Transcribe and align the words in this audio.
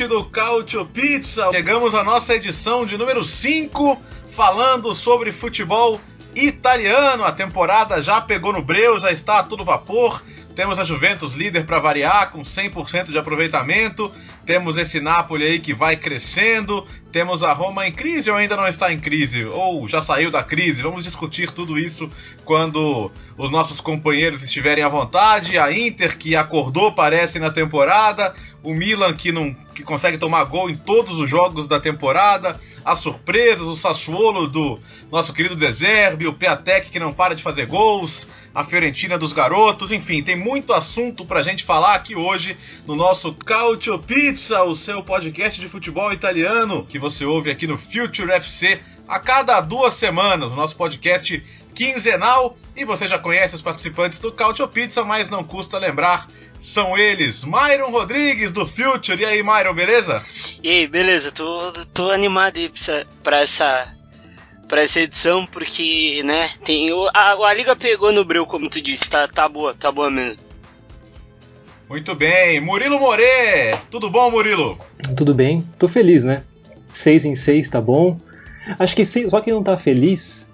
Ouvinte 0.00 0.06
do 0.06 0.24
Cautio 0.24 0.86
Pizza. 0.86 1.50
Chegamos 1.50 1.94
à 1.94 2.02
nossa 2.02 2.34
edição 2.34 2.86
de 2.86 2.96
número 2.96 3.24
5, 3.24 4.00
falando 4.30 4.94
sobre 4.94 5.32
futebol 5.32 6.00
italiano. 6.34 7.24
A 7.24 7.32
temporada 7.32 8.00
já 8.02 8.20
pegou 8.20 8.52
no 8.52 8.62
breu, 8.62 8.98
já 8.98 9.10
está 9.10 9.40
a 9.40 9.42
todo 9.42 9.64
vapor. 9.64 10.22
Temos 10.54 10.78
a 10.78 10.84
Juventus 10.84 11.32
líder 11.32 11.64
para 11.64 11.78
variar, 11.78 12.30
com 12.30 12.42
100% 12.42 13.10
de 13.10 13.18
aproveitamento. 13.18 14.12
Temos 14.44 14.76
esse 14.76 15.00
Napoli 15.00 15.44
aí 15.44 15.58
que 15.60 15.72
vai 15.72 15.96
crescendo. 15.96 16.86
Temos 17.12 17.42
a 17.42 17.52
Roma 17.52 17.86
em 17.86 17.92
crise 17.92 18.30
ou 18.30 18.36
ainda 18.36 18.56
não 18.56 18.66
está 18.66 18.92
em 18.92 18.98
crise? 18.98 19.44
Ou 19.44 19.86
já 19.88 20.02
saiu 20.02 20.30
da 20.30 20.42
crise? 20.42 20.82
Vamos 20.82 21.04
discutir 21.04 21.50
tudo 21.50 21.78
isso 21.78 22.10
quando 22.44 23.10
os 23.38 23.50
nossos 23.50 23.80
companheiros 23.80 24.42
estiverem 24.42 24.82
à 24.82 24.88
vontade. 24.88 25.56
A 25.56 25.72
Inter 25.72 26.18
que 26.18 26.34
acordou, 26.34 26.92
parece, 26.92 27.38
na 27.38 27.50
temporada. 27.50 28.34
O 28.62 28.74
Milan 28.74 29.14
que 29.14 29.32
não 29.32 29.56
que 29.74 29.84
consegue 29.84 30.18
tomar 30.18 30.44
gol 30.44 30.68
em 30.68 30.76
todos 30.76 31.18
os 31.18 31.30
jogos 31.30 31.66
da 31.66 31.80
temporada. 31.80 32.60
As 32.84 32.98
surpresas, 32.98 33.66
o 33.66 33.76
Sassuolo 33.76 34.46
do 34.46 34.78
nosso 35.10 35.32
querido 35.32 35.56
Deserbe, 35.56 36.26
o 36.26 36.32
Piatek 36.32 36.90
que 36.90 36.98
não 36.98 37.12
para 37.12 37.34
de 37.34 37.42
fazer 37.42 37.66
gols, 37.66 38.28
a 38.54 38.64
Fiorentina 38.64 39.18
dos 39.18 39.32
garotos, 39.32 39.92
enfim, 39.92 40.22
tem 40.22 40.36
muito 40.36 40.72
assunto 40.72 41.24
pra 41.24 41.42
gente 41.42 41.64
falar 41.64 41.94
aqui 41.94 42.16
hoje 42.16 42.56
no 42.86 42.96
nosso 42.96 43.32
Cautio 43.34 43.98
Pizza, 43.98 44.62
o 44.64 44.74
seu 44.74 45.02
podcast 45.02 45.60
de 45.60 45.68
futebol 45.68 46.12
italiano 46.12 46.84
que 46.84 46.98
você 46.98 47.24
ouve 47.24 47.50
aqui 47.50 47.66
no 47.66 47.78
Future 47.78 48.32
FC 48.32 48.80
a 49.06 49.18
cada 49.18 49.60
duas 49.60 49.94
semanas, 49.94 50.52
o 50.52 50.56
nosso 50.56 50.76
podcast 50.76 51.42
quinzenal. 51.74 52.56
E 52.76 52.84
você 52.84 53.08
já 53.08 53.18
conhece 53.18 53.54
os 53.54 53.62
participantes 53.62 54.18
do 54.20 54.32
Cautio 54.32 54.68
Pizza, 54.68 55.04
mas 55.04 55.28
não 55.28 55.42
custa 55.42 55.78
lembrar 55.78 56.28
são 56.60 56.96
eles, 56.96 57.42
Myron 57.42 57.90
Rodrigues 57.90 58.52
do 58.52 58.66
Future. 58.66 59.20
E 59.20 59.24
aí, 59.24 59.42
Myron, 59.42 59.74
beleza? 59.74 60.22
E 60.62 60.68
aí, 60.68 60.86
beleza? 60.86 61.32
Tô, 61.32 61.72
tô 61.92 62.10
animado 62.10 62.58
aí 62.58 62.70
pra 63.22 63.40
essa, 63.40 63.96
pra 64.68 64.82
essa 64.82 65.00
edição, 65.00 65.46
porque, 65.46 66.22
né, 66.24 66.48
tem. 66.64 66.90
A, 67.14 67.32
a 67.32 67.54
liga 67.54 67.74
pegou 67.74 68.12
no 68.12 68.24
breu, 68.24 68.46
como 68.46 68.68
tu 68.68 68.80
disse, 68.80 69.08
tá, 69.08 69.26
tá 69.26 69.48
boa, 69.48 69.74
tá 69.74 69.90
boa 69.90 70.10
mesmo. 70.10 70.42
Muito 71.88 72.14
bem, 72.14 72.60
Murilo 72.60 73.00
More! 73.00 73.76
Tudo 73.90 74.08
bom, 74.08 74.30
Murilo? 74.30 74.78
Tudo 75.16 75.34
bem, 75.34 75.66
tô 75.76 75.88
feliz, 75.88 76.22
né? 76.22 76.44
6 76.92 77.24
em 77.24 77.34
6 77.34 77.68
tá 77.68 77.80
bom. 77.80 78.20
Acho 78.78 78.94
que 78.94 79.04
só 79.04 79.40
quem 79.40 79.52
não 79.52 79.62
tá 79.62 79.76
feliz 79.76 80.52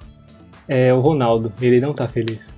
é 0.69 0.95
o 0.95 1.01
Ronaldo. 1.01 1.53
Ele 1.61 1.81
não 1.81 1.93
tá 1.93 2.09
feliz. 2.09 2.57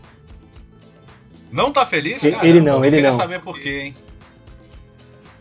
Não 1.50 1.72
tá 1.72 1.86
feliz, 1.86 2.22
Ele- 2.22 2.36
cara? 2.36 2.46
ele 2.48 2.60
não, 2.60 2.84
ele 2.84 2.96
queria 2.96 3.10
não. 3.10 3.18
saber 3.18 3.40
por 3.40 3.58
quê, 3.58 3.80
hein? 3.84 3.94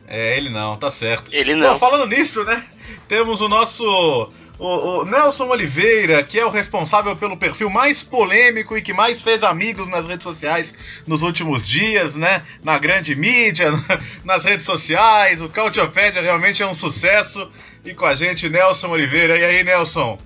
É, 0.08 0.38
ele 0.38 0.50
não, 0.50 0.78
tá 0.78 0.90
certo. 0.90 1.30
Ele 1.34 1.54
não. 1.56 1.74
Bom, 1.74 1.80
falando 1.80 2.08
nisso, 2.08 2.44
né? 2.46 2.64
Temos 3.10 3.42
o 3.42 3.50
nosso 3.50 4.32
o, 4.58 4.68
o 5.02 5.06
Nelson 5.06 5.48
Oliveira, 5.48 6.24
que 6.24 6.40
é 6.40 6.46
o 6.46 6.50
responsável 6.50 7.16
pelo 7.16 7.36
perfil 7.36 7.70
mais 7.70 8.02
polêmico 8.02 8.78
e 8.78 8.82
que 8.82 8.94
mais 8.94 9.22
fez 9.22 9.44
amigos 9.44 9.90
nas 9.90 10.08
redes 10.08 10.24
sociais 10.24 10.74
nos 11.06 11.22
últimos 11.22 11.68
dias, 11.68 12.16
né? 12.16 12.42
Na 12.64 12.78
grande 12.78 13.16
mídia, 13.16 13.70
nas 14.24 14.46
redes 14.46 14.66
sociais. 14.66 15.42
O 15.42 15.50
Cautiopédia 15.50 16.22
realmente 16.22 16.64
é 16.64 16.68
um 16.68 16.76
sucesso. 16.76 17.50
E 17.84 17.94
com 17.94 18.06
a 18.06 18.16
gente, 18.16 18.50
Nelson 18.50 18.88
Oliveira. 18.90 19.38
E 19.38 19.44
aí, 19.44 19.64
Nelson? 19.64 20.18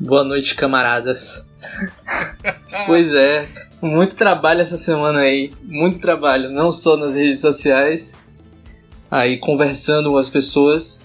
Boa 0.00 0.24
noite, 0.24 0.54
camaradas. 0.54 1.50
pois 2.86 3.12
é, 3.14 3.48
muito 3.82 4.16
trabalho 4.16 4.62
essa 4.62 4.78
semana 4.78 5.20
aí, 5.20 5.52
muito 5.62 5.98
trabalho, 6.00 6.50
não 6.50 6.72
só 6.72 6.96
nas 6.96 7.16
redes 7.16 7.40
sociais, 7.40 8.16
aí 9.10 9.36
conversando 9.36 10.10
com 10.10 10.16
as 10.16 10.30
pessoas, 10.30 11.02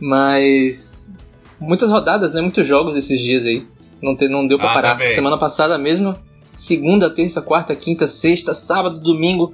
mas 0.00 1.14
muitas 1.60 1.88
rodadas, 1.90 2.32
né? 2.32 2.40
Muitos 2.40 2.66
jogos 2.66 2.96
esses 2.96 3.20
dias 3.20 3.46
aí. 3.46 3.64
Não, 4.02 4.16
te, 4.16 4.28
não 4.28 4.46
deu 4.46 4.58
pra 4.58 4.70
Ah, 4.70 4.74
parar. 4.74 4.92
também. 4.94 5.10
Semana 5.12 5.38
passada 5.38 5.78
mesmo, 5.78 6.16
segunda, 6.52 7.08
terça, 7.10 7.40
quarta, 7.40 7.76
quinta, 7.76 8.06
sexta, 8.08 8.52
sábado, 8.52 8.98
domingo, 8.98 9.52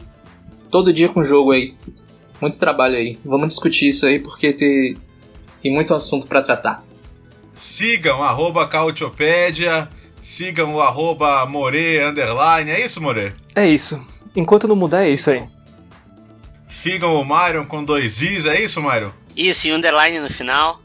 todo 0.71 0.93
dia 0.93 1.09
com 1.11 1.23
jogo 1.23 1.51
aí. 1.51 1.75
Muito 2.41 2.59
trabalho 2.59 2.97
aí. 2.97 3.19
Vamos 3.25 3.49
discutir 3.49 3.89
isso 3.89 4.07
aí 4.07 4.19
porque 4.19 4.53
tem, 4.53 4.97
tem 5.61 5.73
muito 5.73 5.93
assunto 5.95 6.27
pra 6.27 6.43
tratar. 6.43 6.85
Sigam 7.57 8.23
arroba 8.23 8.69
Cautiopédia, 8.69 9.89
sigam 10.21 10.75
o 10.75 10.81
arroba 10.83 11.45
More 11.47 12.03
Underline, 12.03 12.71
é 12.71 12.85
isso, 12.85 13.01
More? 13.01 13.33
É 13.55 13.67
isso. 13.67 14.01
Enquanto 14.37 14.69
não 14.69 14.77
mudar, 14.77 15.07
é 15.07 15.11
isso 15.11 15.31
aí. 15.31 15.45
Sigam 16.69 17.15
o 17.15 17.25
Myron 17.25 17.65
com 17.65 17.83
dois 17.83 18.21
Is, 18.21 18.45
é 18.45 18.61
isso, 18.61 18.83
Myron? 18.83 19.11
Isso, 19.35 19.69
e 19.69 19.73
underline 19.73 20.21
no 20.21 20.29
final. 20.29 20.83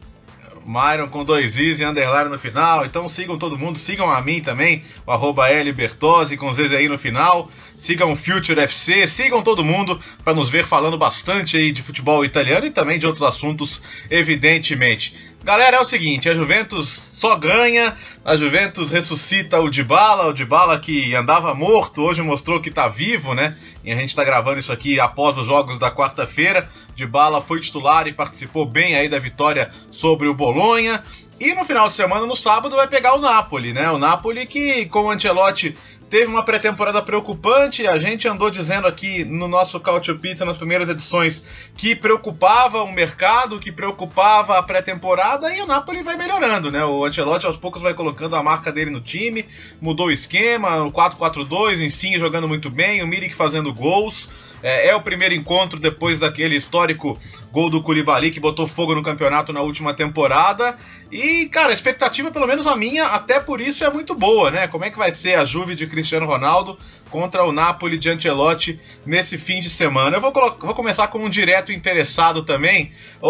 Myron 0.65 1.07
com 1.07 1.23
dois 1.23 1.57
Is 1.57 1.79
e 1.79 1.83
underline 1.83 2.29
no 2.29 2.39
final. 2.39 2.85
Então 2.85 3.09
sigam 3.09 3.37
todo 3.37 3.57
mundo, 3.57 3.79
sigam 3.79 4.09
a 4.09 4.21
mim 4.21 4.41
também, 4.41 4.83
o 5.05 5.11
arroba 5.11 5.47
Bertozzi 5.75 6.37
com 6.37 6.51
ZZI 6.53 6.87
no 6.87 6.97
final. 6.97 7.49
Sigam 7.77 8.11
o 8.11 8.15
Future 8.15 8.61
FC, 8.61 9.07
sigam 9.07 9.41
todo 9.41 9.63
mundo 9.63 9.99
para 10.23 10.33
nos 10.33 10.49
ver 10.49 10.65
falando 10.65 10.97
bastante 10.97 11.57
aí 11.57 11.71
de 11.71 11.81
futebol 11.81 12.23
italiano 12.23 12.65
e 12.67 12.71
também 12.71 12.99
de 12.99 13.07
outros 13.07 13.23
assuntos, 13.23 13.81
evidentemente. 14.09 15.15
Galera, 15.43 15.77
é 15.77 15.79
o 15.79 15.85
seguinte, 15.85 16.29
a 16.29 16.35
Juventus 16.35 16.87
só 16.87 17.35
ganha, 17.35 17.97
a 18.23 18.37
Juventus 18.37 18.91
ressuscita 18.91 19.59
o 19.59 19.71
Dybala, 19.71 20.27
o 20.27 20.33
Dybala 20.33 20.79
que 20.79 21.15
andava 21.15 21.51
morto, 21.55 22.03
hoje 22.03 22.21
mostrou 22.21 22.61
que 22.61 22.69
tá 22.69 22.87
vivo, 22.87 23.33
né? 23.33 23.57
E 23.83 23.91
a 23.91 23.95
gente 23.95 24.15
tá 24.15 24.23
gravando 24.23 24.59
isso 24.59 24.71
aqui 24.71 24.99
após 24.99 25.35
os 25.39 25.47
jogos 25.47 25.79
da 25.79 25.89
quarta-feira. 25.89 26.69
Dybala 26.95 27.41
foi 27.41 27.59
titular 27.59 28.07
e 28.07 28.13
participou 28.13 28.67
bem 28.67 28.95
aí 28.95 29.09
da 29.09 29.17
vitória 29.17 29.71
sobre 29.89 30.27
o 30.27 30.35
Bolonha. 30.35 31.03
E 31.39 31.55
no 31.55 31.65
final 31.65 31.87
de 31.87 31.95
semana, 31.95 32.27
no 32.27 32.35
sábado, 32.35 32.75
vai 32.75 32.87
pegar 32.87 33.15
o 33.15 33.19
Napoli, 33.19 33.73
né? 33.73 33.89
O 33.89 33.97
Napoli 33.97 34.45
que, 34.45 34.85
com 34.85 35.05
o 35.05 35.09
Ancelotti, 35.09 35.75
teve 36.11 36.25
uma 36.25 36.43
pré-temporada 36.43 37.01
preocupante. 37.01 37.87
A 37.87 37.97
gente 37.97 38.27
andou 38.27 38.51
dizendo 38.51 38.85
aqui 38.85 39.23
no 39.23 39.47
nosso 39.47 39.79
Cautio 39.79 40.19
Pizza 40.19 40.43
nas 40.43 40.57
primeiras 40.57 40.89
edições 40.89 41.47
que 41.77 41.95
preocupava 41.95 42.83
o 42.83 42.91
mercado, 42.91 43.57
que 43.57 43.71
preocupava 43.71 44.57
a 44.57 44.61
pré-temporada 44.61 45.55
e 45.55 45.61
o 45.61 45.65
Napoli 45.65 46.03
vai 46.03 46.17
melhorando, 46.17 46.69
né? 46.69 46.83
O 46.83 47.05
Ancelotti 47.05 47.45
aos 47.45 47.55
poucos 47.55 47.81
vai 47.81 47.93
colocando 47.93 48.35
a 48.35 48.43
marca 48.43 48.73
dele 48.73 48.91
no 48.91 48.99
time, 48.99 49.45
mudou 49.79 50.07
o 50.07 50.11
esquema, 50.11 50.83
o 50.83 50.91
4-4-2, 50.91 51.79
em 51.79 51.89
sim 51.89 52.17
jogando 52.17 52.47
muito 52.47 52.69
bem, 52.69 53.01
o 53.01 53.07
Milik 53.07 53.33
fazendo 53.33 53.73
gols. 53.73 54.29
É, 54.63 54.89
é 54.89 54.95
o 54.95 55.01
primeiro 55.01 55.33
encontro 55.33 55.79
depois 55.79 56.19
daquele 56.19 56.55
histórico 56.55 57.17
gol 57.51 57.69
do 57.69 57.81
Koulibaly 57.81 58.31
que 58.31 58.39
botou 58.39 58.67
fogo 58.67 58.95
no 58.95 59.03
campeonato 59.03 59.51
na 59.51 59.61
última 59.61 59.93
temporada. 59.93 60.77
E, 61.11 61.47
cara, 61.47 61.69
a 61.69 61.73
expectativa, 61.73 62.31
pelo 62.31 62.47
menos 62.47 62.67
a 62.67 62.75
minha, 62.75 63.05
até 63.05 63.39
por 63.39 63.59
isso 63.59 63.83
é 63.83 63.89
muito 63.89 64.15
boa, 64.15 64.51
né? 64.51 64.67
Como 64.67 64.85
é 64.85 64.89
que 64.89 64.97
vai 64.97 65.11
ser 65.11 65.35
a 65.35 65.45
Juve 65.45 65.75
de 65.75 65.87
Cristiano 65.87 66.25
Ronaldo 66.25 66.77
contra 67.09 67.43
o 67.43 67.51
Napoli 67.51 67.99
de 67.99 68.09
Ancelotti 68.09 68.79
nesse 69.05 69.37
fim 69.37 69.59
de 69.59 69.69
semana? 69.69 70.17
Eu 70.17 70.21
vou, 70.21 70.31
vou 70.31 70.73
começar 70.73 71.07
com 71.07 71.19
um 71.19 71.29
direto 71.29 71.71
interessado 71.71 72.43
também. 72.43 72.91
Ô, 73.21 73.29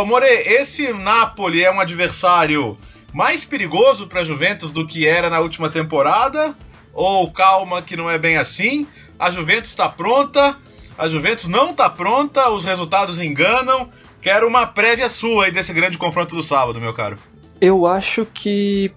ô 0.00 0.06
More, 0.06 0.26
esse 0.26 0.92
Napoli 0.92 1.64
é 1.64 1.70
um 1.70 1.80
adversário 1.80 2.76
mais 3.12 3.44
perigoso 3.44 4.06
para 4.06 4.22
a 4.22 4.24
Juventus 4.24 4.72
do 4.72 4.86
que 4.86 5.06
era 5.06 5.28
na 5.28 5.40
última 5.40 5.68
temporada? 5.68 6.56
Ou 6.94 7.30
calma 7.30 7.80
que 7.80 7.96
não 7.96 8.10
é 8.10 8.18
bem 8.18 8.36
assim? 8.36 8.86
A 9.18 9.30
Juventus 9.30 9.70
está 9.70 9.88
pronta? 9.88 10.56
A 10.98 11.08
Juventus 11.08 11.48
não 11.48 11.70
está 11.70 11.88
pronta? 11.88 12.50
Os 12.50 12.64
resultados 12.64 13.20
enganam? 13.20 13.88
Quero 14.20 14.46
uma 14.46 14.66
prévia 14.66 15.08
sua 15.08 15.46
aí 15.46 15.50
desse 15.50 15.72
grande 15.72 15.98
confronto 15.98 16.34
do 16.34 16.42
sábado, 16.42 16.80
meu 16.80 16.92
caro. 16.92 17.16
Eu 17.60 17.86
acho 17.86 18.26
que. 18.26 18.92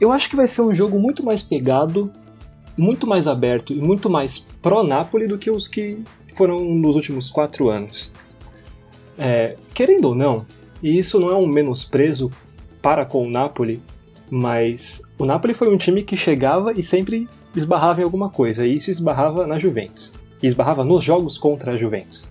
Eu 0.00 0.12
acho 0.12 0.28
que 0.28 0.36
vai 0.36 0.46
ser 0.46 0.62
um 0.62 0.74
jogo 0.74 0.98
muito 0.98 1.24
mais 1.24 1.42
pegado, 1.42 2.12
muito 2.76 3.06
mais 3.06 3.26
aberto 3.26 3.72
e 3.72 3.76
muito 3.76 4.10
mais 4.10 4.38
pró-Napoli 4.60 5.26
do 5.26 5.38
que 5.38 5.50
os 5.50 5.66
que 5.66 5.98
foram 6.34 6.62
nos 6.62 6.96
últimos 6.96 7.30
quatro 7.30 7.70
anos. 7.70 8.12
É, 9.18 9.56
querendo 9.72 10.08
ou 10.08 10.14
não, 10.14 10.46
e 10.82 10.98
isso 10.98 11.18
não 11.18 11.30
é 11.30 11.34
um 11.34 11.46
menosprezo 11.46 12.30
para 12.82 13.06
com 13.06 13.26
o 13.26 13.30
Napoli, 13.30 13.80
mas 14.30 15.02
o 15.18 15.24
Napoli 15.24 15.54
foi 15.54 15.72
um 15.72 15.78
time 15.78 16.02
que 16.02 16.16
chegava 16.16 16.72
e 16.72 16.82
sempre 16.82 17.26
esbarrava 17.56 18.00
em 18.00 18.04
alguma 18.04 18.30
coisa, 18.30 18.66
e 18.66 18.76
isso 18.76 18.90
esbarrava 18.90 19.46
na 19.46 19.58
Juventus. 19.58 20.12
E 20.42 20.46
esbarrava 20.46 20.84
nos 20.84 21.02
jogos 21.02 21.38
contra 21.38 21.72
a 21.72 21.76
Juventus. 21.76 22.28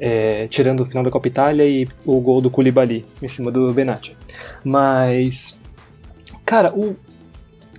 É, 0.00 0.48
tirando 0.48 0.80
o 0.80 0.86
final 0.86 1.04
da 1.04 1.10
Copa 1.10 1.28
Itália 1.28 1.64
e 1.64 1.86
o 2.04 2.20
gol 2.20 2.40
do 2.40 2.50
Koulibaly 2.50 3.04
em 3.20 3.28
cima 3.28 3.52
do 3.52 3.72
Benatia. 3.72 4.16
Mas, 4.64 5.60
cara, 6.44 6.72
o 6.74 6.96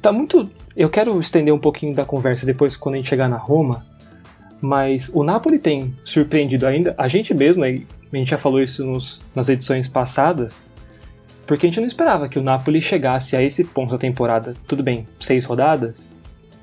tá 0.03 0.11
muito. 0.11 0.47
Eu 0.75 0.89
quero 0.89 1.17
estender 1.19 1.53
um 1.53 1.59
pouquinho 1.59 1.95
da 1.95 2.05
conversa 2.05 2.45
depois 2.45 2.75
quando 2.75 2.95
a 2.95 2.97
gente 2.97 3.09
chegar 3.09 3.29
na 3.29 3.37
Roma, 3.37 3.85
mas 4.61 5.09
o 5.13 5.23
Napoli 5.23 5.57
tem 5.57 5.95
surpreendido 6.03 6.67
ainda 6.67 6.93
a 6.97 7.07
gente 7.07 7.33
mesmo, 7.33 7.63
a 7.63 7.67
gente 7.67 8.29
já 8.29 8.37
falou 8.37 8.61
isso 8.61 8.85
nos, 8.85 9.23
nas 9.33 9.49
edições 9.49 9.87
passadas, 9.87 10.69
porque 11.45 11.65
a 11.65 11.69
gente 11.69 11.79
não 11.79 11.87
esperava 11.87 12.27
que 12.27 12.37
o 12.37 12.41
Napoli 12.41 12.81
chegasse 12.81 13.35
a 13.35 13.41
esse 13.41 13.63
ponto 13.63 13.91
da 13.91 13.97
temporada. 13.97 14.53
Tudo 14.67 14.83
bem, 14.83 15.07
seis 15.19 15.45
rodadas, 15.45 16.11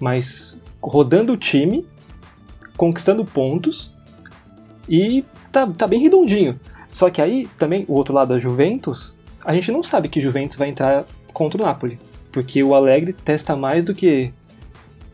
mas 0.00 0.62
rodando 0.82 1.34
o 1.34 1.36
time, 1.36 1.86
conquistando 2.76 3.24
pontos 3.24 3.94
e 4.88 5.24
tá, 5.52 5.66
tá 5.66 5.86
bem 5.86 6.00
redondinho. 6.00 6.58
Só 6.90 7.10
que 7.10 7.22
aí 7.22 7.46
também 7.58 7.84
o 7.86 7.94
outro 7.94 8.14
lado 8.14 8.28
da 8.28 8.40
Juventus, 8.40 9.16
a 9.44 9.52
gente 9.52 9.70
não 9.70 9.82
sabe 9.82 10.08
que 10.08 10.20
Juventus 10.20 10.56
vai 10.56 10.68
entrar 10.68 11.04
contra 11.32 11.62
o 11.62 11.64
Napoli, 11.64 12.00
porque 12.32 12.62
o 12.62 12.74
Alegre 12.74 13.12
testa 13.12 13.54
mais 13.54 13.84
do 13.84 13.94
que 13.94 14.32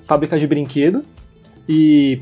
fábrica 0.06 0.38
de 0.38 0.46
brinquedo 0.46 1.04
e 1.68 2.20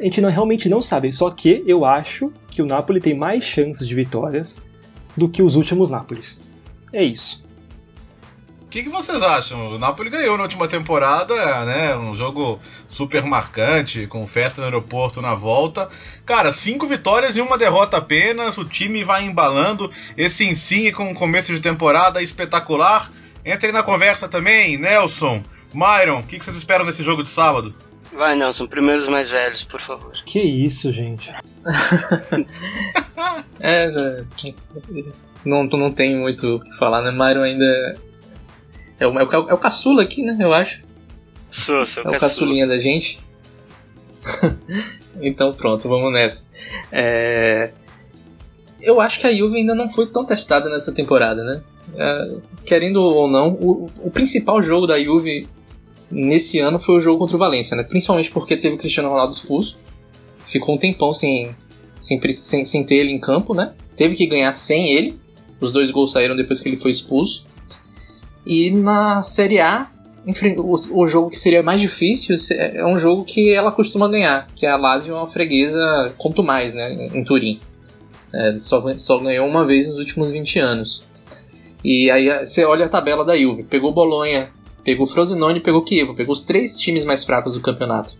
a 0.00 0.04
gente 0.04 0.20
não, 0.20 0.30
realmente 0.30 0.68
não 0.68 0.80
sabe. 0.80 1.12
Só 1.12 1.30
que 1.30 1.62
eu 1.66 1.84
acho 1.84 2.32
que 2.50 2.62
o 2.62 2.66
Napoli 2.66 3.00
tem 3.00 3.14
mais 3.14 3.44
chances 3.44 3.86
de 3.86 3.94
vitórias 3.94 4.60
do 5.16 5.28
que 5.28 5.42
os 5.42 5.56
últimos 5.56 5.90
Nápoles. 5.90 6.40
É 6.92 7.04
isso. 7.04 7.44
O 8.70 8.70
que, 8.70 8.84
que, 8.84 8.88
vocês 8.88 9.20
acham? 9.20 9.72
O 9.72 9.78
Napoli 9.80 10.08
ganhou 10.08 10.36
na 10.36 10.44
última 10.44 10.68
temporada, 10.68 11.34
né? 11.64 11.96
Um 11.96 12.14
jogo 12.14 12.60
super 12.86 13.24
marcante, 13.24 14.06
com 14.06 14.24
festa 14.28 14.60
no 14.60 14.66
aeroporto 14.68 15.20
na 15.20 15.34
volta. 15.34 15.90
Cara, 16.24 16.52
cinco 16.52 16.86
vitórias 16.86 17.34
e 17.34 17.40
uma 17.40 17.58
derrota 17.58 17.96
apenas. 17.96 18.56
O 18.58 18.64
time 18.64 19.02
vai 19.02 19.24
embalando. 19.24 19.90
Esse 20.16 20.44
Insigne 20.44 20.92
com 20.92 21.10
o 21.10 21.14
começo 21.16 21.52
de 21.52 21.58
temporada 21.58 22.22
espetacular. 22.22 23.10
Entrem 23.44 23.72
na 23.72 23.82
conversa 23.82 24.28
também, 24.28 24.78
Nelson, 24.78 25.42
Myron. 25.74 26.20
O 26.20 26.22
que, 26.22 26.38
que 26.38 26.44
vocês 26.44 26.56
esperam 26.56 26.86
desse 26.86 27.02
jogo 27.02 27.24
de 27.24 27.28
sábado? 27.28 27.74
Vai, 28.12 28.36
Nelson, 28.36 28.68
primeiros 28.68 29.08
mais 29.08 29.28
velhos, 29.28 29.64
por 29.64 29.80
favor. 29.80 30.12
Que 30.24 30.38
isso, 30.38 30.92
gente. 30.92 31.28
é, 33.58 33.90
não, 35.44 35.64
não 35.64 35.90
tem 35.90 36.16
muito 36.16 36.54
o 36.54 36.60
que 36.60 36.72
falar, 36.76 37.02
né? 37.02 37.10
Myron 37.10 37.42
ainda 37.42 38.09
é 39.00 39.06
o, 39.06 39.18
é 39.18 39.24
o, 39.24 39.50
é 39.50 39.54
o 39.54 39.58
caçula 39.58 40.02
aqui, 40.02 40.22
né? 40.22 40.36
Eu 40.38 40.52
acho. 40.52 40.82
Sou, 41.48 41.84
sou 41.86 42.04
É 42.04 42.08
o 42.08 42.20
caçulinha 42.20 42.66
da 42.66 42.78
gente. 42.78 43.18
então 45.20 45.52
pronto, 45.52 45.88
vamos 45.88 46.12
nessa. 46.12 46.46
É... 46.92 47.72
Eu 48.80 49.00
acho 49.00 49.20
que 49.20 49.26
a 49.26 49.34
Juve 49.34 49.58
ainda 49.58 49.74
não 49.74 49.88
foi 49.90 50.06
tão 50.06 50.24
testada 50.24 50.68
nessa 50.68 50.92
temporada, 50.92 51.42
né? 51.42 51.62
É, 51.94 52.36
querendo 52.64 53.02
ou 53.02 53.28
não, 53.28 53.52
o, 53.54 53.90
o 54.02 54.10
principal 54.10 54.62
jogo 54.62 54.86
da 54.86 55.02
Juve 55.02 55.48
nesse 56.10 56.58
ano 56.58 56.78
foi 56.78 56.96
o 56.96 57.00
jogo 57.00 57.18
contra 57.18 57.36
o 57.36 57.38
Valência, 57.38 57.76
né? 57.76 57.82
Principalmente 57.82 58.30
porque 58.30 58.56
teve 58.56 58.74
o 58.74 58.78
Cristiano 58.78 59.10
Ronaldo 59.10 59.34
expulso. 59.34 59.78
Ficou 60.44 60.74
um 60.74 60.78
tempão 60.78 61.12
sem, 61.12 61.54
sem, 61.98 62.20
sem, 62.32 62.64
sem 62.64 62.84
ter 62.84 62.96
ele 62.96 63.12
em 63.12 63.18
campo, 63.18 63.54
né? 63.54 63.74
Teve 63.96 64.14
que 64.14 64.26
ganhar 64.26 64.52
sem 64.52 64.94
ele. 64.94 65.18
Os 65.60 65.70
dois 65.72 65.90
gols 65.90 66.12
saíram 66.12 66.34
depois 66.34 66.60
que 66.60 66.68
ele 66.68 66.76
foi 66.76 66.90
expulso. 66.90 67.46
E 68.44 68.70
na 68.70 69.22
Série 69.22 69.60
A, 69.60 69.86
o, 70.58 71.02
o 71.02 71.06
jogo 71.06 71.30
que 71.30 71.38
seria 71.38 71.62
mais 71.62 71.80
difícil 71.80 72.36
é 72.52 72.84
um 72.86 72.98
jogo 72.98 73.24
que 73.24 73.52
ela 73.52 73.72
costuma 73.72 74.08
ganhar, 74.08 74.46
que 74.54 74.66
é 74.66 74.70
a 74.70 74.76
Lazio 74.76 75.14
é 75.14 75.18
uma 75.18 75.26
freguesa, 75.26 76.14
quanto 76.18 76.42
mais, 76.42 76.74
né? 76.74 77.08
Em 77.14 77.24
Turim. 77.24 77.60
É, 78.32 78.58
só, 78.58 78.80
só 78.96 79.18
ganhou 79.18 79.46
uma 79.46 79.64
vez 79.64 79.88
nos 79.88 79.98
últimos 79.98 80.30
20 80.30 80.58
anos. 80.58 81.02
E 81.82 82.10
aí 82.10 82.46
você 82.46 82.64
olha 82.64 82.86
a 82.86 82.88
tabela 82.88 83.24
da 83.24 83.36
Juve. 83.36 83.64
Pegou 83.64 83.92
Bolonha, 83.92 84.50
pegou 84.84 85.06
Frosinone, 85.06 85.60
pegou 85.60 85.82
Kiev, 85.82 86.14
pegou 86.14 86.32
os 86.32 86.42
três 86.42 86.78
times 86.78 87.04
mais 87.04 87.24
fracos 87.24 87.54
do 87.54 87.60
campeonato. 87.60 88.16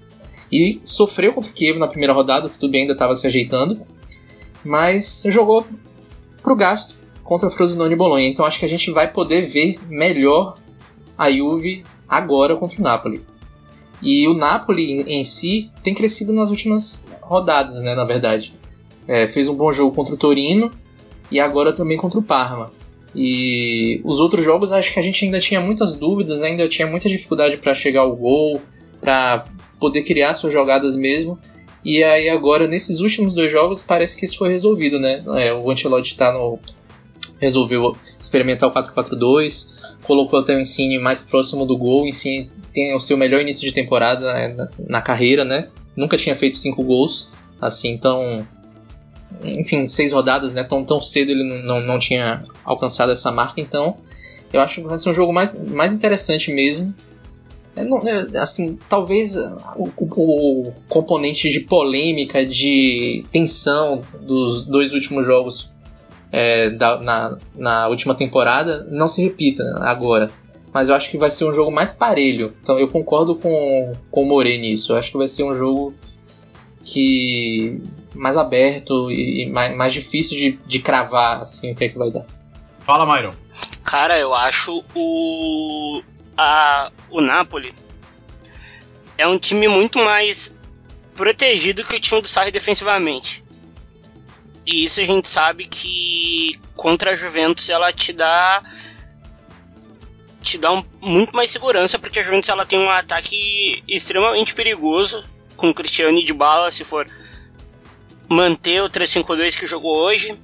E 0.50 0.80
sofreu 0.82 1.32
contra 1.32 1.50
o 1.50 1.54
Kiev 1.54 1.78
na 1.78 1.86
primeira 1.86 2.12
rodada, 2.12 2.48
tudo 2.48 2.70
bem, 2.70 2.82
ainda 2.82 2.94
estava 2.94 3.14
se 3.14 3.26
ajeitando, 3.26 3.80
mas 4.64 5.22
jogou 5.28 5.64
pro 6.42 6.56
gasto 6.56 6.98
contra 7.30 7.46
o 7.46 7.50
Frosinone 7.52 7.94
e 7.94 7.96
Bolonha. 7.96 8.26
Então 8.26 8.44
acho 8.44 8.58
que 8.58 8.64
a 8.64 8.68
gente 8.68 8.90
vai 8.90 9.12
poder 9.12 9.42
ver 9.42 9.76
melhor 9.88 10.58
a 11.16 11.30
Juve 11.30 11.84
agora 12.08 12.56
contra 12.56 12.80
o 12.80 12.82
Napoli. 12.82 13.22
E 14.02 14.26
o 14.26 14.34
Napoli 14.34 15.02
em 15.02 15.22
si 15.22 15.70
tem 15.80 15.94
crescido 15.94 16.32
nas 16.32 16.50
últimas 16.50 17.06
rodadas, 17.22 17.80
né, 17.82 17.94
na 17.94 18.04
verdade. 18.04 18.52
É, 19.06 19.28
fez 19.28 19.48
um 19.48 19.54
bom 19.54 19.72
jogo 19.72 19.94
contra 19.94 20.12
o 20.12 20.18
Torino 20.18 20.72
e 21.30 21.38
agora 21.38 21.72
também 21.72 21.96
contra 21.96 22.18
o 22.18 22.22
Parma. 22.22 22.72
E 23.14 24.00
os 24.04 24.18
outros 24.18 24.44
jogos 24.44 24.72
acho 24.72 24.92
que 24.92 24.98
a 24.98 25.02
gente 25.02 25.24
ainda 25.24 25.38
tinha 25.38 25.60
muitas 25.60 25.94
dúvidas, 25.94 26.36
né? 26.40 26.48
ainda 26.48 26.68
tinha 26.68 26.88
muita 26.88 27.08
dificuldade 27.08 27.58
para 27.58 27.72
chegar 27.74 28.00
ao 28.00 28.16
gol, 28.16 28.60
para 29.00 29.44
poder 29.78 30.02
criar 30.02 30.34
suas 30.34 30.52
jogadas 30.52 30.96
mesmo. 30.96 31.38
E 31.84 32.02
aí 32.02 32.28
agora 32.28 32.66
nesses 32.66 32.98
últimos 32.98 33.32
dois 33.32 33.52
jogos 33.52 33.80
parece 33.80 34.16
que 34.18 34.24
isso 34.24 34.36
foi 34.36 34.48
resolvido, 34.48 34.98
né? 34.98 35.22
É, 35.36 35.54
o 35.54 35.70
Ancelotti 35.70 36.16
tá 36.16 36.32
no 36.32 36.58
resolveu 37.40 37.96
experimentar 38.18 38.68
o 38.68 38.72
4-4-2, 38.72 39.70
colocou 40.02 40.38
até 40.38 40.54
o 40.54 40.60
Insigne 40.60 40.98
mais 40.98 41.22
próximo 41.22 41.64
do 41.66 41.76
gol. 41.76 42.02
O 42.02 42.08
Insigne 42.08 42.50
tem 42.72 42.94
o 42.94 43.00
seu 43.00 43.16
melhor 43.16 43.40
início 43.40 43.66
de 43.66 43.72
temporada 43.72 44.32
né, 44.32 44.54
na, 44.56 44.70
na, 44.88 45.02
carreira, 45.02 45.44
né? 45.44 45.68
Nunca 45.96 46.16
tinha 46.16 46.36
feito 46.36 46.56
cinco 46.56 46.84
gols, 46.84 47.30
assim, 47.60 47.90
então 47.90 48.46
enfim, 49.44 49.86
seis 49.86 50.12
rodadas, 50.12 50.52
né? 50.52 50.64
Tão, 50.64 50.84
tão 50.84 51.00
cedo 51.00 51.30
ele 51.30 51.44
não, 51.62 51.80
não 51.80 51.98
tinha 51.98 52.44
alcançado 52.64 53.12
essa 53.12 53.32
marca, 53.32 53.60
então 53.60 53.96
eu 54.52 54.60
acho 54.60 54.82
que 54.82 54.88
vai 54.88 54.98
ser 54.98 55.10
um 55.10 55.14
jogo 55.14 55.32
mais, 55.32 55.54
mais 55.68 55.92
interessante 55.92 56.52
mesmo. 56.52 56.94
É, 57.76 57.84
não, 57.84 58.06
é, 58.06 58.26
assim, 58.38 58.78
talvez 58.88 59.36
o, 59.36 59.88
o, 59.96 60.68
o, 60.68 60.72
componente 60.88 61.48
de 61.48 61.60
polêmica, 61.60 62.44
de 62.44 63.24
tensão 63.30 64.02
dos 64.20 64.64
dois 64.64 64.92
últimos 64.92 65.24
jogos 65.24 65.70
é, 66.32 66.70
da, 66.70 67.00
na, 67.00 67.38
na 67.54 67.88
última 67.88 68.14
temporada 68.14 68.84
não 68.90 69.08
se 69.08 69.22
repita 69.22 69.64
agora. 69.80 70.30
Mas 70.72 70.88
eu 70.88 70.94
acho 70.94 71.10
que 71.10 71.18
vai 71.18 71.30
ser 71.30 71.44
um 71.44 71.52
jogo 71.52 71.70
mais 71.70 71.92
parelho. 71.92 72.54
Então 72.62 72.78
eu 72.78 72.88
concordo 72.88 73.34
com, 73.34 73.92
com 74.10 74.22
o 74.22 74.26
More 74.26 74.56
nisso. 74.56 74.92
Eu 74.92 74.96
acho 74.96 75.10
que 75.10 75.18
vai 75.18 75.26
ser 75.26 75.42
um 75.42 75.54
jogo 75.54 75.94
que 76.84 77.82
mais 78.14 78.36
aberto 78.36 79.10
e 79.10 79.50
mais, 79.50 79.74
mais 79.74 79.92
difícil 79.92 80.36
de, 80.36 80.58
de 80.64 80.78
cravar 80.78 81.42
assim 81.42 81.72
o 81.72 81.74
que 81.74 81.84
é 81.84 81.88
que 81.88 81.98
vai 81.98 82.10
dar. 82.10 82.24
Fala, 82.80 83.04
Myron. 83.04 83.34
Cara, 83.84 84.18
eu 84.18 84.32
acho 84.32 84.84
o 84.94 86.02
a, 86.36 86.90
o 87.10 87.20
Napoli 87.20 87.74
é 89.18 89.26
um 89.26 89.38
time 89.38 89.68
muito 89.68 89.98
mais 89.98 90.54
protegido 91.14 91.84
que 91.84 91.96
o 91.96 92.00
time 92.00 92.22
do 92.22 92.28
Sarri 92.28 92.50
defensivamente. 92.50 93.44
E 94.72 94.84
isso 94.84 95.00
a 95.00 95.04
gente 95.04 95.26
sabe 95.26 95.66
que 95.66 96.60
contra 96.76 97.10
a 97.10 97.16
Juventus 97.16 97.68
ela 97.68 97.92
te 97.92 98.12
dá 98.12 98.62
te 100.40 100.56
dá 100.56 100.72
um, 100.72 100.84
muito 101.00 101.34
mais 101.34 101.50
segurança 101.50 101.98
porque 101.98 102.20
a 102.20 102.22
Juventus 102.22 102.48
ela 102.48 102.64
tem 102.64 102.78
um 102.78 102.88
ataque 102.88 103.82
extremamente 103.88 104.54
perigoso 104.54 105.24
com 105.56 105.70
o 105.70 105.74
Cristiano 105.74 106.24
de 106.24 106.32
bala 106.32 106.70
se 106.70 106.84
for 106.84 107.08
manter 108.28 108.80
o 108.80 108.88
352 108.88 109.56
que 109.56 109.66
jogou 109.66 109.92
hoje. 109.92 110.38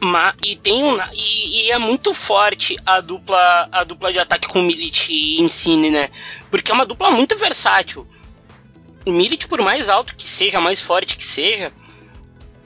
Mas, 0.00 0.34
e 0.44 0.56
tem 0.56 0.82
um, 0.82 0.98
e, 1.12 1.66
e, 1.66 1.70
é 1.70 1.78
muito 1.78 2.12
forte 2.12 2.76
a 2.84 3.00
dupla 3.00 3.68
a 3.70 3.84
dupla 3.84 4.12
de 4.12 4.18
ataque 4.18 4.48
com 4.48 4.60
Milit 4.60 5.08
e 5.08 5.40
Insigne, 5.40 5.92
né? 5.92 6.10
Porque 6.50 6.72
é 6.72 6.74
uma 6.74 6.84
dupla 6.84 7.12
muito 7.12 7.38
versátil. 7.38 8.04
O 9.06 9.12
Milit, 9.12 9.46
por 9.46 9.62
mais 9.62 9.88
alto 9.88 10.16
que 10.16 10.28
seja, 10.28 10.60
mais 10.60 10.82
forte 10.82 11.16
que 11.16 11.24
seja, 11.24 11.72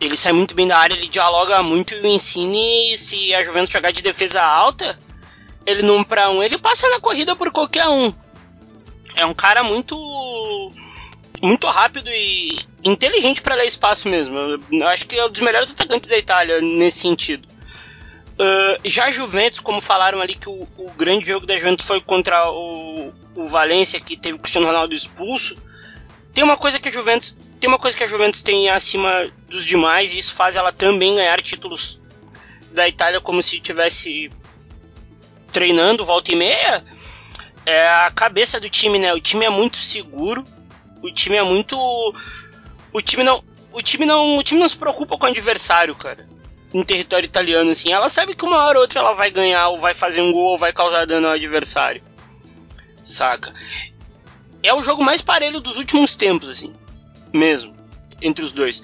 ele 0.00 0.16
sai 0.16 0.32
muito 0.32 0.54
bem 0.54 0.66
da 0.66 0.78
área, 0.78 0.94
ele 0.94 1.08
dialoga 1.08 1.62
muito 1.62 1.94
e 1.94 2.00
o 2.00 2.06
Insigne, 2.06 2.96
se 2.96 3.34
a 3.34 3.44
Juventus 3.44 3.72
jogar 3.72 3.92
de 3.92 4.02
defesa 4.02 4.42
alta, 4.42 4.98
ele 5.64 5.82
num 5.82 6.04
para 6.04 6.30
um, 6.30 6.42
ele 6.42 6.58
passa 6.58 6.88
na 6.90 7.00
corrida 7.00 7.34
por 7.34 7.50
qualquer 7.50 7.88
um. 7.88 8.12
É 9.14 9.24
um 9.24 9.34
cara 9.34 9.62
muito 9.62 9.96
muito 11.42 11.66
rápido 11.66 12.08
e 12.10 12.58
inteligente 12.84 13.42
para 13.42 13.54
ler 13.54 13.66
espaço 13.66 14.08
mesmo. 14.08 14.36
Eu 14.70 14.88
acho 14.88 15.06
que 15.06 15.16
é 15.16 15.24
um 15.24 15.30
dos 15.30 15.40
melhores 15.40 15.72
atacantes 15.72 16.08
da 16.08 16.16
Itália 16.16 16.60
nesse 16.60 17.00
sentido. 17.00 17.46
Uh, 18.38 18.78
já 18.84 19.06
a 19.06 19.10
Juventus, 19.10 19.60
como 19.60 19.80
falaram 19.80 20.20
ali 20.20 20.34
que 20.34 20.48
o, 20.48 20.68
o, 20.76 20.90
grande 20.90 21.26
jogo 21.26 21.46
da 21.46 21.56
Juventus 21.56 21.86
foi 21.86 22.02
contra 22.02 22.50
o, 22.50 23.10
o 23.34 23.48
Valência, 23.48 23.98
que 23.98 24.14
teve 24.14 24.36
o 24.36 24.38
Cristiano 24.38 24.66
Ronaldo 24.66 24.94
expulso. 24.94 25.56
Tem 26.34 26.44
uma 26.44 26.58
coisa 26.58 26.78
que 26.78 26.88
a 26.88 26.92
Juventus 26.92 27.34
tem 27.60 27.68
uma 27.68 27.78
coisa 27.78 27.96
que 27.96 28.04
a 28.04 28.08
Juventus 28.08 28.42
tem 28.42 28.68
acima 28.68 29.28
dos 29.48 29.64
demais 29.64 30.12
e 30.12 30.18
isso 30.18 30.34
faz 30.34 30.56
ela 30.56 30.72
também 30.72 31.16
ganhar 31.16 31.40
títulos 31.40 32.00
da 32.72 32.86
Itália 32.86 33.20
como 33.20 33.42
se 33.42 33.56
estivesse 33.56 34.30
treinando 35.52 36.04
volta 36.04 36.32
e 36.32 36.36
meia 36.36 36.84
é 37.66 37.88
a 37.88 38.10
cabeça 38.14 38.60
do 38.60 38.70
time, 38.70 38.98
né? 38.98 39.12
O 39.12 39.20
time 39.20 39.44
é 39.44 39.50
muito 39.50 39.76
seguro, 39.76 40.46
o 41.02 41.12
time 41.12 41.36
é 41.36 41.42
muito. 41.42 41.76
O 42.92 43.02
time 43.02 43.24
não. 43.24 43.42
O 43.72 43.82
time 43.82 44.06
não. 44.06 44.38
O 44.38 44.42
time 44.42 44.60
não 44.60 44.68
se 44.68 44.76
preocupa 44.76 45.18
com 45.18 45.26
o 45.26 45.28
adversário, 45.28 45.94
cara. 45.96 46.26
Em 46.72 46.84
território 46.84 47.26
italiano, 47.26 47.70
assim. 47.70 47.92
Ela 47.92 48.08
sabe 48.08 48.34
que 48.34 48.44
uma 48.44 48.64
hora 48.64 48.78
ou 48.78 48.82
outra 48.82 49.00
ela 49.00 49.14
vai 49.14 49.30
ganhar, 49.30 49.68
ou 49.68 49.80
vai 49.80 49.94
fazer 49.94 50.20
um 50.20 50.30
gol, 50.30 50.52
ou 50.52 50.58
vai 50.58 50.72
causar 50.72 51.06
dano 51.06 51.26
ao 51.26 51.32
adversário. 51.32 52.02
Saca? 53.02 53.52
É 54.62 54.72
o 54.72 54.82
jogo 54.82 55.02
mais 55.02 55.20
parelho 55.20 55.60
dos 55.60 55.76
últimos 55.76 56.14
tempos, 56.14 56.48
assim. 56.48 56.74
Mesmo. 57.36 57.74
Entre 58.20 58.44
os 58.44 58.52
dois. 58.52 58.82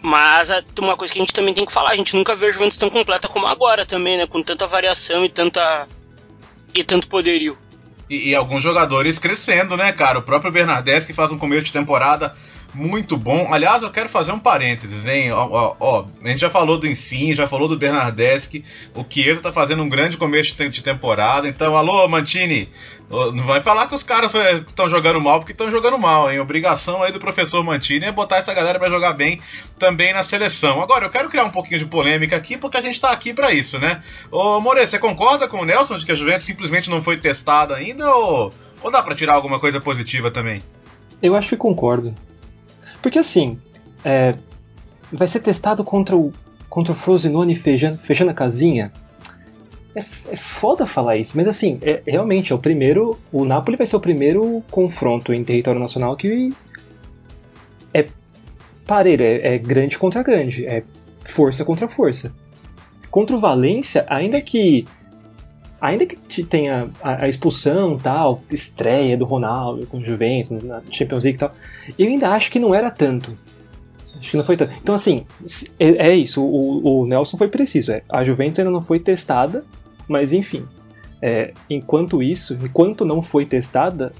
Mas 0.00 0.50
uma 0.78 0.96
coisa 0.96 1.12
que 1.12 1.18
a 1.18 1.22
gente 1.22 1.32
também 1.32 1.54
tem 1.54 1.64
que 1.64 1.72
falar, 1.72 1.90
a 1.90 1.96
gente 1.96 2.14
nunca 2.14 2.36
viu 2.36 2.48
a 2.48 2.50
Juventus 2.50 2.76
tão 2.76 2.90
completa 2.90 3.26
como 3.26 3.46
agora 3.46 3.86
também, 3.86 4.18
né? 4.18 4.26
Com 4.26 4.42
tanta 4.42 4.66
variação 4.66 5.24
e 5.24 5.28
tanta. 5.30 5.88
e 6.74 6.84
tanto 6.84 7.08
poderio. 7.08 7.56
E, 8.10 8.28
e, 8.28 8.34
alguns 8.34 8.62
jogadores 8.62 9.18
crescendo, 9.18 9.78
né, 9.78 9.92
cara? 9.92 10.18
O 10.18 10.22
próprio 10.22 10.52
Bernardeschi 10.52 11.06
que 11.06 11.14
faz 11.14 11.30
um 11.30 11.38
começo 11.38 11.64
de 11.64 11.72
temporada 11.72 12.34
muito 12.74 13.16
bom. 13.16 13.52
Aliás, 13.52 13.82
eu 13.82 13.90
quero 13.90 14.08
fazer 14.08 14.32
um 14.32 14.38
parênteses, 14.38 15.06
hein? 15.06 15.32
Ó, 15.32 15.48
ó, 15.50 15.76
ó 15.78 16.04
a 16.22 16.28
gente 16.28 16.40
já 16.40 16.50
falou 16.50 16.78
do 16.78 16.86
Insigne, 16.86 17.34
já 17.34 17.46
falou 17.46 17.68
do 17.68 17.78
Bernardeschi. 17.78 18.64
O 18.94 19.04
Chiesa 19.08 19.42
tá 19.42 19.52
fazendo 19.52 19.82
um 19.82 19.88
grande 19.88 20.16
começo 20.16 20.54
de 20.68 20.82
temporada. 20.82 21.48
Então, 21.48 21.76
alô, 21.76 22.06
Mantini, 22.08 22.68
não 23.10 23.44
vai 23.44 23.60
falar 23.60 23.86
que 23.86 23.94
os 23.94 24.02
caras 24.02 24.32
estão 24.66 24.88
jogando 24.88 25.20
mal 25.20 25.38
porque 25.38 25.52
estão 25.52 25.70
jogando 25.70 25.98
mal, 25.98 26.30
hein? 26.30 26.40
Obrigação 26.40 27.02
aí 27.02 27.12
do 27.12 27.20
professor 27.20 27.62
Mantini 27.62 28.06
é 28.06 28.12
botar 28.12 28.36
essa 28.36 28.52
galera 28.52 28.78
para 28.78 28.88
jogar 28.88 29.12
bem 29.12 29.40
também 29.78 30.12
na 30.12 30.22
seleção. 30.22 30.82
Agora, 30.82 31.04
eu 31.04 31.10
quero 31.10 31.28
criar 31.28 31.44
um 31.44 31.50
pouquinho 31.50 31.78
de 31.78 31.86
polêmica 31.86 32.36
aqui 32.36 32.56
porque 32.56 32.76
a 32.76 32.80
gente 32.80 33.00
tá 33.00 33.10
aqui 33.10 33.32
para 33.32 33.52
isso, 33.52 33.78
né? 33.78 34.02
Ô, 34.30 34.60
More, 34.60 34.86
você 34.86 34.98
concorda 34.98 35.46
com 35.46 35.60
o 35.60 35.64
Nelson 35.64 35.98
de 35.98 36.06
que 36.06 36.12
a 36.12 36.14
Juventus 36.14 36.46
simplesmente 36.46 36.90
não 36.90 37.00
foi 37.00 37.16
testada 37.16 37.74
ainda 37.74 38.12
ou, 38.14 38.52
ou 38.82 38.90
dá 38.90 39.02
para 39.02 39.14
tirar 39.14 39.34
alguma 39.34 39.60
coisa 39.60 39.80
positiva 39.80 40.30
também? 40.30 40.62
Eu 41.22 41.36
acho 41.36 41.48
que 41.48 41.56
concordo. 41.56 42.14
Porque 43.04 43.18
assim, 43.18 43.58
é, 44.02 44.34
vai 45.12 45.28
ser 45.28 45.40
testado 45.40 45.84
contra 45.84 46.16
o, 46.16 46.32
contra 46.70 46.94
o 46.94 46.96
Frosinone 46.96 47.54
fechando, 47.54 47.98
fechando 47.98 48.30
a 48.30 48.34
casinha. 48.34 48.90
É, 49.94 49.98
é 50.00 50.36
foda 50.36 50.86
falar 50.86 51.18
isso, 51.18 51.36
mas 51.36 51.46
assim, 51.46 51.78
é, 51.82 52.02
realmente 52.06 52.50
é 52.50 52.56
o 52.56 52.58
primeiro. 52.58 53.20
O 53.30 53.44
Napoli 53.44 53.76
vai 53.76 53.84
ser 53.84 53.96
o 53.96 54.00
primeiro 54.00 54.64
confronto 54.70 55.34
em 55.34 55.44
território 55.44 55.78
nacional 55.78 56.16
que 56.16 56.50
é 57.92 58.06
pareiro, 58.86 59.22
é, 59.22 59.54
é 59.54 59.58
grande 59.58 59.98
contra 59.98 60.22
grande, 60.22 60.64
é 60.64 60.82
força 61.26 61.62
contra 61.62 61.86
força. 61.86 62.34
Contra 63.10 63.36
o 63.36 63.40
Valência, 63.40 64.06
ainda 64.08 64.40
que 64.40 64.86
ainda 65.84 66.06
que 66.06 66.42
tenha 66.42 66.90
a, 67.02 67.24
a, 67.24 67.28
expulsão 67.28 67.98
tal, 67.98 68.42
estreia 68.50 69.16
do 69.18 69.24
Ronaldo 69.26 69.86
com 69.86 69.98
o 69.98 70.04
Juventus 70.04 70.62
na 70.62 70.80
Champions 70.90 71.24
League 71.24 71.36
e 71.36 71.40
tal, 71.40 71.54
eu 71.98 72.08
ainda 72.08 72.30
acho 72.30 72.50
que 72.50 72.58
não 72.58 72.74
era 72.74 72.90
tanto. 72.90 73.36
Acho 74.18 74.30
que 74.30 74.36
não 74.38 74.44
foi 74.44 74.56
tanto. 74.56 74.72
Então, 74.82 74.94
assim, 74.94 75.26
é, 75.78 76.08
é 76.08 76.14
isso. 76.14 76.42
O, 76.42 77.02
o, 77.02 77.06
Nelson 77.06 77.36
foi 77.36 77.48
preciso. 77.48 77.92
É, 77.92 78.02
a 78.08 78.24
Juventus 78.24 78.60
ainda 78.60 78.70
não 78.70 78.80
foi 78.80 78.98
testada, 78.98 79.62
mas 80.08 80.32
enfim. 80.32 80.64
É, 81.20 81.52
enquanto 81.68 82.22
isso, 82.22 82.58
enquanto 82.62 83.04
não 83.04 83.20
foi 83.20 83.44
testada, 83.44 84.12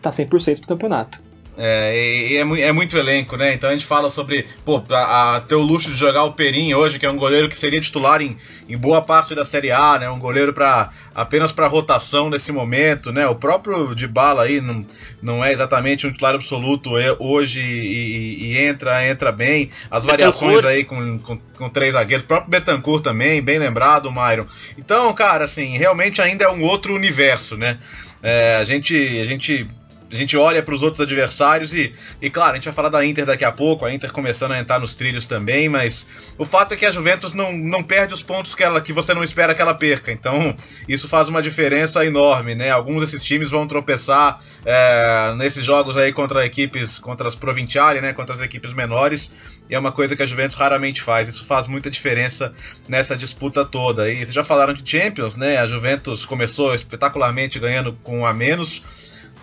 tá 0.00 0.08
100% 0.08 0.60
do 0.60 0.66
campeonato. 0.66 1.22
É, 1.56 1.96
e 1.96 2.36
é, 2.36 2.66
é, 2.66 2.72
muito 2.72 2.98
elenco, 2.98 3.36
né? 3.36 3.54
Então 3.54 3.70
a 3.70 3.72
gente 3.72 3.86
fala 3.86 4.10
sobre, 4.10 4.44
pô, 4.64 4.82
a, 4.90 5.36
a, 5.36 5.40
ter 5.40 5.54
o 5.54 5.60
luxo 5.60 5.88
de 5.88 5.96
jogar 5.96 6.24
o 6.24 6.32
Perim 6.32 6.74
hoje, 6.74 6.98
que 6.98 7.06
é 7.06 7.10
um 7.10 7.16
goleiro 7.16 7.48
que 7.48 7.56
seria 7.56 7.80
titular 7.80 8.20
em, 8.20 8.36
em 8.68 8.76
boa 8.76 9.00
parte 9.00 9.36
da 9.36 9.44
Série 9.44 9.70
A, 9.70 9.98
né? 9.98 10.10
Um 10.10 10.18
goleiro 10.18 10.52
para 10.52 10.90
apenas 11.14 11.52
para 11.52 11.68
rotação 11.68 12.28
nesse 12.28 12.50
momento, 12.50 13.12
né? 13.12 13.26
O 13.28 13.36
próprio 13.36 13.94
Dybala 13.94 14.42
aí 14.42 14.60
não, 14.60 14.84
não 15.22 15.44
é 15.44 15.52
exatamente 15.52 16.06
um 16.06 16.10
titular 16.10 16.34
absoluto 16.34 16.90
hoje 17.20 17.60
e, 17.60 18.46
e 18.46 18.58
entra 18.58 19.06
entra 19.06 19.30
bem. 19.30 19.70
As 19.88 20.04
variações 20.04 20.64
aí 20.64 20.84
com, 20.84 21.18
com, 21.20 21.38
com, 21.56 21.68
três 21.70 21.94
zagueiros, 21.94 22.24
o 22.24 22.28
próprio 22.28 22.50
Betancourt 22.50 23.04
também, 23.04 23.40
bem 23.40 23.60
lembrado, 23.60 24.10
Myron. 24.10 24.46
Então, 24.76 25.12
cara, 25.14 25.44
assim, 25.44 25.78
realmente 25.78 26.20
ainda 26.20 26.46
é 26.46 26.48
um 26.48 26.62
outro 26.62 26.94
universo, 26.94 27.56
né? 27.56 27.78
É, 28.20 28.56
a 28.56 28.64
gente 28.64 28.96
a 29.20 29.24
gente 29.24 29.68
a 30.14 30.18
gente 30.18 30.36
olha 30.36 30.62
para 30.62 30.74
os 30.74 30.82
outros 30.82 31.00
adversários 31.00 31.74
e, 31.74 31.94
e, 32.20 32.30
claro, 32.30 32.52
a 32.52 32.54
gente 32.54 32.64
vai 32.64 32.74
falar 32.74 32.88
da 32.88 33.04
Inter 33.04 33.26
daqui 33.26 33.44
a 33.44 33.52
pouco, 33.52 33.84
a 33.84 33.92
Inter 33.92 34.12
começando 34.12 34.52
a 34.52 34.58
entrar 34.58 34.78
nos 34.78 34.94
trilhos 34.94 35.26
também, 35.26 35.68
mas 35.68 36.06
o 36.38 36.44
fato 36.44 36.72
é 36.72 36.76
que 36.76 36.86
a 36.86 36.92
Juventus 36.92 37.32
não, 37.32 37.52
não 37.52 37.82
perde 37.82 38.14
os 38.14 38.22
pontos 38.22 38.54
que, 38.54 38.62
ela, 38.62 38.80
que 38.80 38.92
você 38.92 39.12
não 39.12 39.24
espera 39.24 39.54
que 39.54 39.60
ela 39.60 39.74
perca, 39.74 40.12
então 40.12 40.54
isso 40.88 41.08
faz 41.08 41.28
uma 41.28 41.42
diferença 41.42 42.04
enorme, 42.04 42.54
né? 42.54 42.70
Alguns 42.70 43.00
desses 43.00 43.24
times 43.24 43.50
vão 43.50 43.66
tropeçar 43.66 44.40
é, 44.64 45.34
nesses 45.36 45.64
jogos 45.64 45.96
aí 45.96 46.12
contra 46.12 46.44
equipes, 46.46 46.98
contra 46.98 47.26
as 47.26 47.34
provinciais, 47.34 48.00
né? 48.00 48.12
Contra 48.12 48.34
as 48.34 48.40
equipes 48.40 48.72
menores, 48.72 49.32
e 49.68 49.74
é 49.74 49.78
uma 49.78 49.92
coisa 49.92 50.14
que 50.14 50.22
a 50.22 50.26
Juventus 50.26 50.56
raramente 50.56 51.00
faz, 51.00 51.28
isso 51.28 51.44
faz 51.44 51.66
muita 51.66 51.90
diferença 51.90 52.52
nessa 52.88 53.16
disputa 53.16 53.64
toda. 53.64 54.10
E 54.10 54.16
vocês 54.16 54.32
já 54.32 54.44
falaram 54.44 54.74
de 54.74 54.88
Champions, 54.88 55.36
né? 55.36 55.56
A 55.56 55.66
Juventus 55.66 56.24
começou 56.24 56.74
espetacularmente 56.74 57.58
ganhando 57.58 57.94
com 58.02 58.20
um 58.20 58.26
a 58.26 58.32
menos 58.32 58.82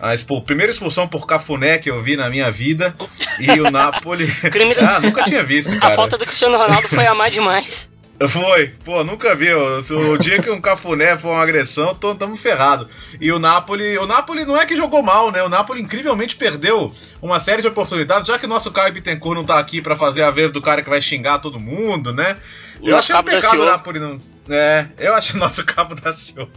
a 0.02 0.42
primeira 0.42 0.72
expulsão 0.72 1.08
por 1.08 1.28
cafuné 1.28 1.78
que 1.78 1.90
eu 1.90 2.02
vi 2.02 2.18
na 2.18 2.30
minha 2.30 2.50
vida. 2.50 2.96
E 3.40 3.62
o 3.62 3.70
Napoli. 3.70 4.28
Crime 4.50 4.74
ah, 4.80 5.00
nunca 5.00 5.24
tinha 5.24 5.44
visto. 5.44 5.78
Cara. 5.80 5.94
A 5.94 5.96
falta 5.96 6.18
do 6.18 6.26
Cristiano 6.26 6.58
Ronaldo 6.58 6.88
foi 6.88 7.06
amar 7.06 7.30
demais. 7.30 7.90
Foi, 8.28 8.68
pô, 8.86 9.04
nunca 9.04 9.34
vi. 9.34 9.52
O, 9.52 10.18
dia 10.18 10.40
que 10.40 10.50
um 10.50 10.62
cafuné 10.62 11.18
for 11.18 11.30
uma 11.30 11.42
agressão, 11.42 11.96
tamo 11.96 12.36
ferrado. 12.36 12.88
E 13.20 13.32
o 13.32 13.40
Napoli, 13.40 13.98
o 13.98 14.06
Napoli 14.06 14.46
não 14.46 14.56
é 14.56 14.64
que 14.64 14.76
jogou 14.76 15.02
mal, 15.02 15.32
né? 15.32 15.42
O 15.42 15.50
Napoli 15.50 15.82
incrivelmente 15.82 16.36
perdeu 16.36 16.94
uma 17.20 17.40
série 17.40 17.64
de 17.64 17.68
oportunidades, 17.68 18.28
já 18.28 18.38
que 18.38 18.46
o 18.46 18.50
nosso 18.50 18.70
Caio 18.70 18.94
Bittencourt 18.94 19.36
não 19.36 19.44
tá 19.44 19.58
aqui 19.58 19.82
para 19.82 19.96
fazer 19.96 20.22
a 20.22 20.30
vez 20.30 20.52
do 20.52 20.62
cara 20.62 20.84
que 20.84 20.90
vai 20.90 21.02
xingar 21.02 21.40
todo 21.40 21.60
mundo, 21.60 22.14
né? 22.14 22.38
Eu 22.84 22.96
achei 22.96 23.16
um 23.16 23.24
pecado 23.24 23.60
o 23.60 23.66
Napoli 23.66 24.00
não 24.00 24.22
é, 24.54 24.90
eu 24.98 25.14
acho 25.14 25.38
nosso 25.38 25.64
cabo 25.64 25.96
da 25.96 26.12
Silva. 26.12 26.52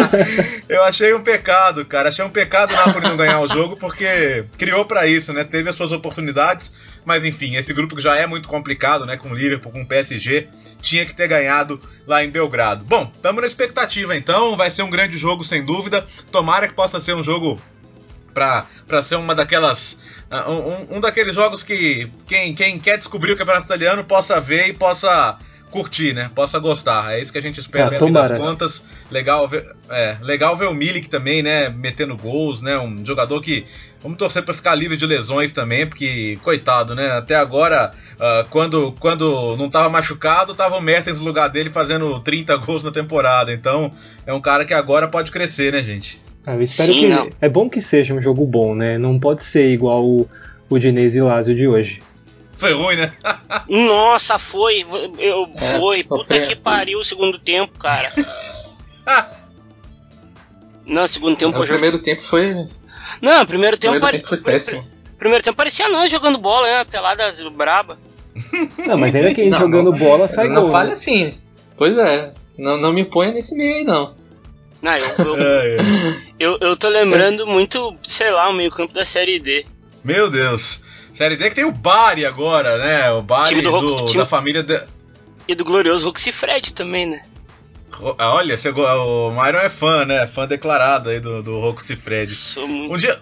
eu 0.68 0.82
achei 0.84 1.12
um 1.12 1.22
pecado, 1.22 1.84
cara. 1.84 2.08
Achei 2.08 2.24
um 2.24 2.30
pecado 2.30 2.72
o 2.72 2.76
Napoli 2.76 3.08
não 3.08 3.16
ganhar 3.16 3.40
o 3.40 3.48
jogo, 3.48 3.76
porque 3.76 4.44
criou 4.56 4.84
para 4.84 5.06
isso, 5.06 5.32
né? 5.32 5.44
Teve 5.44 5.68
as 5.68 5.76
suas 5.76 5.92
oportunidades, 5.92 6.72
mas 7.04 7.24
enfim, 7.24 7.56
esse 7.56 7.74
grupo 7.74 7.94
que 7.96 8.02
já 8.02 8.16
é 8.16 8.26
muito 8.26 8.48
complicado, 8.48 9.04
né? 9.04 9.16
Com 9.16 9.30
o 9.30 9.34
Liverpool, 9.34 9.72
com 9.72 9.82
o 9.82 9.86
PSG, 9.86 10.48
tinha 10.80 11.04
que 11.04 11.14
ter 11.14 11.28
ganhado 11.28 11.80
lá 12.06 12.24
em 12.24 12.30
Belgrado. 12.30 12.84
Bom, 12.84 13.10
estamos 13.14 13.40
na 13.40 13.46
expectativa 13.46 14.16
então. 14.16 14.56
Vai 14.56 14.70
ser 14.70 14.82
um 14.82 14.90
grande 14.90 15.18
jogo, 15.18 15.44
sem 15.44 15.64
dúvida. 15.64 16.06
Tomara 16.32 16.66
que 16.66 16.74
possa 16.74 16.98
ser 16.98 17.14
um 17.14 17.22
jogo 17.22 17.60
para 18.32 19.02
ser 19.02 19.16
uma 19.16 19.34
daquelas. 19.34 19.98
Uh, 20.30 20.50
um, 20.50 20.96
um, 20.96 21.00
daqueles 21.00 21.34
jogos 21.34 21.62
que 21.62 22.10
quem, 22.26 22.54
quem 22.54 22.78
quer 22.78 22.98
descobrir 22.98 23.32
o 23.32 23.36
campeonato 23.36 23.66
italiano 23.66 24.04
possa 24.04 24.40
ver 24.40 24.68
e 24.68 24.72
possa 24.72 25.38
curtir, 25.70 26.12
né? 26.12 26.30
Possa 26.34 26.58
gostar. 26.58 27.12
É 27.12 27.20
isso 27.20 27.32
que 27.32 27.38
a 27.38 27.42
gente 27.42 27.60
espera, 27.60 27.94
é, 27.94 27.98
no 27.98 28.06
fim 28.06 28.12
das 28.12 28.30
contas. 28.32 28.82
Legal 29.10 29.46
ver, 29.46 29.64
é, 29.90 30.16
legal 30.22 30.56
ver 30.56 30.66
o 30.66 30.74
Milik 30.74 31.08
também, 31.08 31.42
né? 31.42 31.68
Metendo 31.68 32.16
gols, 32.16 32.62
né? 32.62 32.78
Um 32.78 33.04
jogador 33.04 33.40
que. 33.40 33.64
Vamos 34.00 34.16
torcer 34.16 34.44
para 34.44 34.54
ficar 34.54 34.76
livre 34.76 34.96
de 34.96 35.04
lesões 35.04 35.52
também, 35.52 35.84
porque, 35.84 36.38
coitado, 36.44 36.94
né? 36.94 37.10
Até 37.10 37.34
agora, 37.34 37.90
uh, 38.14 38.48
quando, 38.48 38.92
quando 39.00 39.56
não 39.56 39.66
estava 39.66 39.88
machucado, 39.88 40.54
tava 40.54 40.76
o 40.76 40.80
Mertens 40.80 41.18
no 41.18 41.24
lugar 41.24 41.48
dele 41.48 41.68
fazendo 41.68 42.20
30 42.20 42.56
gols 42.58 42.84
na 42.84 42.92
temporada. 42.92 43.52
Então, 43.52 43.90
é 44.24 44.32
um 44.32 44.40
cara 44.40 44.64
que 44.64 44.72
agora 44.72 45.08
pode 45.08 45.32
crescer, 45.32 45.72
né, 45.72 45.82
gente? 45.82 46.20
Ah, 46.46 46.54
eu 46.54 46.62
espero 46.62 46.92
Sim, 46.92 47.00
que. 47.00 47.08
Não. 47.08 47.30
É 47.40 47.48
bom 47.48 47.68
que 47.68 47.80
seja 47.80 48.14
um 48.14 48.22
jogo 48.22 48.46
bom, 48.46 48.74
né? 48.74 48.96
Não 48.98 49.18
pode 49.18 49.42
ser 49.42 49.68
igual 49.68 50.06
o, 50.06 50.28
o 50.70 50.78
Diniz 50.78 51.14
e 51.14 51.20
Lazio 51.20 51.54
de 51.54 51.66
hoje. 51.66 52.00
Foi 52.58 52.72
ruim, 52.72 52.96
né? 52.96 53.12
Nossa, 53.68 54.38
foi. 54.38 54.84
Eu, 55.18 55.52
é, 55.54 55.78
foi. 55.78 56.02
Puta 56.02 56.40
que 56.40 56.56
pariu 56.56 56.98
o 56.98 57.04
segundo 57.04 57.38
tempo, 57.38 57.78
cara. 57.78 58.12
Não, 60.84 61.06
segundo 61.06 61.36
tempo. 61.36 61.58
O 61.60 61.66
primeiro 61.66 61.98
tempo 62.00 62.20
foi. 62.20 62.68
Não, 63.22 63.46
primeiro 63.46 63.76
tempo, 63.76 63.92
primeiro 63.92 64.16
tempo 64.18 64.28
foi 64.28 64.38
péssimo. 64.38 64.84
Primeiro 65.18 65.44
tempo 65.44 65.56
parecia 65.56 65.88
nós 65.88 66.10
jogando 66.10 66.38
bola, 66.38 66.66
né? 66.66 66.84
Pelada 66.84 67.32
braba. 67.50 67.98
Não, 68.86 68.96
mas 68.96 69.14
ainda 69.14 69.34
que 69.34 69.40
a 69.40 69.44
gente 69.44 69.52
não, 69.52 69.60
jogando 69.60 69.90
não, 69.90 69.98
bola 69.98 70.28
sai 70.28 70.48
não 70.48 70.54
gol. 70.54 70.64
Não 70.64 70.72
fale 70.72 70.88
né? 70.88 70.92
assim. 70.94 71.34
Pois 71.76 71.98
é. 71.98 72.32
Não, 72.56 72.76
não 72.76 72.92
me 72.92 73.04
ponha 73.04 73.32
nesse 73.32 73.56
meio 73.56 73.76
aí, 73.76 73.84
não. 73.84 74.14
Não, 74.80 74.96
eu, 74.96 75.08
eu, 75.18 75.36
eu, 76.38 76.58
eu 76.60 76.76
tô 76.76 76.88
lembrando 76.88 77.46
muito, 77.46 77.96
sei 78.02 78.30
lá, 78.30 78.48
o 78.48 78.52
meio 78.52 78.70
campo 78.70 78.92
da 78.92 79.04
Série 79.04 79.38
D. 79.38 79.64
Meu 80.04 80.30
Deus. 80.30 80.80
Série 81.18 81.34
D 81.34 81.48
que 81.48 81.56
tem 81.56 81.64
o 81.64 81.72
Bari 81.72 82.24
agora, 82.24 82.78
né? 82.78 83.10
O 83.10 83.22
Bari 83.22 83.60
do, 83.60 83.80
do 83.80 84.06
time... 84.06 84.18
da 84.18 84.24
família. 84.24 84.64
E 85.48 85.54
do 85.56 85.64
glorioso 85.64 86.06
Roxy 86.06 86.30
também, 86.72 87.06
né? 87.06 87.26
Ah, 88.16 88.34
olha, 88.34 88.56
chegou, 88.56 88.86
o 88.86 89.32
Myron 89.32 89.58
é 89.58 89.68
fã, 89.68 90.04
né? 90.04 90.28
Fã 90.28 90.46
declarado 90.46 91.08
aí 91.08 91.18
do, 91.18 91.42
do 91.42 91.58
Roxy 91.58 91.98
Muito... 92.56 92.94
Um 92.94 92.96
dia, 92.96 93.18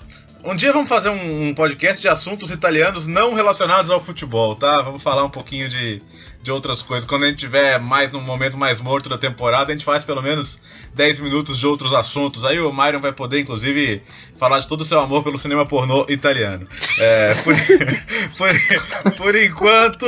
Um 0.46 0.54
dia 0.54 0.72
vamos 0.72 0.88
fazer 0.88 1.08
um, 1.08 1.48
um, 1.48 1.52
podcast 1.52 2.00
de 2.00 2.06
assuntos 2.06 2.52
italianos 2.52 3.04
não 3.04 3.34
relacionados 3.34 3.90
ao 3.90 4.00
futebol, 4.00 4.54
tá? 4.54 4.80
Vamos 4.80 5.02
falar 5.02 5.24
um 5.24 5.28
pouquinho 5.28 5.68
de, 5.68 6.00
de 6.40 6.52
outras 6.52 6.80
coisas. 6.80 7.04
Quando 7.04 7.24
a 7.24 7.26
gente 7.26 7.40
tiver 7.40 7.80
mais 7.80 8.12
num 8.12 8.20
momento 8.20 8.56
mais 8.56 8.80
morto 8.80 9.08
da 9.08 9.18
temporada, 9.18 9.72
a 9.72 9.74
gente 9.74 9.84
faz 9.84 10.04
pelo 10.04 10.22
menos 10.22 10.60
10 10.94 11.18
minutos 11.18 11.58
de 11.58 11.66
outros 11.66 11.92
assuntos. 11.92 12.44
Aí 12.44 12.60
o 12.60 12.72
Myron 12.72 13.00
vai 13.00 13.10
poder, 13.10 13.40
inclusive, 13.40 14.00
falar 14.38 14.60
de 14.60 14.68
todo 14.68 14.82
o 14.82 14.84
seu 14.84 15.00
amor 15.00 15.24
pelo 15.24 15.36
cinema 15.36 15.66
pornô 15.66 16.06
italiano. 16.08 16.68
É, 17.00 17.34
por, 17.42 17.54
por, 18.38 19.12
por, 19.16 19.34
enquanto, 19.34 20.06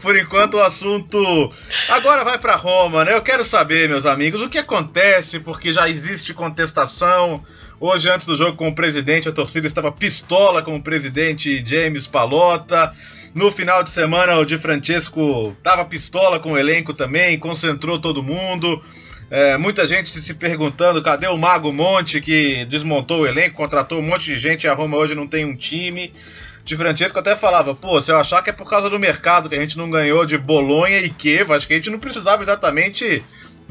por 0.00 0.16
enquanto 0.16 0.54
o 0.54 0.62
assunto 0.62 1.50
agora 1.88 2.22
vai 2.22 2.38
para 2.38 2.54
Roma, 2.54 3.04
né? 3.04 3.12
Eu 3.12 3.22
quero 3.22 3.44
saber, 3.44 3.88
meus 3.88 4.06
amigos, 4.06 4.40
o 4.40 4.48
que 4.48 4.58
acontece, 4.58 5.40
porque 5.40 5.72
já 5.72 5.88
existe 5.88 6.32
contestação. 6.32 7.42
Hoje, 7.82 8.10
antes 8.10 8.26
do 8.26 8.36
jogo 8.36 8.58
com 8.58 8.68
o 8.68 8.74
presidente, 8.74 9.26
a 9.26 9.32
torcida 9.32 9.66
estava 9.66 9.90
pistola 9.90 10.60
com 10.60 10.76
o 10.76 10.82
presidente 10.82 11.64
James 11.66 12.06
Palota. 12.06 12.92
No 13.34 13.50
final 13.50 13.82
de 13.82 13.88
semana, 13.88 14.36
o 14.36 14.44
Di 14.44 14.58
Francesco 14.58 15.56
tava 15.62 15.86
pistola 15.86 16.38
com 16.38 16.52
o 16.52 16.58
elenco 16.58 16.92
também, 16.92 17.38
concentrou 17.38 17.98
todo 17.98 18.22
mundo. 18.22 18.84
É, 19.30 19.56
muita 19.56 19.86
gente 19.86 20.10
se 20.10 20.34
perguntando 20.34 21.00
cadê 21.00 21.26
o 21.28 21.38
Mago 21.38 21.72
Monte 21.72 22.20
que 22.20 22.66
desmontou 22.66 23.22
o 23.22 23.26
elenco, 23.26 23.56
contratou 23.56 23.98
um 23.98 24.02
monte 24.02 24.26
de 24.26 24.38
gente 24.38 24.64
e 24.64 24.68
a 24.68 24.74
Roma 24.74 24.98
hoje 24.98 25.14
não 25.14 25.26
tem 25.26 25.46
um 25.46 25.56
time. 25.56 26.12
Di 26.62 26.76
Francesco 26.76 27.18
até 27.18 27.34
falava, 27.34 27.74
pô, 27.74 28.02
se 28.02 28.12
eu 28.12 28.18
achar 28.18 28.42
que 28.42 28.50
é 28.50 28.52
por 28.52 28.68
causa 28.68 28.90
do 28.90 28.98
mercado 28.98 29.48
que 29.48 29.54
a 29.54 29.58
gente 29.58 29.78
não 29.78 29.88
ganhou 29.88 30.26
de 30.26 30.36
Bolonha 30.36 30.98
e 30.98 31.08
Kiev, 31.08 31.50
acho 31.54 31.66
que 31.66 31.72
a 31.72 31.76
gente 31.76 31.88
não 31.88 31.98
precisava 31.98 32.42
exatamente 32.42 33.24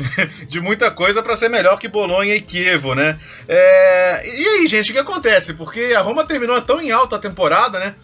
de 0.48 0.62
muita 0.62 0.89
coisa 0.91 1.22
para 1.22 1.36
ser 1.36 1.50
melhor 1.50 1.77
que 1.77 1.88
Bolonha 1.88 2.36
e 2.36 2.41
Kiev, 2.41 2.96
né? 2.96 3.20
É, 3.48 4.22
e 4.25 4.48
aí, 4.48 4.68
gente, 4.68 4.91
o 4.91 4.94
que 4.94 5.00
acontece? 5.00 5.53
Porque 5.53 5.94
a 5.96 6.01
Roma 6.01 6.25
terminou 6.25 6.62
tão 6.62 6.82
em 6.82 6.91
alta 6.91 7.18
a 7.18 7.20
temporada, 7.20 7.79
né? 7.79 7.96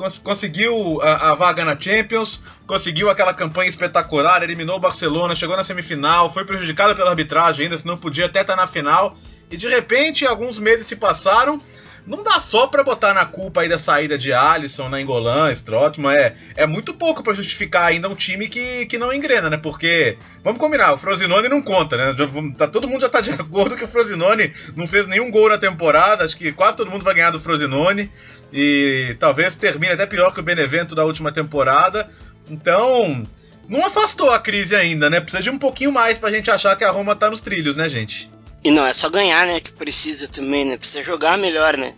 cons 0.00 0.18
conseguiu 0.18 0.98
a, 1.02 1.30
a, 1.30 1.34
vaga 1.34 1.62
na 1.62 1.78
Champions, 1.78 2.42
conseguiu 2.66 3.10
aquela 3.10 3.34
campanha 3.34 3.68
espetacular, 3.68 4.42
eliminou 4.42 4.76
o 4.76 4.80
Barcelona, 4.80 5.34
chegou 5.34 5.54
na 5.56 5.62
semifinal, 5.62 6.32
foi 6.32 6.44
prejudicada 6.44 6.94
pela 6.94 7.10
arbitragem 7.10 7.64
ainda, 7.64 7.76
se 7.76 7.86
não 7.86 7.98
podia 7.98 8.24
até 8.24 8.40
estar 8.40 8.56
tá 8.56 8.62
na 8.62 8.66
final. 8.66 9.14
E 9.50 9.56
de 9.56 9.68
repente, 9.68 10.24
alguns 10.24 10.58
meses 10.58 10.86
se 10.86 10.96
passaram. 10.96 11.60
Não 12.06 12.24
dá 12.24 12.40
só 12.40 12.66
para 12.66 12.82
botar 12.82 13.14
na 13.14 13.24
culpa 13.24 13.60
aí 13.60 13.68
da 13.68 13.78
saída 13.78 14.16
de 14.16 14.32
Alisson, 14.32 14.88
na 14.88 15.00
Engolan, 15.00 15.52
Strootman, 15.52 16.12
é, 16.12 16.34
é 16.56 16.66
muito 16.66 16.94
pouco 16.94 17.22
para 17.22 17.34
justificar 17.34 17.84
ainda 17.86 18.08
um 18.08 18.14
time 18.14 18.48
que, 18.48 18.86
que 18.86 18.98
não 18.98 19.12
engrena, 19.12 19.50
né? 19.50 19.56
Porque, 19.56 20.16
vamos 20.42 20.60
combinar, 20.60 20.92
o 20.92 20.98
Frosinone 20.98 21.48
não 21.48 21.62
conta, 21.62 21.96
né? 21.96 22.14
Já, 22.16 22.26
tá, 22.56 22.66
todo 22.66 22.88
mundo 22.88 23.02
já 23.02 23.08
tá 23.08 23.20
de 23.20 23.30
acordo 23.38 23.76
que 23.76 23.84
o 23.84 23.88
Frosinone 23.88 24.52
não 24.74 24.86
fez 24.86 25.06
nenhum 25.06 25.30
gol 25.30 25.48
na 25.48 25.58
temporada, 25.58 26.24
acho 26.24 26.36
que 26.36 26.52
quase 26.52 26.76
todo 26.76 26.90
mundo 26.90 27.04
vai 27.04 27.14
ganhar 27.14 27.30
do 27.30 27.40
Frosinone. 27.40 28.10
E 28.52 29.16
talvez 29.20 29.54
termine 29.54 29.92
até 29.92 30.06
pior 30.06 30.32
que 30.32 30.40
o 30.40 30.42
Benevento 30.42 30.94
da 30.94 31.04
última 31.04 31.30
temporada. 31.30 32.10
Então, 32.48 33.24
não 33.68 33.86
afastou 33.86 34.30
a 34.30 34.38
crise 34.40 34.74
ainda, 34.74 35.08
né? 35.08 35.20
Precisa 35.20 35.42
de 35.42 35.50
um 35.50 35.58
pouquinho 35.58 35.92
mais 35.92 36.18
pra 36.18 36.32
gente 36.32 36.50
achar 36.50 36.74
que 36.74 36.82
a 36.82 36.90
Roma 36.90 37.14
tá 37.14 37.30
nos 37.30 37.40
trilhos, 37.40 37.76
né, 37.76 37.88
gente? 37.88 38.28
E 38.62 38.70
não 38.70 38.86
é 38.86 38.92
só 38.92 39.08
ganhar, 39.08 39.46
né, 39.46 39.60
que 39.60 39.72
precisa 39.72 40.28
também, 40.28 40.64
né? 40.64 40.76
Precisa 40.76 41.02
jogar 41.02 41.38
melhor, 41.38 41.76
né? 41.76 41.94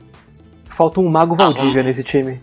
Falta 0.69 1.00
um 1.00 1.09
mago 1.09 1.35
Valdívia 1.35 1.83
ah, 1.83 1.85
nesse 1.85 2.04
time. 2.04 2.40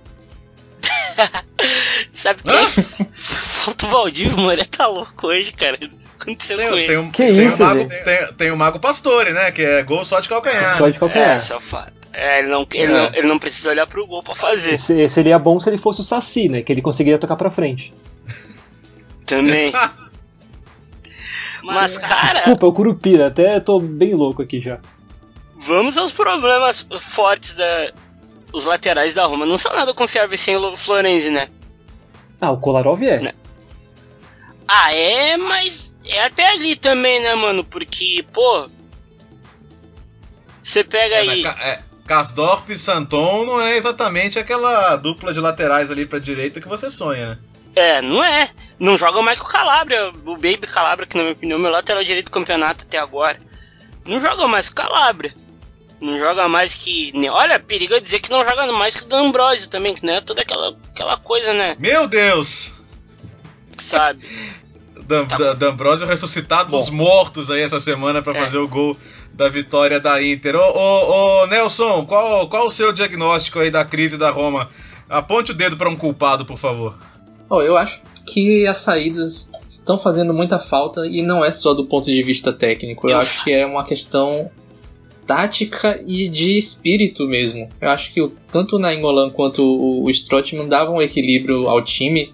Sabe 2.12 2.42
quem? 2.44 2.84
Falta 3.14 3.86
o 3.86 3.90
Valdívia, 3.90 4.38
mano. 4.38 4.52
Ele 4.52 4.66
tá 4.66 4.88
louco 4.88 5.28
hoje, 5.28 5.52
cara. 5.54 5.78
Aconteceu 6.20 6.58
tem, 6.58 6.70
com 6.70 6.76
ele. 6.76 6.88
Tem 6.88 6.98
um, 6.98 7.12
que 7.12 7.24
tem 7.24 7.46
isso, 7.46 7.64
um 7.64 7.66
mago, 7.66 7.90
tem, 7.90 8.34
tem, 8.38 8.52
um 8.52 8.56
Mago 8.56 8.80
Pastore, 8.80 9.32
né? 9.32 9.52
Que 9.52 9.62
é 9.62 9.84
gol 9.84 10.04
só 10.04 10.20
de 10.20 10.28
calcanhar. 10.28 10.78
Só 10.78 10.90
de 10.90 11.00
calcanhar. 11.00 11.32
É, 11.32 11.40
só 11.40 11.60
fa... 11.60 11.92
É, 12.14 12.40
ele 12.40 12.50
não, 12.50 12.68
ele, 12.74 12.92
é. 12.92 12.96
não, 12.96 13.06
ele 13.14 13.28
não 13.28 13.40
precisa 13.40 13.70
olhar 13.70 13.88
pro 13.88 14.06
gol 14.06 14.22
pra 14.22 14.36
fazer. 14.36 14.78
Seria 14.78 15.40
bom 15.40 15.60
se 15.60 15.70
ele 15.70 15.78
fosse 15.78 16.02
o 16.02 16.04
Saci, 16.04 16.50
né? 16.50 16.62
Que 16.62 16.72
ele 16.72 16.82
conseguiria 16.82 17.18
tocar 17.18 17.36
pra 17.36 17.50
frente. 17.50 17.94
Também. 19.26 19.72
Mas, 21.64 21.98
cara. 21.98 22.34
Desculpa, 22.34 22.68
o 22.68 22.74
Curupira, 22.74 23.28
até 23.28 23.60
tô 23.60 23.80
bem 23.80 24.14
louco 24.14 24.42
aqui 24.42 24.60
já. 24.60 24.80
Vamos 25.60 25.98
aos 25.98 26.12
problemas 26.12 26.88
fortes 27.00 27.54
da. 27.54 27.92
Os 28.52 28.66
laterais 28.66 29.14
da 29.14 29.26
Roma. 29.26 29.46
Não 29.46 29.58
são 29.58 29.76
nada 29.76 29.94
confiáveis 29.94 30.40
sem 30.40 30.56
o 30.56 30.76
Florenzi, 30.76 31.30
né? 31.30 31.50
Ah, 32.42 32.52
o 32.52 32.58
Kolarov 32.58 33.04
é. 33.04 33.20
Né? 33.20 33.34
Ah, 34.68 34.94
é, 34.94 35.38
mas 35.38 35.98
é 36.06 36.24
até 36.24 36.48
ali 36.48 36.76
também, 36.76 37.20
né, 37.22 37.36
mano? 37.36 37.64
Porque, 37.64 38.24
pô. 38.32 38.70
Você 40.64 40.84
pega 40.84 41.16
é, 41.16 41.20
aí. 41.20 41.46
É, 41.46 41.84
e 42.70 42.78
Santon 42.78 43.46
não 43.46 43.62
é 43.62 43.78
exatamente 43.78 44.40
aquela 44.40 44.96
dupla 44.96 45.34
de 45.34 45.40
laterais 45.40 45.92
ali 45.92 46.06
pra 46.06 46.18
direita 46.18 46.60
que 46.60 46.68
você 46.68 46.90
sonha, 46.90 47.30
né? 47.30 47.38
É, 47.76 48.02
não 48.02 48.24
é. 48.24 48.50
Não 48.80 48.98
joga 48.98 49.22
mais 49.22 49.38
que 49.38 49.46
o 49.46 49.50
Calabria, 49.50 50.10
o 50.10 50.36
Baby 50.36 50.68
Calabria, 50.68 51.06
que 51.06 51.18
na 51.18 51.24
minha 51.24 51.34
opinião 51.34 51.58
é 51.58 51.60
o 51.60 51.62
meu 51.62 51.72
lateral 51.72 52.04
direito 52.04 52.28
do 52.28 52.32
campeonato 52.32 52.86
até 52.86 52.98
agora. 52.98 53.38
Não 54.06 54.20
joga 54.20 54.48
mais 54.48 54.70
que 54.70 54.82
o 54.82 54.84
Calabria. 54.84 55.36
Não 56.00 56.18
joga 56.18 56.48
mais 56.48 56.74
que. 56.74 57.12
Olha, 57.30 57.60
perigo 57.60 58.00
dizer 58.00 58.20
que 58.20 58.32
não 58.32 58.48
joga 58.48 58.72
mais 58.72 58.96
que 58.96 59.04
o 59.04 59.08
D'Ambrosio 59.08 59.70
também, 59.70 59.94
que 59.94 60.06
não 60.06 60.14
é 60.14 60.22
toda 60.22 60.42
aquela, 60.42 60.78
aquela 60.94 61.18
coisa, 61.18 61.54
né? 61.54 61.76
Meu 61.78 62.08
Deus! 62.08 62.74
Sabe? 63.78 64.26
D'Ambrosio 65.58 66.06
tá. 66.08 66.14
ressuscitado 66.14 66.70
Bom. 66.70 66.80
dos 66.80 66.90
mortos 66.90 67.50
aí 67.50 67.62
essa 67.62 67.80
semana 67.82 68.22
para 68.22 68.38
é. 68.38 68.46
fazer 68.46 68.60
o 68.60 68.68
gol 68.68 68.96
da 69.34 69.50
vitória 69.50 70.00
da 70.00 70.24
Inter. 70.24 70.56
Ô, 70.56 70.60
ô, 70.60 71.44
ô, 71.44 71.48
Nelson, 71.48 72.06
qual, 72.06 72.48
qual 72.48 72.68
o 72.68 72.72
seu 72.72 72.94
diagnóstico 72.94 73.60
aí 73.60 73.70
da 73.70 73.84
crise 73.84 74.18
da 74.18 74.30
Roma? 74.30 74.70
Aponte 75.10 75.52
o 75.52 75.56
dedo 75.56 75.76
para 75.76 75.90
um 75.90 75.96
culpado, 75.96 76.46
por 76.46 76.58
favor. 76.58 76.96
Oh, 77.50 77.62
eu 77.62 77.76
acho 77.76 78.02
que 78.32 78.66
as 78.68 78.78
saídas 78.78 79.52
estão 79.68 79.98
fazendo 79.98 80.34
muita 80.34 80.60
falta 80.60 81.06
e 81.08 81.22
não 81.22 81.44
é 81.44 81.52
só 81.52 81.74
do 81.74 81.86
ponto 81.86 82.06
de 82.06 82.22
vista 82.22 82.54
técnico. 82.54 83.10
Eu 83.10 83.18
acho 83.18 83.44
que 83.44 83.52
é 83.52 83.66
uma 83.66 83.84
questão 83.84 84.50
tática 85.26 86.02
e 86.08 86.28
de 86.28 86.58
espírito 86.58 87.28
mesmo. 87.28 87.70
Eu 87.80 87.90
acho 87.90 88.14
que 88.14 88.32
tanto 88.52 88.76
o 88.76 88.80
Nainggolan 88.80 89.30
quanto 89.30 89.64
o, 89.64 90.06
o 90.06 90.10
Strootman 90.10 90.68
davam 90.68 90.96
um 90.96 91.02
equilíbrio 91.02 91.68
ao 91.68 91.84
time 91.84 92.34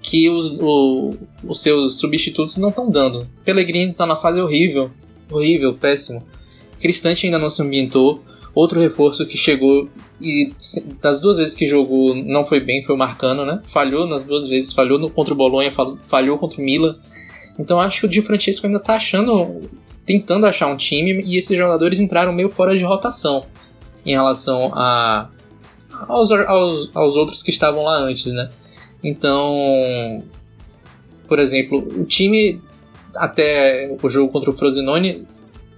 que 0.00 0.30
os, 0.30 0.56
o, 0.60 1.14
os 1.44 1.60
seus 1.60 1.98
substitutos 1.98 2.56
não 2.56 2.68
estão 2.68 2.90
dando. 2.90 3.28
Pellegrini 3.44 3.90
está 3.90 4.06
na 4.06 4.16
fase 4.16 4.40
horrível 4.40 4.90
horrível, 5.30 5.74
péssimo. 5.74 6.24
Cristante 6.80 7.26
ainda 7.26 7.38
não 7.38 7.50
se 7.50 7.62
ambientou. 7.62 8.22
Outro 8.54 8.80
reforço 8.80 9.26
que 9.26 9.36
chegou 9.36 9.88
e 10.20 10.52
das 11.00 11.20
duas 11.20 11.36
vezes 11.36 11.54
que 11.54 11.66
jogou 11.66 12.14
não 12.14 12.44
foi 12.44 12.60
bem 12.60 12.82
foi 12.82 12.94
o 12.94 12.98
Marcano, 12.98 13.44
né? 13.44 13.60
Falhou 13.66 14.06
nas 14.06 14.24
duas 14.24 14.48
vezes, 14.48 14.72
falhou 14.72 14.98
no, 14.98 15.10
contra 15.10 15.34
o 15.34 15.36
Bolonha, 15.36 15.70
falhou 16.06 16.38
contra 16.38 16.60
o 16.60 16.64
Milan. 16.64 16.98
Então 17.58 17.80
acho 17.80 18.00
que 18.00 18.06
o 18.06 18.08
Di 18.08 18.22
Francesco 18.22 18.66
ainda 18.66 18.80
tá 18.80 18.94
achando, 18.94 19.62
tentando 20.04 20.46
achar 20.46 20.66
um 20.66 20.76
time 20.76 21.22
e 21.24 21.36
esses 21.36 21.56
jogadores 21.56 22.00
entraram 22.00 22.32
meio 22.32 22.48
fora 22.48 22.76
de 22.76 22.84
rotação 22.84 23.44
em 24.04 24.12
relação 24.12 24.72
a 24.74 25.28
aos, 26.06 26.30
aos, 26.30 26.90
aos 26.94 27.16
outros 27.16 27.42
que 27.42 27.50
estavam 27.50 27.82
lá 27.82 27.96
antes, 27.96 28.32
né? 28.32 28.50
Então, 29.02 30.24
por 31.26 31.38
exemplo, 31.38 31.78
o 31.78 32.04
time 32.04 32.60
até 33.14 33.96
o 34.00 34.08
jogo 34.08 34.30
contra 34.32 34.50
o 34.50 34.56
Frosinone, 34.56 35.26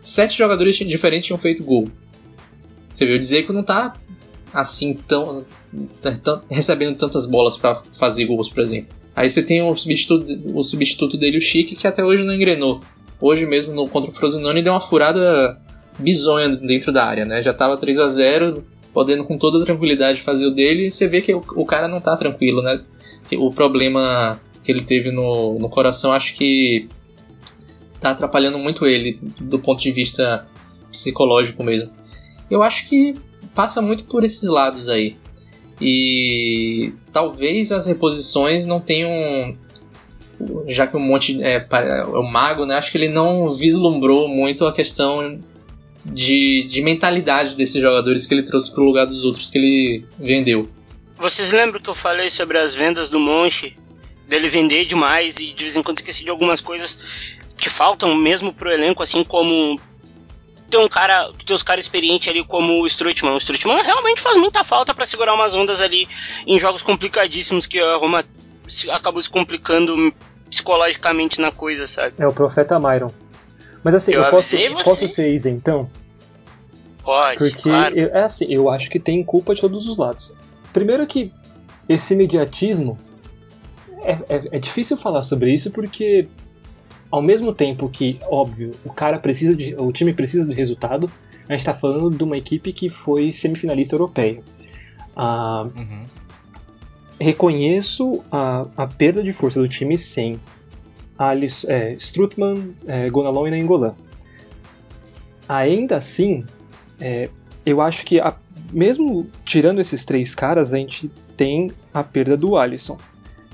sete 0.00 0.36
jogadores 0.36 0.76
diferentes 0.76 1.26
tinham 1.26 1.38
feito 1.38 1.62
gol. 1.62 1.88
Você 2.92 3.06
viu 3.06 3.18
dizer 3.18 3.46
que 3.46 3.52
não 3.52 3.62
tá 3.62 3.94
assim 4.52 4.94
tão, 4.94 5.44
tão 6.22 6.42
recebendo 6.50 6.96
tantas 6.96 7.26
bolas 7.26 7.56
para 7.56 7.76
fazer 7.98 8.26
gols, 8.26 8.48
por 8.48 8.60
exemplo. 8.60 8.94
Aí 9.14 9.28
você 9.28 9.42
tem 9.42 9.62
o 9.62 9.76
substituto, 9.76 10.32
o 10.54 10.62
substituto 10.62 11.16
dele, 11.16 11.38
o 11.38 11.40
Chique, 11.40 11.76
que 11.76 11.86
até 11.86 12.04
hoje 12.04 12.24
não 12.24 12.34
engrenou. 12.34 12.80
Hoje 13.20 13.46
mesmo 13.46 13.74
no 13.74 13.88
contra 13.88 14.10
o 14.10 14.14
Frosinone 14.14 14.62
deu 14.62 14.72
uma 14.72 14.80
furada 14.80 15.60
bizonha 15.98 16.48
dentro 16.56 16.90
da 16.92 17.04
área, 17.04 17.24
né? 17.24 17.42
Já 17.42 17.52
tava 17.52 17.76
3 17.76 17.98
a 17.98 18.08
0 18.08 18.64
podendo 18.92 19.24
com 19.24 19.38
toda 19.38 19.64
tranquilidade 19.64 20.20
fazer 20.20 20.46
o 20.46 20.50
dele, 20.50 20.86
e 20.86 20.90
você 20.90 21.06
vê 21.06 21.20
que 21.20 21.32
o, 21.32 21.42
o 21.54 21.64
cara 21.64 21.86
não 21.86 22.00
tá 22.00 22.16
tranquilo, 22.16 22.62
né? 22.62 22.80
O 23.34 23.52
problema 23.52 24.40
que 24.64 24.72
ele 24.72 24.82
teve 24.82 25.12
no, 25.12 25.58
no 25.58 25.68
coração, 25.68 26.12
acho 26.12 26.34
que 26.34 26.88
tá 28.00 28.10
atrapalhando 28.10 28.58
muito 28.58 28.86
ele 28.86 29.20
do 29.40 29.58
ponto 29.58 29.80
de 29.80 29.92
vista 29.92 30.46
psicológico 30.90 31.62
mesmo. 31.62 31.90
Eu 32.50 32.62
acho 32.62 32.88
que 32.88 33.16
passa 33.54 33.80
muito 33.80 34.04
por 34.04 34.24
esses 34.24 34.48
lados 34.48 34.88
aí. 34.88 35.16
E 35.80 36.92
talvez 37.12 37.72
as 37.72 37.86
reposições 37.86 38.66
não 38.66 38.80
tenham. 38.80 39.56
Já 40.66 40.86
que 40.86 40.96
o 40.96 41.00
monte 41.00 41.42
é, 41.42 41.66
é 41.70 42.04
o 42.04 42.22
mago, 42.22 42.64
né? 42.64 42.74
Acho 42.74 42.90
que 42.90 42.98
ele 42.98 43.08
não 43.08 43.50
vislumbrou 43.54 44.28
muito 44.28 44.66
a 44.66 44.72
questão 44.72 45.40
de, 46.04 46.64
de 46.64 46.82
mentalidade 46.82 47.54
desses 47.54 47.80
jogadores 47.80 48.26
que 48.26 48.34
ele 48.34 48.42
trouxe 48.42 48.72
para 48.72 48.82
o 48.82 48.86
lugar 48.86 49.06
dos 49.06 49.24
outros 49.24 49.50
que 49.50 49.58
ele 49.58 50.06
vendeu. 50.18 50.68
Vocês 51.16 51.52
lembram 51.52 51.80
que 51.80 51.90
eu 51.90 51.94
falei 51.94 52.30
sobre 52.30 52.58
as 52.58 52.74
vendas 52.74 53.10
do 53.10 53.20
Monte? 53.20 53.76
Dele 54.26 54.48
vender 54.48 54.84
demais 54.84 55.38
e 55.40 55.52
de 55.52 55.64
vez 55.64 55.76
em 55.76 55.82
quando 55.82 55.96
esqueci 55.96 56.22
de 56.22 56.30
algumas 56.30 56.60
coisas 56.60 57.36
que 57.56 57.68
faltam 57.68 58.14
mesmo 58.14 58.52
pro 58.52 58.70
elenco, 58.70 59.02
assim 59.02 59.24
como 59.24 59.78
ter 60.70 60.78
um 60.78 60.88
cara, 60.88 61.30
ter 61.44 61.52
os 61.52 61.62
caras 61.62 61.84
experientes 61.84 62.28
ali 62.28 62.42
como 62.44 62.80
o 62.80 62.86
Strutman. 62.86 63.32
O 63.34 63.38
Strutman 63.38 63.82
realmente 63.82 64.20
faz 64.20 64.36
muita 64.36 64.64
falta 64.64 64.94
para 64.94 65.04
segurar 65.04 65.34
umas 65.34 65.54
ondas 65.54 65.80
ali 65.80 66.08
em 66.46 66.58
jogos 66.58 66.82
complicadíssimos 66.82 67.66
que 67.66 67.78
a 67.78 67.96
Roma 67.96 68.24
se, 68.68 68.90
acabou 68.90 69.20
se 69.20 69.28
complicando 69.28 70.14
psicologicamente 70.48 71.40
na 71.40 71.50
coisa, 71.52 71.86
sabe? 71.86 72.14
É 72.18 72.26
o 72.26 72.32
profeta 72.32 72.78
Myron. 72.78 73.10
Mas 73.84 73.94
assim, 73.94 74.12
eu, 74.12 74.22
Eu 74.22 74.30
posso, 74.30 74.56
posso 74.84 75.08
ser 75.08 75.34
isentão? 75.34 75.90
Pode, 77.02 77.38
Porque 77.38 77.62
claro. 77.62 77.98
eu- 77.98 78.08
é 78.14 78.22
assim, 78.22 78.46
eu 78.48 78.68
acho 78.68 78.90
que 78.90 79.00
tem 79.00 79.22
culpa 79.24 79.54
de 79.54 79.60
todos 79.60 79.88
os 79.88 79.96
lados. 79.96 80.34
Primeiro 80.72 81.06
que 81.06 81.32
esse 81.88 82.14
mediatismo 82.14 82.98
é, 84.02 84.12
é- 84.28 84.48
é 84.52 84.58
difícil 84.58 84.96
falar 84.96 85.22
sobre 85.22 85.52
isso 85.52 85.70
porque 85.70 86.28
ao 87.10 87.20
mesmo 87.22 87.52
tempo 87.52 87.88
que, 87.88 88.18
óbvio, 88.30 88.72
o 88.84 88.92
cara 88.92 89.18
precisa 89.18 89.54
de. 89.56 89.74
o 89.74 89.90
time 89.92 90.12
precisa 90.12 90.46
do 90.46 90.52
resultado, 90.54 91.10
a 91.48 91.52
gente 91.52 91.64
tá 91.64 91.74
falando 91.74 92.10
de 92.16 92.22
uma 92.22 92.36
equipe 92.36 92.72
que 92.72 92.88
foi 92.88 93.32
semifinalista 93.32 93.94
europeia. 93.96 94.40
Ah, 95.16 95.66
Uhum. 95.76 96.06
reconheço 97.18 98.22
a, 98.30 98.66
a 98.76 98.86
perda 98.86 99.22
de 99.22 99.32
força 99.32 99.60
do 99.60 99.68
time 99.68 99.98
sem 99.98 100.40
Alice, 101.18 101.70
é, 101.70 101.92
Strutman, 101.94 102.74
é, 102.86 103.10
Gonalon 103.10 103.46
e 103.46 103.50
Nainggolan. 103.50 103.94
Ainda 105.48 105.96
assim, 105.96 106.44
é, 107.00 107.28
eu 107.66 107.80
acho 107.80 108.04
que 108.06 108.20
a- 108.20 108.36
mesmo 108.72 109.26
tirando 109.44 109.80
esses 109.80 110.04
três 110.04 110.34
caras, 110.34 110.72
a 110.72 110.76
gente 110.78 111.08
tem 111.36 111.70
a 111.92 112.02
perda 112.04 112.36
do 112.36 112.56
Alisson, 112.56 112.96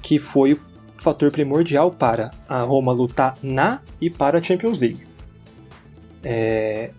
que 0.03 0.19
foi 0.19 0.53
o 0.53 0.61
fator 0.99 1.31
primordial 1.31 1.91
para 1.91 2.31
a 2.49 2.61
Roma 2.61 2.93
lutar 2.93 3.37
na 3.43 3.81
e 4.01 4.11
para 4.11 4.39
a 4.39 4.43
Champions 4.43 4.79
League. 4.79 5.07
É, 6.25 6.91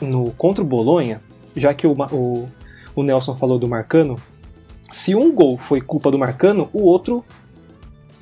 no 0.00 0.30
contra 0.32 0.62
o 0.62 0.66
Bolonha, 0.66 1.20
já 1.54 1.74
que 1.74 1.86
o, 1.86 1.92
o, 2.12 2.48
o 2.94 3.02
Nelson 3.02 3.34
falou 3.34 3.58
do 3.58 3.68
Marcano, 3.68 4.16
se 4.92 5.14
um 5.14 5.32
gol 5.32 5.58
foi 5.58 5.80
culpa 5.80 6.10
do 6.10 6.18
Marcano, 6.18 6.68
o 6.72 6.82
outro 6.82 7.24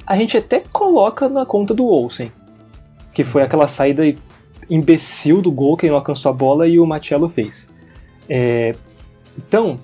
a 0.06 0.16
gente 0.16 0.36
até 0.36 0.60
coloca 0.60 1.28
na 1.28 1.46
conta 1.46 1.74
do 1.74 1.86
Olsen, 1.86 2.30
que 3.12 3.24
foi 3.24 3.42
aquela 3.42 3.66
saída 3.66 4.02
imbecil 4.68 5.40
do 5.40 5.50
gol 5.50 5.76
que 5.76 5.86
ele 5.86 5.90
não 5.90 5.98
alcançou 5.98 6.30
a 6.30 6.32
bola 6.32 6.66
e 6.68 6.78
o 6.78 6.86
Matiello 6.86 7.28
fez. 7.28 7.72
É, 8.28 8.74
então, 9.36 9.78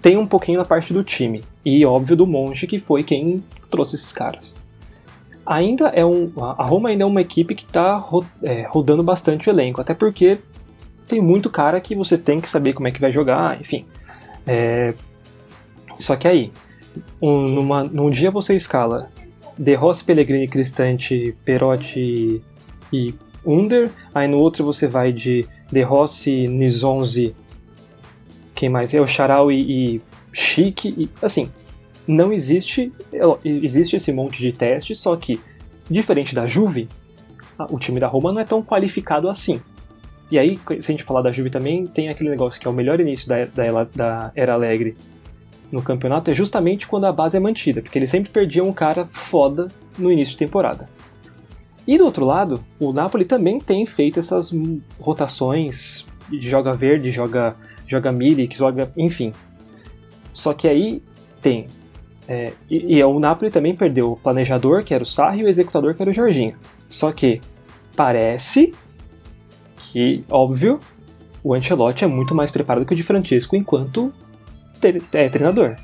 tem 0.00 0.16
um 0.16 0.26
pouquinho 0.26 0.58
na 0.58 0.64
parte 0.64 0.92
do 0.92 1.02
time. 1.02 1.42
E 1.64 1.84
óbvio 1.84 2.16
do 2.16 2.26
Monge, 2.26 2.66
que 2.66 2.78
foi 2.78 3.02
quem 3.02 3.42
trouxe 3.74 3.96
esses 3.96 4.12
caras. 4.12 4.56
Ainda 5.44 5.88
é 5.88 6.04
um. 6.04 6.32
A 6.36 6.64
Roma 6.64 6.88
ainda 6.88 7.02
é 7.02 7.06
uma 7.06 7.20
equipe 7.20 7.54
que 7.54 7.64
está 7.64 7.96
rodando 8.68 9.02
bastante 9.02 9.48
o 9.48 9.50
elenco, 9.50 9.80
até 9.80 9.92
porque 9.92 10.38
tem 11.06 11.20
muito 11.20 11.50
cara 11.50 11.80
que 11.80 11.94
você 11.94 12.16
tem 12.16 12.40
que 12.40 12.48
saber 12.48 12.72
como 12.72 12.86
é 12.86 12.90
que 12.90 13.00
vai 13.00 13.12
jogar, 13.12 13.60
enfim. 13.60 13.84
É, 14.46 14.94
só 15.98 16.16
que 16.16 16.28
aí, 16.28 16.52
um, 17.20 17.48
numa, 17.48 17.84
num 17.84 18.10
dia 18.10 18.30
você 18.30 18.54
escala 18.54 19.10
De 19.58 19.74
Rossi, 19.74 20.04
Pellegrini, 20.04 20.48
Cristante, 20.48 21.36
Perotti 21.44 22.40
e 22.92 23.14
Under, 23.44 23.90
aí 24.14 24.28
no 24.28 24.38
outro 24.38 24.64
você 24.64 24.86
vai 24.86 25.12
de 25.12 25.46
De 25.70 25.82
Rossi, 25.82 26.46
Nizonzi, 26.46 27.34
quem 28.54 28.68
mais? 28.68 28.94
É 28.94 29.00
o 29.00 29.06
Charal 29.06 29.50
e, 29.50 29.96
e 29.96 30.02
Chique, 30.32 30.94
e, 30.96 31.10
assim, 31.20 31.50
não 32.06 32.32
existe, 32.32 32.92
existe 33.44 33.96
esse 33.96 34.12
monte 34.12 34.38
de 34.38 34.52
testes, 34.52 34.98
só 34.98 35.16
que, 35.16 35.40
diferente 35.90 36.34
da 36.34 36.46
Juve, 36.46 36.88
o 37.70 37.78
time 37.78 38.00
da 38.00 38.06
Roma 38.06 38.32
não 38.32 38.40
é 38.40 38.44
tão 38.44 38.62
qualificado 38.62 39.28
assim. 39.28 39.60
E 40.30 40.38
aí, 40.38 40.58
se 40.80 40.90
a 40.90 40.92
gente 40.92 41.04
falar 41.04 41.22
da 41.22 41.32
Juve 41.32 41.50
também, 41.50 41.86
tem 41.86 42.08
aquele 42.08 42.30
negócio 42.30 42.60
que 42.60 42.66
é 42.66 42.70
o 42.70 42.74
melhor 42.74 43.00
início 43.00 43.28
da, 43.28 43.44
da, 43.44 43.84
da 43.84 44.32
Era 44.34 44.54
Alegre 44.54 44.96
no 45.70 45.82
campeonato, 45.82 46.30
é 46.30 46.34
justamente 46.34 46.86
quando 46.86 47.04
a 47.04 47.12
base 47.12 47.36
é 47.36 47.40
mantida, 47.40 47.82
porque 47.82 47.98
eles 47.98 48.10
sempre 48.10 48.30
perdiam 48.30 48.68
um 48.68 48.72
cara 48.72 49.06
foda 49.06 49.70
no 49.98 50.10
início 50.10 50.32
de 50.32 50.38
temporada. 50.38 50.88
E 51.86 51.98
do 51.98 52.04
outro 52.04 52.24
lado, 52.24 52.64
o 52.78 52.92
Napoli 52.92 53.24
também 53.24 53.60
tem 53.60 53.84
feito 53.84 54.18
essas 54.18 54.52
rotações, 54.98 56.06
joga 56.32 56.74
verde, 56.74 57.10
joga, 57.10 57.56
joga 57.86 58.10
Milik, 58.10 58.56
joga. 58.56 58.90
enfim. 58.96 59.32
Só 60.32 60.54
que 60.54 60.66
aí 60.66 61.02
tem. 61.42 61.68
É, 62.26 62.52
e, 62.70 62.96
e 62.96 63.04
o 63.04 63.18
Napoli 63.18 63.50
também 63.50 63.74
perdeu 63.76 64.12
o 64.12 64.16
planejador, 64.16 64.82
que 64.82 64.94
era 64.94 65.02
o 65.02 65.06
Sarri, 65.06 65.40
e 65.40 65.44
o 65.44 65.48
executador, 65.48 65.94
que 65.94 66.02
era 66.02 66.10
o 66.10 66.14
Jorginho. 66.14 66.56
Só 66.88 67.12
que 67.12 67.40
parece 67.94 68.74
que, 69.76 70.24
óbvio, 70.30 70.80
o 71.42 71.54
Ancelotti 71.54 72.04
é 72.04 72.06
muito 72.06 72.34
mais 72.34 72.50
preparado 72.50 72.86
que 72.86 72.94
o 72.94 72.96
de 72.96 73.02
Francesco 73.02 73.54
enquanto 73.54 74.12
é 75.12 75.28
treinador. 75.28 75.76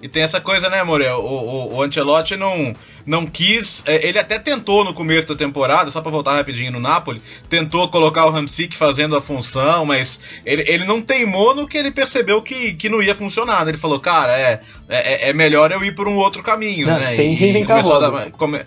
E 0.00 0.08
tem 0.08 0.22
essa 0.22 0.40
coisa, 0.40 0.68
né, 0.68 0.82
Morel? 0.82 1.18
O, 1.18 1.74
o, 1.74 1.74
o 1.76 1.82
Ancelotti 1.82 2.36
não, 2.36 2.72
não 3.04 3.26
quis. 3.26 3.82
É, 3.86 4.06
ele 4.06 4.18
até 4.18 4.38
tentou 4.38 4.84
no 4.84 4.94
começo 4.94 5.28
da 5.28 5.34
temporada, 5.34 5.90
só 5.90 6.00
pra 6.00 6.10
voltar 6.10 6.34
rapidinho 6.34 6.72
no 6.72 6.80
Napoli, 6.80 7.22
tentou 7.48 7.88
colocar 7.88 8.26
o 8.26 8.30
Ramsic 8.30 8.76
fazendo 8.76 9.16
a 9.16 9.20
função, 9.20 9.84
mas 9.84 10.20
ele, 10.44 10.64
ele 10.66 10.84
não 10.84 11.00
teimou 11.00 11.54
no 11.54 11.66
que 11.66 11.78
ele 11.78 11.90
percebeu 11.90 12.42
que, 12.42 12.72
que 12.74 12.88
não 12.88 13.02
ia 13.02 13.14
funcionar. 13.14 13.64
Né? 13.64 13.72
Ele 13.72 13.78
falou, 13.78 14.00
cara, 14.00 14.38
é, 14.38 14.60
é, 14.88 15.30
é 15.30 15.32
melhor 15.32 15.70
eu 15.70 15.84
ir 15.84 15.94
por 15.94 16.08
um 16.08 16.16
outro 16.16 16.42
caminho, 16.42 16.86
não, 16.86 16.98
né? 16.98 17.02
Sem 17.02 17.34
reinventar 17.34 17.78
a 17.78 17.82
roda. 17.82 18.30
Come, 18.30 18.60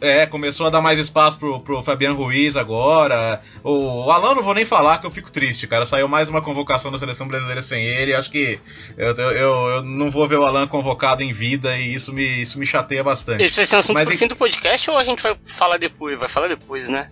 é, 0.00 0.26
começou 0.26 0.66
a 0.66 0.70
dar 0.70 0.80
mais 0.80 0.98
espaço 0.98 1.38
pro, 1.38 1.60
pro 1.60 1.82
Fabiano 1.82 2.16
Ruiz 2.16 2.56
agora. 2.56 3.40
O, 3.62 4.10
Alan 4.10 4.34
não 4.34 4.42
vou 4.42 4.54
nem 4.54 4.64
falar 4.64 4.98
que 4.98 5.06
eu 5.06 5.10
fico 5.10 5.30
triste, 5.30 5.66
cara. 5.66 5.84
Saiu 5.84 6.08
mais 6.08 6.28
uma 6.28 6.40
convocação 6.40 6.90
da 6.90 6.98
seleção 6.98 7.26
brasileira 7.26 7.62
sem 7.62 7.84
ele. 7.84 8.14
Acho 8.14 8.30
que 8.30 8.58
eu, 8.96 9.14
eu, 9.14 9.68
eu 9.68 9.82
não 9.82 10.10
vou 10.10 10.26
ver 10.26 10.36
o 10.36 10.44
Alan 10.44 10.66
convocado 10.66 11.22
em 11.22 11.32
vida 11.32 11.76
e 11.76 11.94
isso 11.94 12.12
me, 12.12 12.42
isso 12.42 12.58
me 12.58 12.66
chateia 12.66 13.02
bastante. 13.02 13.42
Esse 13.42 13.56
vai 13.56 13.66
ser 13.66 13.76
um 13.76 13.78
assunto 13.80 13.94
Mas 13.96 14.08
pro 14.08 14.16
fim 14.16 14.26
do 14.26 14.36
podcast 14.36 14.90
ou 14.90 14.96
a 14.96 15.04
gente 15.04 15.22
vai 15.22 15.36
falar 15.44 15.76
depois? 15.76 16.18
Vai 16.18 16.28
falar 16.28 16.48
depois, 16.48 16.88
né? 16.88 17.08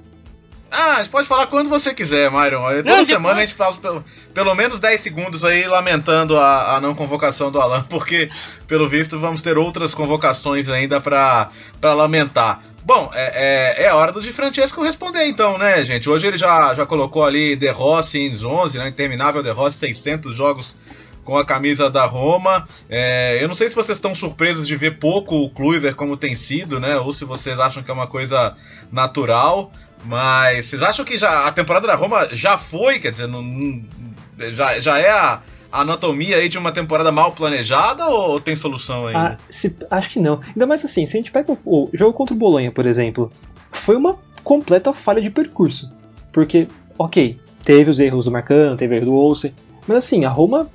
Ah, 0.74 0.92
a 0.92 0.98
gente 1.02 1.11
pode 1.11 1.28
falar 1.28 1.48
quando 1.48 1.68
você 1.68 1.92
quiser, 1.92 2.30
Myron. 2.30 2.62
Toda 2.62 2.82
não, 2.82 3.04
semana 3.04 3.35
depois... 3.35 3.37
a 3.37 3.40
gente 3.44 3.54
faz 3.54 3.76
pelo, 3.76 4.04
pelo 4.32 4.54
menos 4.54 4.80
10 4.80 5.00
segundos 5.00 5.44
aí 5.44 5.66
lamentando 5.66 6.38
a, 6.38 6.76
a, 6.76 6.80
não 6.80 6.94
convocação 6.94 7.52
do 7.52 7.61
Alan, 7.61 7.82
porque, 7.90 8.30
pelo 8.66 8.88
visto, 8.88 9.18
vamos 9.18 9.42
ter 9.42 9.58
outras 9.58 9.92
convocações 9.92 10.70
ainda 10.70 10.98
para 10.98 11.50
lamentar. 11.82 12.62
Bom, 12.85 13.11
é, 13.14 13.80
é, 13.80 13.82
é, 13.85 13.88
a 13.88 13.96
hora 13.96 14.12
do 14.12 14.22
Di 14.22 14.32
Francesco 14.32 14.82
responder 14.82 15.26
então, 15.26 15.58
né, 15.58 15.85
gente? 15.85 16.08
Hoje 16.08 16.26
ele 16.26 16.38
já, 16.38 16.74
já 16.74 16.87
colocou 16.87 17.24
ali 17.24 17.54
De 17.54 17.68
Rossi 17.68 18.18
em 18.18 18.35
11, 18.35 18.78
né? 18.78 18.88
Interminável 18.88 19.42
De 19.42 19.50
Rossi, 19.50 19.78
600 19.78 20.35
jogos 20.35 20.74
com 21.24 21.37
a 21.37 21.44
camisa 21.44 21.90
da 21.90 22.04
Roma. 22.04 22.66
É, 22.88 23.38
eu 23.40 23.46
não 23.46 23.54
sei 23.54 23.68
se 23.68 23.74
vocês 23.74 23.98
estão 23.98 24.14
surpresos 24.14 24.66
de 24.66 24.76
ver 24.76 24.98
pouco 24.98 25.37
o 25.37 25.50
Kluivert 25.50 25.94
como 25.94 26.16
tem 26.16 26.35
sido, 26.35 26.80
né? 26.80 26.96
Ou 26.96 27.12
se 27.12 27.24
vocês 27.24 27.61
acham 27.61 27.82
que 27.82 27.90
é 27.90 27.94
uma 27.94 28.06
coisa 28.06 28.56
natural. 28.90 29.70
Mas 30.04 30.66
vocês 30.66 30.82
acham 30.82 31.04
que 31.04 31.16
já 31.16 31.46
a 31.46 31.52
temporada 31.52 31.86
da 31.86 31.94
Roma 31.94 32.28
já 32.32 32.58
foi, 32.58 32.98
quer 32.98 33.12
dizer, 33.12 33.28
não, 33.28 33.82
já, 34.52 34.80
já 34.80 34.98
é 34.98 35.10
a, 35.10 35.40
anatomia 35.72 36.36
aí 36.36 36.48
de 36.48 36.58
uma 36.58 36.72
temporada 36.72 37.10
mal 37.10 37.32
planejada 37.32 38.06
ou 38.06 38.40
tem 38.40 38.54
solução 38.54 39.06
aí? 39.06 39.14
Ah, 39.14 39.36
se, 39.48 39.76
acho 39.90 40.10
que 40.10 40.20
não. 40.20 40.40
Ainda 40.48 40.66
mais 40.66 40.84
assim, 40.84 41.06
se 41.06 41.16
a 41.16 41.20
gente 41.20 41.32
pega 41.32 41.52
o, 41.52 41.58
o 41.64 41.90
jogo 41.94 42.12
contra 42.12 42.34
o 42.34 42.38
Bolonha, 42.38 42.70
por 42.70 42.86
exemplo, 42.86 43.32
foi 43.70 43.96
uma 43.96 44.18
completa 44.44 44.92
falha 44.92 45.22
de 45.22 45.30
percurso. 45.30 45.90
Porque, 46.32 46.68
ok, 46.98 47.38
teve 47.64 47.90
os 47.90 47.98
erros 47.98 48.26
do 48.26 48.30
Marcano, 48.30 48.76
teve 48.76 48.94
o 48.94 48.96
erro 48.96 49.06
do 49.06 49.14
Olsen, 49.14 49.54
mas 49.86 49.98
assim, 49.98 50.24
a 50.24 50.28
Roma 50.28 50.68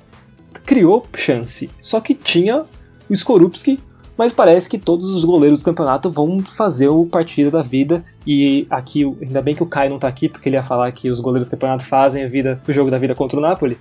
criou 0.64 1.06
chance. 1.16 1.70
Só 1.80 2.00
que 2.00 2.14
tinha 2.14 2.64
o 3.08 3.12
Skorupski, 3.12 3.80
mas 4.18 4.32
parece 4.32 4.68
que 4.68 4.76
todos 4.76 5.14
os 5.14 5.24
goleiros 5.24 5.60
do 5.60 5.64
campeonato 5.64 6.10
vão 6.10 6.40
fazer 6.40 6.88
o 6.88 7.06
partido 7.06 7.52
da 7.52 7.62
vida. 7.62 8.04
E 8.26 8.66
aqui, 8.68 9.04
ainda 9.22 9.40
bem 9.40 9.54
que 9.54 9.62
o 9.62 9.66
Kai 9.66 9.88
não 9.88 9.96
tá 9.96 10.08
aqui, 10.08 10.28
porque 10.28 10.48
ele 10.48 10.56
ia 10.56 10.62
falar 10.62 10.90
que 10.90 11.08
os 11.08 11.20
goleiros 11.20 11.46
do 11.46 11.52
campeonato 11.52 11.84
fazem 11.86 12.24
a 12.24 12.28
vida, 12.28 12.60
o 12.66 12.72
jogo 12.72 12.90
da 12.90 12.98
vida 12.98 13.14
contra 13.14 13.38
o 13.38 13.40
Napoli. 13.40 13.78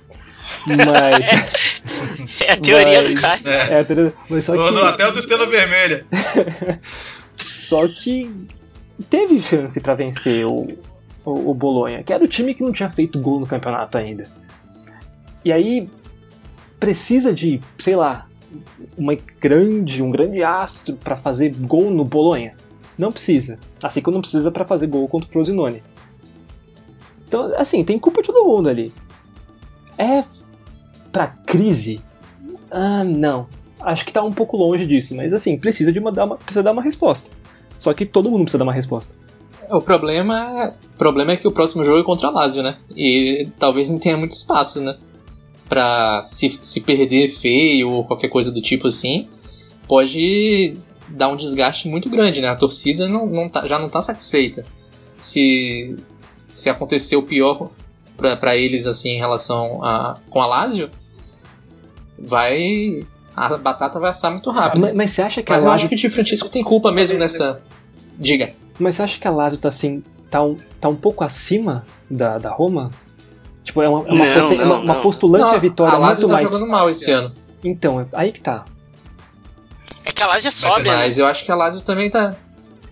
Mas. 0.67 2.37
é 2.45 2.51
a 2.51 2.57
teoria 2.57 3.01
mas, 3.01 3.09
do 3.09 3.19
Kai. 3.19 3.39
É, 3.45 3.73
é 3.73 3.79
a 3.79 3.83
teoria, 3.83 4.13
mas 4.29 4.45
só 4.45 4.53
que, 4.53 4.79
até 4.85 5.07
o 5.07 5.11
do 5.11 5.17
Estrela 5.17 5.47
Vermelha. 5.47 6.05
só 7.35 7.87
que 7.87 8.31
teve 9.09 9.41
chance 9.41 9.81
para 9.81 9.95
vencer 9.95 10.45
o, 10.45 10.67
o, 11.25 11.49
o 11.49 11.53
Bolonha, 11.55 12.03
que 12.03 12.13
era 12.13 12.23
o 12.23 12.27
time 12.27 12.53
que 12.53 12.61
não 12.61 12.71
tinha 12.71 12.91
feito 12.91 13.19
gol 13.19 13.39
no 13.39 13.47
campeonato 13.47 13.97
ainda. 13.97 14.29
E 15.43 15.51
aí 15.51 15.89
precisa 16.79 17.33
de, 17.33 17.59
sei 17.79 17.95
lá, 17.95 18.26
uma 18.97 19.15
grande, 19.39 20.01
um 20.01 20.11
grande 20.11 20.43
astro 20.43 20.95
para 20.95 21.15
fazer 21.15 21.53
gol 21.55 21.89
no 21.89 22.03
Bolonha. 22.03 22.55
Não 22.97 23.11
precisa. 23.11 23.59
Assim 23.81 24.01
como 24.01 24.15
não 24.15 24.21
precisa 24.21 24.51
para 24.51 24.65
fazer 24.65 24.87
gol 24.87 25.07
contra 25.07 25.29
o 25.29 25.31
Frosinone. 25.31 25.83
Então, 27.27 27.51
assim, 27.55 27.83
tem 27.83 27.99
culpa 27.99 28.21
de 28.21 28.27
todo 28.27 28.47
mundo 28.47 28.69
ali. 28.69 28.93
É 29.97 30.23
pra 31.11 31.27
crise? 31.27 32.01
Ah, 32.71 33.03
não. 33.03 33.47
Acho 33.79 34.05
que 34.05 34.13
tá 34.13 34.23
um 34.23 34.31
pouco 34.31 34.57
longe 34.57 34.85
disso, 34.85 35.15
mas 35.15 35.33
assim, 35.33 35.57
precisa 35.57 35.91
de 35.91 35.99
uma, 35.99 36.11
dar 36.11 36.25
uma, 36.25 36.37
precisa 36.37 36.63
dar 36.63 36.71
uma 36.71 36.81
resposta. 36.81 37.29
Só 37.77 37.93
que 37.93 38.05
todo 38.05 38.29
mundo 38.29 38.43
precisa 38.43 38.57
dar 38.57 38.63
uma 38.63 38.73
resposta. 38.73 39.15
o 39.69 39.81
problema, 39.81 40.73
o 40.95 40.97
problema 40.97 41.33
é 41.33 41.37
que 41.37 41.47
o 41.47 41.51
próximo 41.51 41.83
jogo 41.83 41.99
é 41.99 42.03
contra 42.03 42.27
a 42.27 42.31
Lazio, 42.31 42.63
né? 42.63 42.77
E 42.95 43.47
talvez 43.59 43.89
não 43.89 43.99
tenha 43.99 44.17
muito 44.17 44.31
espaço, 44.31 44.81
né? 44.81 44.97
Pra 45.67 46.21
se, 46.23 46.59
se 46.61 46.79
perder 46.81 47.29
feio 47.29 47.89
ou 47.89 48.03
qualquer 48.05 48.29
coisa 48.29 48.51
do 48.51 48.61
tipo 48.61 48.87
assim, 48.87 49.27
pode 49.87 50.77
dar 51.09 51.29
um 51.29 51.35
desgaste 51.35 51.87
muito 51.87 52.09
grande, 52.09 52.41
né? 52.41 52.47
A 52.47 52.55
torcida 52.55 53.07
não, 53.07 53.25
não 53.25 53.49
tá, 53.49 53.67
já 53.67 53.77
não 53.79 53.89
tá 53.89 54.01
satisfeita. 54.01 54.65
Se, 55.17 55.97
se 56.47 56.69
acontecer 56.69 57.15
o 57.15 57.23
pior 57.23 57.69
para 58.15 58.55
eles 58.55 58.87
assim 58.87 59.11
em 59.11 59.17
relação 59.17 59.83
a 59.83 60.17
com 60.29 60.41
a 60.41 60.47
Lazio, 60.47 60.89
vai 62.17 63.05
a 63.35 63.55
batata 63.57 63.99
vai 63.99 64.09
assar 64.09 64.31
muito 64.31 64.49
rápido. 64.49 64.81
Mas, 64.81 64.95
mas 64.95 65.11
você 65.11 65.21
acha 65.21 65.43
que 65.43 65.51
Mas 65.51 65.61
a 65.61 65.65
eu 65.65 65.69
Lazio... 65.69 65.85
acho 65.85 65.89
que 65.89 65.95
o 65.95 65.97
Di 65.97 66.09
Francisco 66.09 66.49
tem 66.49 66.63
culpa 66.63 66.91
mesmo 66.91 67.19
nessa. 67.19 67.61
Diga. 68.17 68.53
Mas 68.79 68.95
você 68.95 69.03
acha 69.03 69.19
que 69.19 69.27
a 69.27 69.31
Lazio 69.31 69.59
tá 69.59 69.69
assim, 69.69 70.03
tá 70.29 70.41
um, 70.43 70.57
tá 70.81 70.89
um 70.89 70.95
pouco 70.95 71.23
acima 71.23 71.85
da, 72.09 72.39
da 72.39 72.49
Roma? 72.49 72.91
Tipo, 73.67 73.81
é 73.81 73.89
uma, 73.89 74.07
é 74.07 74.11
uma, 74.13 74.25
Não, 74.25 74.33
prote- 74.33 74.61
é 74.61 74.63
uma- 74.63 74.65
não, 74.75 74.83
uma 74.83 74.93
não. 74.93 75.01
postulante 75.01 75.43
Não, 75.43 75.51
à 75.51 75.57
vitória 75.57 75.93
a 75.93 75.97
Lazio 75.97 76.21
muito 76.21 76.27
tá 76.29 76.33
mais. 76.41 76.49
jogando 76.51 76.69
mal 76.71 76.89
esse 76.89 77.11
ano. 77.11 77.33
Então, 77.63 77.99
é 77.99 78.05
aí 78.13 78.31
que 78.31 78.39
tá. 78.39 78.63
É 80.05 80.11
que 80.13 80.23
a 80.23 80.27
Lazio 80.27 80.47
é 80.47 80.51
sóbria, 80.51 80.91
né? 80.93 80.97
Mas 80.99 81.17
eu 81.17 81.25
acho 81.27 81.43
que 81.43 81.51
a 81.51 81.55
Lazio 81.55 81.81
também 81.81 82.09
tá. 82.09 82.33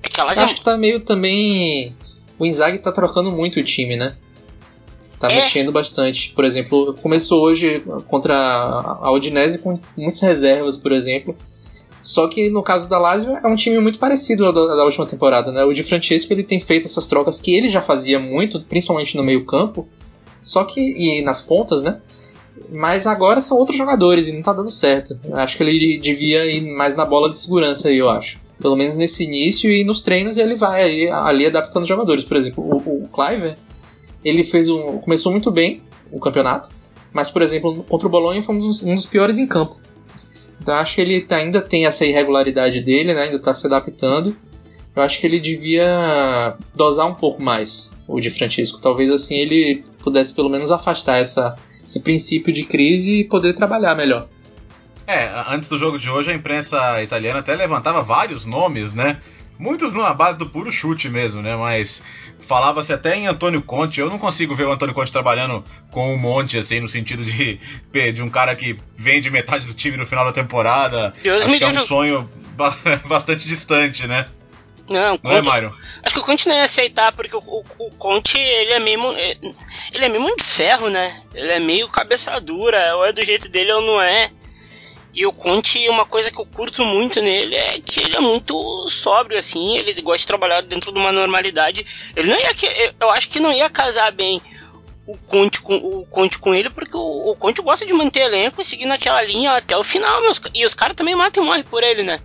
É 0.04 0.10
que 0.10 0.20
a 0.20 0.24
Eu 0.24 0.28
Lazio 0.28 0.44
acho 0.44 0.56
que 0.56 0.64
tá 0.64 0.76
meio 0.78 1.00
também. 1.00 1.96
O 2.38 2.46
Inzaghi 2.46 2.78
tá 2.80 2.92
trocando 2.92 3.32
muito 3.32 3.58
o 3.58 3.64
time, 3.64 3.96
né? 3.96 4.16
Tá 5.18 5.28
É. 5.32 5.36
mexendo 5.36 5.72
bastante. 5.72 6.34
Por 6.34 6.44
exemplo, 6.44 6.94
começou 7.02 7.42
hoje 7.42 7.82
contra 8.10 8.36
a 8.36 9.10
Udinese 9.14 9.60
com 9.60 9.80
muitas 9.96 10.20
reservas, 10.20 10.76
por 10.78 10.92
exemplo. 10.92 11.38
Só 12.04 12.28
que 12.28 12.50
no 12.50 12.62
caso 12.62 12.90
da 12.90 13.00
Lazio 13.00 13.32
é 13.38 13.48
um 13.48 13.56
time 13.56 13.80
muito 13.80 13.98
parecido 13.98 14.46
ao 14.46 14.52
da, 14.52 14.76
da 14.76 14.84
última 14.84 15.06
temporada, 15.06 15.54
né? 15.54 15.64
O 15.64 15.72
Di 15.74 15.84
Francesco 15.84 16.34
ele 16.34 16.44
tem 16.44 16.60
feito 16.60 16.86
essas 16.86 17.08
trocas 17.08 17.40
que 17.40 17.56
ele 17.56 17.70
já 17.70 17.82
fazia 17.82 18.20
muito, 18.20 18.60
principalmente 18.62 19.16
no 19.16 19.24
meio-campo. 19.24 19.88
Só 20.46 20.64
que 20.64 20.80
e 20.80 21.24
nas 21.24 21.42
pontas, 21.42 21.82
né? 21.82 22.00
Mas 22.72 23.08
agora 23.08 23.42
são 23.42 23.58
outros 23.58 23.76
jogadores 23.76 24.28
e 24.28 24.32
não 24.32 24.44
tá 24.44 24.54
dando 24.54 24.70
certo. 24.70 25.20
Acho 25.34 25.58
que 25.58 25.64
ele 25.64 25.98
devia 25.98 26.46
ir 26.46 26.62
mais 26.62 26.96
na 26.96 27.04
bola 27.04 27.30
de 27.30 27.38
segurança 27.38 27.90
aí, 27.90 27.98
eu 27.98 28.08
acho. 28.08 28.40
Pelo 28.62 28.76
menos 28.76 28.96
nesse 28.96 29.24
início 29.24 29.70
e 29.72 29.84
nos 29.84 30.04
treinos 30.04 30.38
ele 30.38 30.56
vai 30.56 30.84
ali, 30.84 31.10
ali 31.10 31.46
adaptando 31.48 31.84
os 31.84 31.90
jogadores. 31.90 32.24
Por 32.24 32.38
exemplo, 32.38 32.64
o, 32.64 33.06
o 33.06 33.10
Cliver, 33.10 33.58
ele 34.24 34.44
fez 34.44 34.70
um. 34.70 35.00
começou 35.00 35.32
muito 35.32 35.52
bem 35.52 35.82
o 36.12 36.20
campeonato, 36.20 36.70
mas, 37.12 37.30
por 37.30 37.42
exemplo, 37.42 37.84
contra 37.90 38.08
o 38.08 38.12
Bolonha 38.12 38.44
foi 38.44 38.56
um 38.56 38.60
dos, 38.60 38.84
um 38.84 38.94
dos 38.94 39.08
piores 39.08 39.40
em 39.40 39.48
campo. 39.48 39.78
Então 40.62 40.76
acho 40.76 40.96
que 40.96 41.02
ele 41.02 41.26
ainda 41.30 41.62
tem 41.62 41.86
essa 41.86 42.06
irregularidade 42.06 42.82
dele, 42.82 43.14
né? 43.14 43.24
Ainda 43.24 43.40
tá 43.40 43.54
se 43.54 43.66
adaptando. 43.66 44.36
Eu 44.96 45.02
acho 45.02 45.20
que 45.20 45.28
ele 45.28 45.40
devia 45.40 46.56
dosar 46.74 47.06
um 47.06 47.14
pouco 47.16 47.42
mais 47.42 47.92
o 48.08 48.20
de 48.20 48.30
Francisco. 48.30 48.80
Talvez 48.80 49.12
assim 49.12 49.36
ele 49.36 49.84
pudesse 50.00 50.34
pelo 50.34 50.50
menos 50.50 50.72
afastar 50.72 51.18
essa, 51.18 51.56
esse 51.86 52.00
princípio 52.00 52.54
de 52.54 52.64
crise 52.64 53.22
e 53.22 53.24
poder 53.24 53.54
trabalhar 53.54 53.96
melhor. 53.96 54.28
É, 55.08 55.30
antes 55.50 55.70
do 55.70 55.78
jogo 55.78 56.00
de 56.00 56.10
hoje, 56.10 56.32
a 56.32 56.34
imprensa 56.34 57.02
italiana 57.04 57.40
até 57.40 57.56
levantava 57.56 58.02
vários 58.02 58.46
nomes, 58.46 58.94
né? 58.94 59.18
Muitos 59.58 59.94
numa 59.94 60.14
base 60.14 60.38
do 60.38 60.48
puro 60.48 60.72
chute 60.72 61.08
mesmo, 61.10 61.42
né? 61.42 61.56
Mas 61.56 62.02
falava-se 62.42 62.92
até 62.92 63.16
em 63.16 63.28
Antônio 63.28 63.62
Conte. 63.62 64.02
Eu 64.02 64.10
não 64.10 64.18
consigo 64.18 64.56
ver 64.56 64.66
o 64.66 64.72
Antônio 64.72 64.94
Conte 64.96 65.12
trabalhando 65.12 65.64
com 65.92 66.14
o 66.14 66.18
Monte, 66.18 66.58
assim, 66.58 66.80
no 66.80 66.88
sentido 66.88 67.24
de, 67.24 67.60
de 68.14 68.22
um 68.22 68.30
cara 68.30 68.56
que 68.56 68.78
vende 68.96 69.30
metade 69.30 69.68
do 69.68 69.74
time 69.74 69.96
no 69.96 70.06
final 70.06 70.26
da 70.26 70.32
temporada. 70.32 71.14
Deus 71.22 71.42
Acho 71.44 71.52
me 71.52 71.58
que 71.60 71.64
é 71.64 71.68
um 71.70 71.86
sonho 71.86 72.30
ba- 72.58 72.76
bastante 73.08 73.48
distante, 73.48 74.08
né? 74.08 74.26
Não, 74.88 75.20
Não 75.24 75.32
é, 75.32 75.36
Conte- 75.38 75.46
Mário? 75.48 75.76
Acho 76.04 76.14
que 76.16 76.22
o 76.22 76.24
Conte 76.24 76.48
não 76.48 76.56
ia 76.56 76.64
aceitar, 76.64 77.12
porque 77.12 77.36
o, 77.36 77.40
o, 77.40 77.66
o 77.80 77.92
Conte, 77.92 78.38
ele 78.38 78.72
é 78.74 78.80
meio. 78.80 79.00
Ele 79.14 80.06
é 80.06 80.10
meio 80.10 80.36
de 80.36 80.44
ferro, 80.44 80.90
né? 80.90 81.22
Ele 81.34 81.52
é 81.52 81.60
meio 81.60 81.88
cabeça 81.90 82.40
dura, 82.40 82.96
ou 82.98 83.06
é 83.06 83.12
do 83.12 83.24
jeito 83.24 83.50
dele 83.50 83.72
ou 83.72 83.82
não 83.82 84.02
é. 84.02 84.32
E 85.14 85.26
o 85.26 85.32
Conte, 85.34 85.88
uma 85.90 86.06
coisa 86.06 86.30
que 86.30 86.40
eu 86.40 86.46
curto 86.46 86.84
muito 86.84 87.22
nele 87.22 87.56
é 87.56 87.80
que 87.80 88.02
ele 88.02 88.16
é 88.18 88.20
muito 88.20 88.54
sóbrio, 88.90 89.38
assim, 89.40 89.78
ele 89.78 89.94
gosta 90.02 90.20
de 90.20 90.28
trabalhar 90.28 90.62
dentro 90.62 90.92
de 90.92 91.00
uma 91.00 91.12
normalidade. 91.12 91.86
Ele 92.16 92.30
não 92.30 92.38
ia. 92.38 92.52
eu- 93.00 93.10
acho 93.12 93.30
que 93.30 93.40
não 93.40 93.52
ia 93.52 93.70
casar 93.70 94.12
bem 94.12 94.42
o 95.08 95.18
Conte 95.18 95.62
com, 95.62 95.76
o 95.78 96.06
Conte 96.08 96.38
com 96.38 96.54
ele, 96.54 96.70
porque 96.70 96.98
o, 96.98 97.32
o 97.32 97.36
Conte 97.38 97.62
gosta 97.62 97.86
de 97.86 97.94
manter 97.94 98.22
elenco 98.22 98.62
e 98.62 98.66
seguir 98.66 98.86
naquela 98.86 99.22
linha 99.24 99.54
até 99.54 99.78
o 99.78 99.84
final, 99.84 100.22
meus, 100.22 100.42
e 100.54 100.66
os 100.66 100.74
caras 100.74 100.96
também 100.96 101.16
matam 101.16 101.44
e 101.44 101.46
morrem 101.46 101.64
por 101.64 101.82
ele, 101.82 102.04
né? 102.04 102.20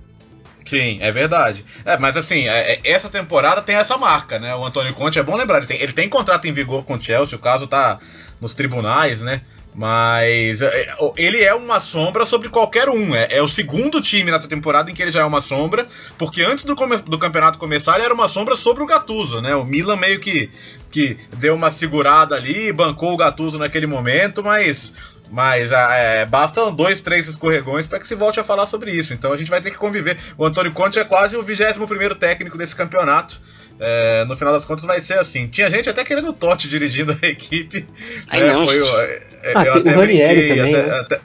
Sim, 0.64 0.99
é 1.01 1.11
verdade. 1.11 1.64
É, 1.85 1.96
mas 1.96 2.16
assim, 2.16 2.46
é- 2.46 2.75
é- 2.75 2.81
essa 2.85 3.09
temporada 3.09 3.62
tem 3.62 3.77
essa 3.77 3.96
marca, 3.96 4.38
né? 4.38 4.55
O 4.55 4.64
Antônio 4.64 4.94
Conte, 4.94 5.18
é 5.18 5.23
bom 5.23 5.35
lembrar, 5.37 5.59
ele 5.59 5.66
tem, 5.66 5.81
ele 5.81 5.92
tem 5.92 6.09
contrato 6.09 6.46
em 6.46 6.53
vigor 6.53 6.85
com 6.85 6.94
o 6.94 7.03
Chelsea, 7.03 7.37
o 7.37 7.40
caso 7.40 7.66
tá 7.66 7.99
nos 8.40 8.55
tribunais, 8.55 9.20
né? 9.20 9.42
Mas 9.74 10.61
é, 10.61 10.66
é, 10.66 10.96
ele 11.16 11.42
é 11.42 11.55
uma 11.55 11.81
sombra 11.81 12.24
sobre 12.24 12.48
qualquer 12.48 12.88
um. 12.88 13.14
É, 13.14 13.29
é 13.31 13.42
o 13.42 13.48
segundo 13.48 14.00
time 14.00 14.31
nessa 14.31 14.48
temporada 14.48 14.90
em 14.90 14.94
que 14.94 15.03
ele 15.03 15.12
já 15.12 15.20
é 15.20 15.24
uma 15.24 15.40
sombra, 15.40 15.87
porque 16.18 16.42
antes 16.42 16.64
do, 16.64 16.74
do 16.74 17.18
campeonato 17.18 17.59
começar 17.59 17.94
ele 17.94 18.05
era 18.05 18.14
uma 18.14 18.29
sombra 18.29 18.57
sobre 18.57 18.83
o 18.83 18.87
Gattuso, 18.87 19.40
né? 19.40 19.55
O 19.55 19.64
Milan 19.64 19.96
meio 19.96 20.18
que, 20.18 20.50
que 20.88 21.16
deu 21.37 21.55
uma 21.55 21.70
segurada 21.70 22.35
ali, 22.35 22.72
bancou 22.72 23.12
o 23.12 23.16
Gattuso 23.16 23.59
naquele 23.59 23.87
momento, 23.87 24.42
mas 24.42 24.92
mas 25.31 25.72
ah, 25.72 25.94
é, 25.94 26.26
bastam 26.26 26.74
dois, 26.74 27.00
três 27.00 27.29
escorregões 27.29 27.87
para 27.87 28.00
que 28.00 28.07
se 28.07 28.16
volte 28.16 28.40
a 28.40 28.44
falar 28.44 28.66
sobre 28.66 28.90
isso. 28.90 29.14
Então 29.14 29.33
a 29.33 29.37
gente 29.37 29.48
vai 29.48 29.62
ter 29.62 29.70
que 29.70 29.76
conviver. 29.76 30.18
O 30.37 30.44
Antônio 30.44 30.72
Conte 30.72 30.98
é 30.98 31.05
quase 31.05 31.37
o 31.37 31.42
21 31.42 31.87
primeiro 31.87 32.16
técnico 32.16 32.59
desse 32.59 32.74
campeonato. 32.74 33.40
É, 33.82 34.24
no 34.26 34.36
final 34.36 34.52
das 34.52 34.64
contas 34.66 34.84
vai 34.84 35.00
ser 35.00 35.18
assim. 35.18 35.48
Tinha 35.48 35.70
gente 35.70 35.88
até 35.88 36.04
querendo 36.04 36.28
o 36.28 36.32
Totti 36.34 36.68
dirigindo 36.68 37.18
a 37.22 37.26
equipe. 37.26 37.86
Ai, 38.28 38.40
né? 38.42 38.52
não, 38.52 38.66
Foi 38.66 38.80
o- 38.80 38.84
gente. 38.84 38.96
é, 38.98 39.52
Ah, 39.54 39.64
eu 39.64 39.72
até 39.74 39.90
o 39.90 39.98
Ranieri 39.98 40.34
brinquei, 40.36 40.56
também, 40.56 40.74
até, 40.74 40.86
né? 40.86 40.98
até- 41.00 41.20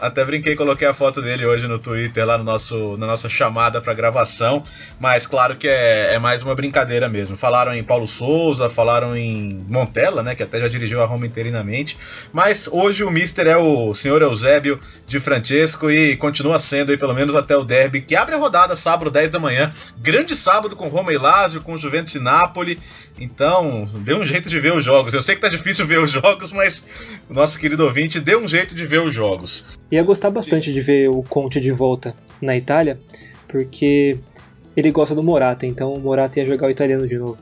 até 0.00 0.24
brinquei, 0.24 0.54
coloquei 0.54 0.86
a 0.86 0.94
foto 0.94 1.22
dele 1.22 1.46
hoje 1.46 1.66
no 1.66 1.78
Twitter, 1.78 2.26
lá 2.26 2.36
no 2.36 2.44
nosso, 2.44 2.96
na 2.96 3.06
nossa 3.06 3.28
chamada 3.28 3.80
para 3.80 3.94
gravação. 3.94 4.62
Mas 5.00 5.26
claro 5.26 5.56
que 5.56 5.68
é, 5.68 6.14
é 6.14 6.18
mais 6.18 6.42
uma 6.42 6.54
brincadeira 6.54 7.08
mesmo. 7.08 7.36
Falaram 7.36 7.74
em 7.74 7.82
Paulo 7.82 8.06
Souza, 8.06 8.68
falaram 8.68 9.16
em 9.16 9.64
Montella, 9.68 10.22
né? 10.22 10.34
Que 10.34 10.42
até 10.42 10.58
já 10.58 10.68
dirigiu 10.68 11.02
a 11.02 11.06
Roma 11.06 11.26
interinamente. 11.26 11.96
Mas 12.32 12.68
hoje 12.70 13.04
o 13.04 13.10
Mister 13.10 13.46
é 13.46 13.56
o 13.56 13.94
senhor 13.94 14.22
Eusébio 14.22 14.78
de 15.06 15.18
Francesco 15.20 15.90
e 15.90 16.16
continua 16.16 16.58
sendo 16.58 16.90
aí 16.90 16.96
pelo 16.96 17.14
menos 17.14 17.34
até 17.34 17.56
o 17.56 17.64
derby, 17.64 18.02
que 18.02 18.16
abre 18.16 18.34
a 18.34 18.38
rodada 18.38 18.76
sábado 18.76 19.10
10 19.10 19.30
da 19.30 19.38
manhã. 19.38 19.70
Grande 19.98 20.36
sábado 20.36 20.76
com 20.76 20.88
Roma 20.88 21.12
e 21.12 21.18
Lazio, 21.18 21.62
com 21.62 21.76
Juventus 21.76 22.14
e 22.14 22.18
Napoli. 22.18 22.78
Então, 23.18 23.86
dê 24.00 24.14
um 24.14 24.24
jeito 24.24 24.48
de 24.48 24.60
ver 24.60 24.74
os 24.74 24.84
jogos. 24.84 25.14
Eu 25.14 25.22
sei 25.22 25.34
que 25.34 25.40
tá 25.40 25.48
difícil 25.48 25.86
ver 25.86 25.98
os 25.98 26.10
jogos, 26.10 26.52
mas 26.52 26.84
o 27.28 27.34
nosso 27.34 27.58
querido 27.58 27.84
ouvinte 27.84 28.20
dê 28.20 28.36
um 28.36 28.46
jeito 28.46 28.74
de 28.74 28.84
ver 28.84 29.00
os 29.00 29.14
jogos. 29.14 29.64
Ia 29.90 30.02
gostar 30.02 30.30
bastante 30.30 30.72
de 30.72 30.80
ver 30.80 31.08
o 31.08 31.22
Conte 31.22 31.60
de 31.60 31.70
volta 31.70 32.14
na 32.40 32.56
Itália, 32.56 32.98
porque 33.48 34.18
ele 34.76 34.90
gosta 34.90 35.14
do 35.14 35.22
Morata, 35.22 35.64
então 35.66 35.92
o 35.92 36.00
Morata 36.00 36.40
ia 36.40 36.46
jogar 36.46 36.66
o 36.66 36.70
italiano 36.70 37.06
de 37.06 37.16
novo. 37.16 37.38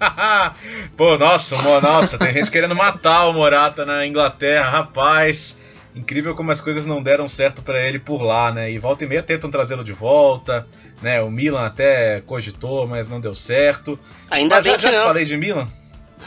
Pô, 0.96 1.16
nossa, 1.18 1.56
mo- 1.58 1.80
nossa, 1.80 2.18
tem 2.18 2.32
gente 2.32 2.50
querendo 2.50 2.74
matar 2.74 3.26
o 3.28 3.32
Morata 3.32 3.84
na 3.84 4.06
Inglaterra, 4.06 4.68
rapaz. 4.70 5.56
Incrível 5.94 6.34
como 6.36 6.52
as 6.52 6.60
coisas 6.60 6.86
não 6.86 7.02
deram 7.02 7.28
certo 7.28 7.62
pra 7.62 7.80
ele 7.86 7.98
por 7.98 8.22
lá, 8.22 8.52
né? 8.52 8.70
E 8.70 8.78
volta 8.78 9.04
e 9.04 9.08
meia 9.08 9.22
tentam 9.22 9.50
trazê-lo 9.50 9.82
de 9.82 9.92
volta, 9.92 10.66
né? 11.02 11.20
O 11.20 11.30
Milan 11.30 11.66
até 11.66 12.20
cogitou, 12.22 12.86
mas 12.86 13.08
não 13.08 13.20
deu 13.20 13.34
certo. 13.34 13.98
Ainda 14.30 14.56
Mas 14.56 14.64
bem 14.64 14.72
já, 14.72 14.78
que 14.78 14.82
já 14.84 14.92
não. 14.92 15.04
falei 15.04 15.24
de 15.24 15.36
Milan? 15.36 15.68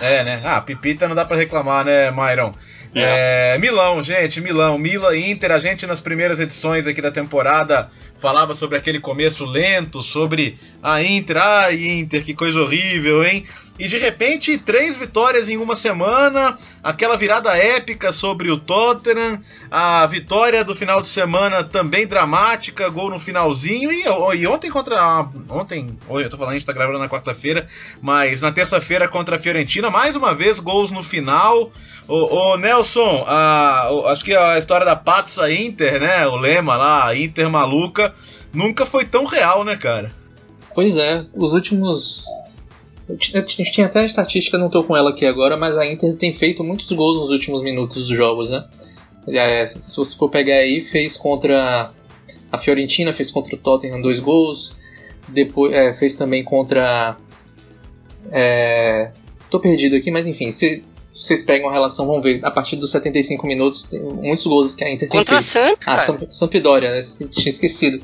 É, 0.02 0.24
né? 0.24 0.42
Ah, 0.44 0.60
Pipita 0.60 1.08
não 1.08 1.16
dá 1.16 1.24
pra 1.24 1.38
reclamar, 1.38 1.86
né, 1.86 2.12
Myron? 2.12 2.52
É, 2.96 3.58
Milão, 3.60 4.04
gente, 4.04 4.40
Milão, 4.40 4.78
Milan 4.78 5.16
e 5.16 5.32
Inter, 5.32 5.52
a 5.52 5.58
gente 5.58 5.88
nas 5.88 6.00
primeiras 6.00 6.40
edições 6.40 6.86
aqui 6.86 7.02
da 7.02 7.12
temporada 7.12 7.90
falava 8.20 8.54
sobre 8.54 8.78
aquele 8.78 9.00
começo 9.00 9.44
lento, 9.44 10.04
sobre 10.04 10.58
a 10.82 11.02
Inter, 11.04 11.38
ai 11.38 11.76
Inter, 11.76 12.24
que 12.24 12.34
coisa 12.34 12.62
horrível, 12.62 13.26
hein? 13.26 13.46
E 13.78 13.88
de 13.88 13.98
repente, 13.98 14.56
três 14.60 14.96
vitórias 14.96 15.50
em 15.50 15.58
uma 15.58 15.76
semana, 15.76 16.58
aquela 16.84 17.18
virada 17.18 17.58
épica 17.58 18.14
sobre 18.14 18.52
o 18.52 18.58
Tottenham, 18.58 19.42
a 19.72 20.06
vitória 20.06 20.64
do 20.64 20.76
final 20.76 21.02
de 21.02 21.08
semana 21.08 21.64
também 21.64 22.06
dramática, 22.06 22.88
gol 22.90 23.10
no 23.10 23.20
finalzinho, 23.20 23.92
e, 23.92 24.04
e 24.38 24.48
ontem 24.48 24.70
contra. 24.70 25.28
Ontem, 25.50 25.98
hoje 26.08 26.28
eu 26.28 26.30
tô 26.30 26.38
falando, 26.38 26.52
a 26.52 26.58
gente 26.58 26.68
tá 26.68 26.72
gravando 26.74 27.00
na 27.00 27.10
quarta-feira, 27.10 27.68
mas 28.00 28.42
na 28.42 28.52
terça-feira 28.52 29.08
contra 29.08 29.38
a 29.38 29.40
Fiorentina, 29.40 29.90
mais 29.90 30.16
uma 30.16 30.36
vez, 30.36 30.60
gols 30.60 30.92
no 30.92 31.02
final. 31.02 31.72
Ô, 32.08 32.16
ô, 32.54 32.58
Nelson, 32.58 33.24
a- 33.26 33.90
o- 33.92 34.08
acho 34.08 34.24
que 34.26 34.36
a 34.36 34.58
história 34.58 34.86
da 34.86 34.96
Patsa 34.96 35.50
Inter, 35.52 36.02
né? 36.02 36.28
O 36.28 36.36
lema 36.36 36.76
lá, 36.76 37.16
Inter 37.16 37.50
maluca, 37.50 38.14
nunca 38.54 38.86
foi 38.86 39.06
tão 39.06 39.26
real, 39.26 39.64
né, 39.64 39.76
cara? 39.76 40.12
Pois 40.76 40.98
é, 40.98 41.26
os 41.34 41.54
últimos. 41.54 42.26
Eu 43.34 43.44
ti- 43.46 43.64
tinha 43.72 43.88
até 43.88 44.00
a 44.00 44.06
estatística, 44.06 44.58
não 44.58 44.70
tô 44.70 44.84
com 44.84 44.96
ela 44.98 45.12
aqui 45.12 45.26
agora, 45.26 45.56
mas 45.58 45.78
a 45.78 45.86
Inter 45.86 46.16
tem 46.18 46.34
feito 46.34 46.64
muitos 46.64 46.92
gols 46.92 47.20
nos 47.20 47.30
últimos 47.30 47.62
minutos 47.62 48.08
dos 48.08 48.18
jogos, 48.18 48.50
né? 48.50 48.66
É, 49.28 49.66
se 49.66 49.96
você 49.96 50.18
for 50.18 50.30
pegar 50.30 50.56
aí, 50.56 50.82
fez 50.82 51.16
contra 51.16 51.92
a 52.52 52.58
Fiorentina, 52.58 53.14
fez 53.14 53.32
contra 53.32 53.56
o 53.56 53.58
Tottenham 53.58 54.02
dois 54.02 54.20
gols, 54.20 54.76
depois 55.30 55.74
é, 55.74 55.94
fez 55.94 56.16
também 56.16 56.44
contra. 56.44 57.16
É, 58.32 59.12
tô 59.50 59.60
perdido 59.60 59.96
aqui, 59.96 60.12
mas 60.12 60.28
enfim, 60.28 60.52
se 60.52 60.82
vocês 61.20 61.44
pegam 61.46 61.70
a 61.70 61.74
relação, 61.74 62.06
vão 62.06 62.22
ver, 62.22 62.40
a 62.44 62.52
partir 62.52 62.76
dos 62.76 62.92
75 62.92 63.46
minutos, 63.48 63.84
tem 63.84 64.02
muitos 64.02 64.46
gols 64.46 64.74
que 64.74 64.84
a 64.84 64.92
Inter 64.92 65.10
tem 65.10 65.20
Contra 65.20 65.38
a 65.38 65.42
feito. 65.42 65.70
Samp, 65.70 65.82
Ah. 65.86 65.98
Samp- 66.00 66.30
Sampdoria, 66.30 66.92
né? 66.92 67.02
Tinha 67.30 67.50
esquecido. 67.50 68.02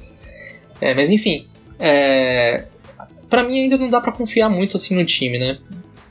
É, 0.81 0.93
mas 0.95 1.09
enfim, 1.09 1.47
é, 1.77 2.65
para 3.29 3.43
mim 3.43 3.59
ainda 3.63 3.77
não 3.77 3.89
dá 3.89 3.99
pra 3.99 4.11
confiar 4.11 4.49
muito 4.49 4.77
assim 4.77 4.95
no 4.95 5.03
time, 5.05 5.37
né? 5.37 5.57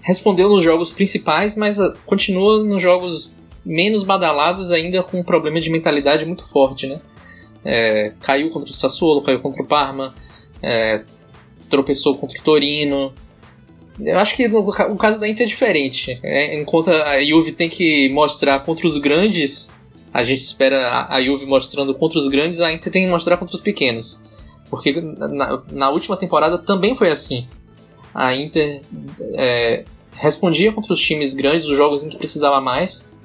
Respondeu 0.02 0.48
nos 0.48 0.62
jogos 0.62 0.90
principais, 0.92 1.56
mas 1.56 1.80
ah, 1.80 1.94
continua 2.06 2.62
nos 2.64 2.82
jogos 2.82 3.30
menos 3.64 4.02
badalados 4.04 4.72
ainda 4.72 5.02
com 5.02 5.20
um 5.20 5.22
problema 5.22 5.61
de 5.61 5.70
mentalidade 5.70 6.24
muito 6.24 6.46
forte, 6.48 6.87
né? 6.87 7.00
É, 7.64 8.12
caiu 8.20 8.50
contra 8.50 8.70
o 8.70 8.74
Sassuolo, 8.74 9.22
caiu 9.22 9.40
contra 9.40 9.62
o 9.62 9.66
Parma, 9.66 10.14
é, 10.62 11.02
tropeçou 11.68 12.16
contra 12.16 12.38
o 12.40 12.42
Torino. 12.42 13.12
Eu 14.00 14.18
acho 14.18 14.37
que 14.37 14.46
no, 14.46 14.64
caso 14.96 15.18
da 15.18 15.28
Inter 15.28 15.46
é 15.46 15.48
diferente. 15.48 16.18
É, 16.22 16.58
enquanto 16.58 16.90
a 16.90 17.22
Juve 17.22 17.52
tem 17.52 17.68
que 17.68 18.08
mostrar 18.11 18.61
contra 18.61 18.87
os 18.87 18.98
grandes, 18.98 19.70
a 20.12 20.24
gente 20.24 20.40
espera 20.40 21.06
a- 21.08 21.20
Juve 21.22 21.46
mostrando 21.46 21.94
contra 21.94 22.18
os 22.18 22.28
grandes, 22.28 22.61
a 22.61 22.72
Inter 22.72 22.92
tem 22.92 23.04
que 23.04 23.11
mostrar 23.11 23.37
contra 23.37 23.56
os 23.56 23.61
pequenos. 23.61 24.22
Porque 24.70 25.00
na, 25.00 25.62
na 25.70 25.90
última 25.90 26.16
temporada 26.16 26.58
também 26.58 26.94
foi 26.94 27.11
assim. 27.11 27.48
A 28.14 28.34
Inter 28.34 28.82
é, 29.34 29.84
respondia 30.12 30.72
contra 30.72 30.92
os 30.92 31.00
times 31.00 31.34
grandes, 31.34 31.64
os 31.64 31.76
jogos 31.76 32.04
em 32.04 32.08
que 32.08 32.16
precisava 32.16 32.61
mais, 32.61 33.16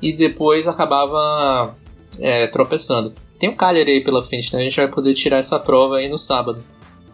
e 0.00 0.12
depois 0.12 0.68
acabava 0.68 1.76
é, 2.18 2.46
tropeçando. 2.46 3.14
Tem 3.38 3.48
o 3.48 3.56
Cagliari 3.56 3.90
aí 3.92 4.04
pela 4.04 4.22
frente, 4.22 4.52
né? 4.52 4.60
A 4.60 4.62
gente 4.62 4.76
vai 4.76 4.88
poder 4.88 5.14
tirar 5.14 5.38
essa 5.38 5.58
prova 5.58 5.96
aí 5.96 6.08
no 6.08 6.16
sábado. 6.16 6.64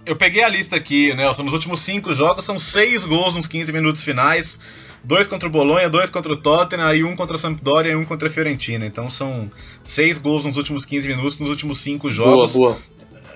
Eu 0.07 0.17
peguei 0.17 0.43
a 0.43 0.49
lista 0.49 0.77
aqui, 0.77 1.15
Nelson. 1.15 1.43
Nos 1.45 1.53
últimos 1.53 1.81
cinco 1.81 2.13
jogos 2.15 2.45
são 2.45 2.59
seis 2.59 3.05
gols 3.05 3.35
nos 3.37 3.47
15 3.47 3.73
minutos 3.73 4.03
finais. 4.03 4.59
Dois 5.05 5.27
contra 5.27 5.49
o 5.49 5.51
Bolonha, 5.51 5.89
dois 5.89 6.11
contra 6.11 6.31
o 6.33 6.37
Tottenham, 6.37 6.95
e 6.95 7.05
um 7.05 7.17
contra 7.17 7.37
a 7.37 7.39
Sampdoria 7.39 7.93
e 7.93 7.97
um 7.97 8.05
contra 8.05 8.29
a 8.29 8.31
Fiorentina. 8.31 8.85
Então 8.85 9.09
são 9.09 9.51
seis 9.83 10.19
gols 10.19 10.45
nos 10.45 10.57
últimos 10.57 10.85
15 10.85 11.09
minutos 11.09 11.39
nos 11.39 11.49
últimos 11.49 11.81
cinco 11.81 12.11
jogos. 12.11 12.53
Boa, 12.53 12.73
boa. 12.73 12.83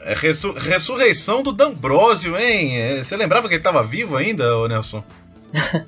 É, 0.05 0.15
ressu- 0.15 0.53
ressurreição 0.53 1.43
do 1.43 1.53
D'Ambrosio, 1.53 2.37
hein? 2.37 2.77
É, 2.77 3.03
Você 3.03 3.17
lembrava 3.17 3.49
que 3.49 3.55
ele 3.55 3.61
estava 3.61 3.83
vivo 3.83 4.17
ainda, 4.17 4.57
ô 4.59 4.67
Nelson? 4.69 5.03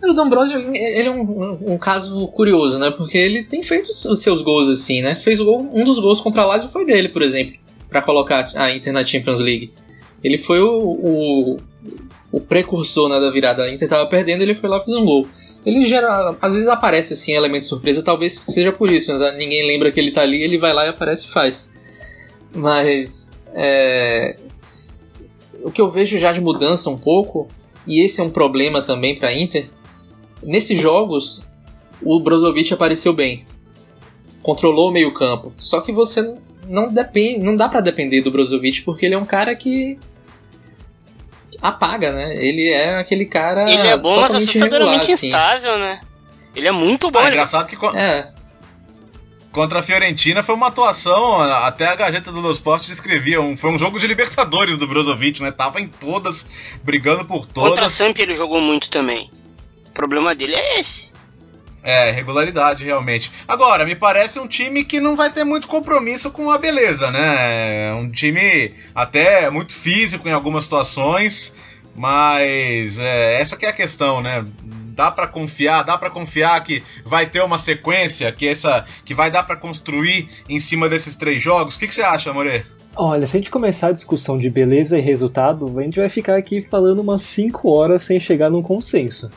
O 0.00 0.12
D'Ambrosio, 0.12 0.60
ele 0.60 1.08
é 1.08 1.10
um, 1.10 1.22
um- 1.22 1.72
um 1.72 1.78
caso 1.78 2.28
curioso, 2.28 2.78
né? 2.78 2.88
Porque 2.92 3.18
ele 3.18 3.42
tem 3.42 3.64
feito 3.64 3.88
os 3.90 4.22
seus 4.22 4.42
gols 4.42 4.68
assim, 4.68 5.02
né? 5.02 5.16
Fez 5.16 5.40
o 5.40 5.44
gol, 5.44 5.68
um 5.74 5.82
dos 5.82 5.98
gols 5.98 6.20
contra 6.20 6.42
a 6.42 6.46
Lazio 6.46 6.68
foi 6.70 6.84
dele, 6.86 7.08
por 7.08 7.20
exemplo, 7.20 7.56
Pra 7.90 8.00
colocar 8.00 8.46
a 8.54 8.70
Inter 8.70 8.92
na 8.92 9.04
Champions 9.04 9.40
League. 9.40 9.72
Ele 10.22 10.38
foi 10.38 10.60
o, 10.60 10.78
o, 10.78 11.56
o 12.32 12.40
precursor 12.40 13.08
né, 13.08 13.20
da 13.20 13.30
virada. 13.30 13.64
A 13.64 13.72
Inter 13.72 13.88
tava 13.88 14.08
perdendo, 14.08 14.42
ele 14.42 14.54
foi 14.54 14.68
lá 14.68 14.78
e 14.78 14.84
fez 14.84 14.96
um 14.96 15.04
gol. 15.04 15.26
Ele 15.64 15.86
gera, 15.86 16.36
às 16.40 16.52
vezes 16.52 16.68
aparece 16.68 17.12
assim, 17.14 17.32
elemento 17.32 17.66
surpresa, 17.66 18.02
talvez 18.02 18.34
seja 18.34 18.72
por 18.72 18.90
isso, 18.90 19.16
né? 19.16 19.32
Ninguém 19.36 19.66
lembra 19.66 19.90
que 19.90 20.00
ele 20.00 20.12
tá 20.12 20.22
ali, 20.22 20.42
ele 20.42 20.56
vai 20.56 20.72
lá 20.72 20.86
e 20.86 20.88
aparece 20.88 21.26
e 21.26 21.30
faz. 21.30 21.70
Mas 22.54 23.32
é, 23.54 24.36
o 25.62 25.70
que 25.70 25.80
eu 25.80 25.90
vejo 25.90 26.16
já 26.18 26.32
de 26.32 26.40
mudança 26.40 26.88
um 26.88 26.96
pouco, 26.96 27.48
e 27.86 28.02
esse 28.02 28.20
é 28.20 28.24
um 28.24 28.30
problema 28.30 28.80
também 28.80 29.18
pra 29.18 29.36
Inter, 29.36 29.68
Nesses 30.42 30.78
jogos, 30.78 31.44
o 32.02 32.20
Brozovic 32.20 32.72
apareceu 32.72 33.12
bem. 33.12 33.44
Controlou 34.48 34.88
o 34.88 34.90
meio-campo. 34.90 35.52
Só 35.58 35.78
que 35.82 35.92
você 35.92 36.34
não 36.66 36.88
depende, 36.88 37.40
não 37.44 37.54
dá 37.54 37.68
pra 37.68 37.82
depender 37.82 38.22
do 38.22 38.30
Brozovic 38.30 38.80
porque 38.80 39.04
ele 39.04 39.14
é 39.14 39.18
um 39.18 39.24
cara 39.26 39.54
que 39.54 39.98
apaga, 41.60 42.12
né? 42.12 42.34
Ele 42.34 42.66
é 42.70 42.98
aquele 42.98 43.26
cara 43.26 43.70
Ele 43.70 43.86
é 43.88 43.94
bom, 43.98 44.16
mas 44.16 44.28
totalmente 44.28 44.48
assustadoramente 44.48 45.12
assim. 45.12 45.26
instável, 45.26 45.78
né? 45.78 46.00
Ele 46.56 46.66
é 46.66 46.72
muito 46.72 47.10
bom. 47.10 47.18
Ah, 47.18 47.26
ele- 47.26 47.32
engraçado 47.36 47.66
que 47.66 47.76
É, 47.94 48.28
contra 49.52 49.80
a 49.80 49.82
Fiorentina 49.82 50.42
foi 50.42 50.54
uma 50.54 50.68
atuação, 50.68 51.42
até 51.42 51.86
a 51.86 51.94
Gazeta 51.94 52.32
do 52.32 52.50
Sport 52.52 52.86
descrevia, 52.86 53.42
um, 53.42 53.54
foi 53.54 53.70
um 53.70 53.78
jogo 53.78 53.98
de 53.98 54.06
Libertadores 54.06 54.78
do 54.78 54.86
Brozovic, 54.86 55.42
né? 55.42 55.50
Tava 55.50 55.78
em 55.78 55.88
todas, 55.88 56.46
brigando 56.82 57.22
por 57.26 57.40
Contra 57.46 57.60
a 57.64 57.74
todas. 57.74 57.92
Samp 57.92 58.18
ele 58.18 58.34
jogou 58.34 58.62
muito 58.62 58.88
também. 58.88 59.30
O 59.88 59.92
problema 59.92 60.34
dele 60.34 60.54
é 60.54 60.80
esse. 60.80 61.08
É, 61.82 62.10
regularidade, 62.10 62.84
realmente. 62.84 63.30
Agora, 63.46 63.84
me 63.84 63.94
parece 63.94 64.38
um 64.38 64.46
time 64.46 64.84
que 64.84 65.00
não 65.00 65.16
vai 65.16 65.32
ter 65.32 65.44
muito 65.44 65.68
compromisso 65.68 66.30
com 66.30 66.50
a 66.50 66.58
beleza, 66.58 67.10
né? 67.10 67.90
É 67.90 67.94
Um 67.94 68.10
time 68.10 68.74
até 68.94 69.48
muito 69.48 69.74
físico 69.74 70.28
em 70.28 70.32
algumas 70.32 70.64
situações, 70.64 71.54
mas 71.94 72.98
é, 72.98 73.40
essa 73.40 73.56
que 73.56 73.64
é 73.64 73.68
a 73.70 73.72
questão, 73.72 74.20
né? 74.20 74.44
Dá 74.94 75.10
pra 75.10 75.28
confiar, 75.28 75.84
dá 75.84 75.96
pra 75.96 76.10
confiar 76.10 76.62
que 76.64 76.82
vai 77.04 77.26
ter 77.26 77.40
uma 77.40 77.58
sequência, 77.58 78.32
que 78.32 78.48
essa 78.48 78.84
que 79.04 79.14
vai 79.14 79.30
dar 79.30 79.44
pra 79.44 79.54
construir 79.54 80.28
em 80.48 80.58
cima 80.58 80.88
desses 80.88 81.14
três 81.14 81.40
jogos. 81.40 81.76
O 81.76 81.78
que, 81.78 81.86
que 81.86 81.94
você 81.94 82.02
acha, 82.02 82.32
More? 82.32 82.66
Olha, 82.96 83.24
se 83.26 83.36
a 83.36 83.38
gente 83.38 83.50
começar 83.50 83.88
a 83.88 83.92
discussão 83.92 84.36
de 84.36 84.50
beleza 84.50 84.98
e 84.98 85.00
resultado, 85.00 85.72
a 85.78 85.82
gente 85.82 86.00
vai 86.00 86.08
ficar 86.08 86.36
aqui 86.36 86.60
falando 86.60 86.98
umas 86.98 87.22
5 87.22 87.70
horas 87.70 88.02
sem 88.02 88.18
chegar 88.18 88.50
num 88.50 88.60
consenso. 88.60 89.30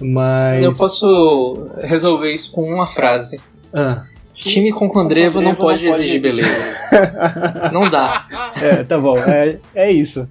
Mas. 0.00 0.62
eu 0.62 0.72
posso 0.72 1.68
resolver 1.82 2.32
isso 2.32 2.52
com 2.52 2.62
uma 2.62 2.86
frase. 2.86 3.40
Ah. 3.72 4.04
Time 4.34 4.70
com 4.72 4.88
Candreva 4.88 5.40
não 5.40 5.54
pode 5.54 5.86
exigir 5.88 6.20
beleza. 6.20 6.76
Não 7.72 7.88
dá. 7.88 8.26
É, 8.60 8.84
tá 8.84 8.98
bom. 8.98 9.16
É, 9.18 9.58
é 9.74 9.90
isso. 9.90 10.28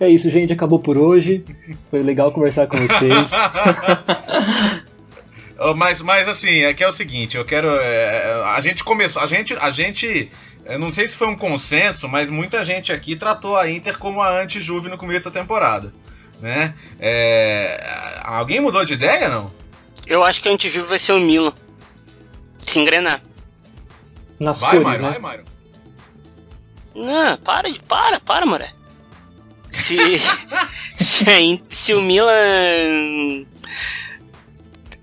É 0.00 0.08
isso, 0.08 0.30
gente. 0.30 0.52
Acabou 0.52 0.78
por 0.78 0.96
hoje. 0.96 1.44
Foi 1.90 2.00
legal 2.02 2.30
conversar 2.30 2.66
com 2.68 2.76
vocês. 2.76 3.30
Mas, 5.76 6.00
mas 6.00 6.28
assim, 6.28 6.62
é 6.62 6.72
que 6.72 6.84
é 6.84 6.88
o 6.88 6.92
seguinte, 6.92 7.36
eu 7.36 7.44
quero. 7.44 7.68
é, 7.68 8.44
a 8.54 8.60
gente 8.60 8.84
começou. 8.84 9.20
A 9.20 9.26
gente. 9.26 9.54
A 9.54 9.72
gente. 9.72 10.30
Eu 10.64 10.78
não 10.78 10.90
sei 10.90 11.08
se 11.08 11.16
foi 11.16 11.26
um 11.26 11.34
consenso, 11.34 12.08
mas 12.08 12.30
muita 12.30 12.64
gente 12.64 12.92
aqui 12.92 13.16
tratou 13.16 13.56
a 13.56 13.68
Inter 13.68 13.98
como 13.98 14.20
a 14.20 14.40
anti-Juve 14.40 14.88
no 14.88 14.96
começo 14.96 15.28
da 15.28 15.40
temporada. 15.40 15.92
Né? 16.40 16.74
É, 17.00 18.20
alguém 18.22 18.60
mudou 18.60 18.84
de 18.84 18.94
ideia, 18.94 19.28
não? 19.28 19.52
Eu 20.06 20.22
acho 20.24 20.40
que 20.40 20.48
a 20.48 20.52
antijuve 20.52 20.86
vai 20.88 20.98
ser 20.98 21.12
o 21.12 21.20
Milan. 21.20 21.52
Se 22.58 22.78
engrenar. 22.78 23.20
Nas 24.38 24.60
Vai, 24.60 24.70
cores, 24.72 24.84
Mário, 24.86 25.02
né? 25.02 25.10
vai, 25.10 25.18
Mário. 25.18 25.44
Não, 26.94 27.36
para, 27.38 27.70
de- 27.70 27.80
para, 27.80 28.20
para, 28.20 28.46
Moré. 28.46 28.72
Se, 29.70 29.98
se, 30.96 31.62
se 31.68 31.94
o 31.94 32.00
Milan. 32.00 33.44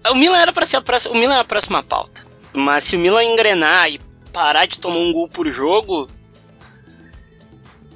O 0.09 0.15
Milan 0.15 0.37
era 0.37 0.53
para 0.53 0.65
ser 0.65 0.77
a 0.77 0.81
próxima, 0.81 1.13
o 1.15 1.17
Milan 1.17 1.35
é 1.35 1.39
a 1.39 1.45
próxima 1.45 1.83
pauta. 1.83 2.25
Mas 2.53 2.85
se 2.85 2.95
o 2.95 2.99
Milan 2.99 3.23
engrenar 3.23 3.89
e 3.91 3.99
parar 4.31 4.65
de 4.65 4.79
tomar 4.79 4.97
um 4.99 5.11
gol 5.11 5.27
por 5.29 5.47
jogo, 5.47 6.09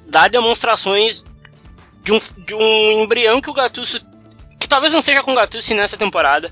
dá 0.07 0.27
demonstrações 0.27 1.23
de 2.09 2.13
um, 2.13 2.43
de 2.45 2.55
um 2.55 3.03
embrião 3.03 3.39
que 3.41 3.49
o 3.49 3.53
Gattuso. 3.53 4.01
Que 4.59 4.67
talvez 4.67 4.91
não 4.93 5.01
seja 5.01 5.21
com 5.23 5.31
o 5.31 5.35
Gattuso 5.35 5.73
nessa 5.75 5.95
temporada. 5.97 6.51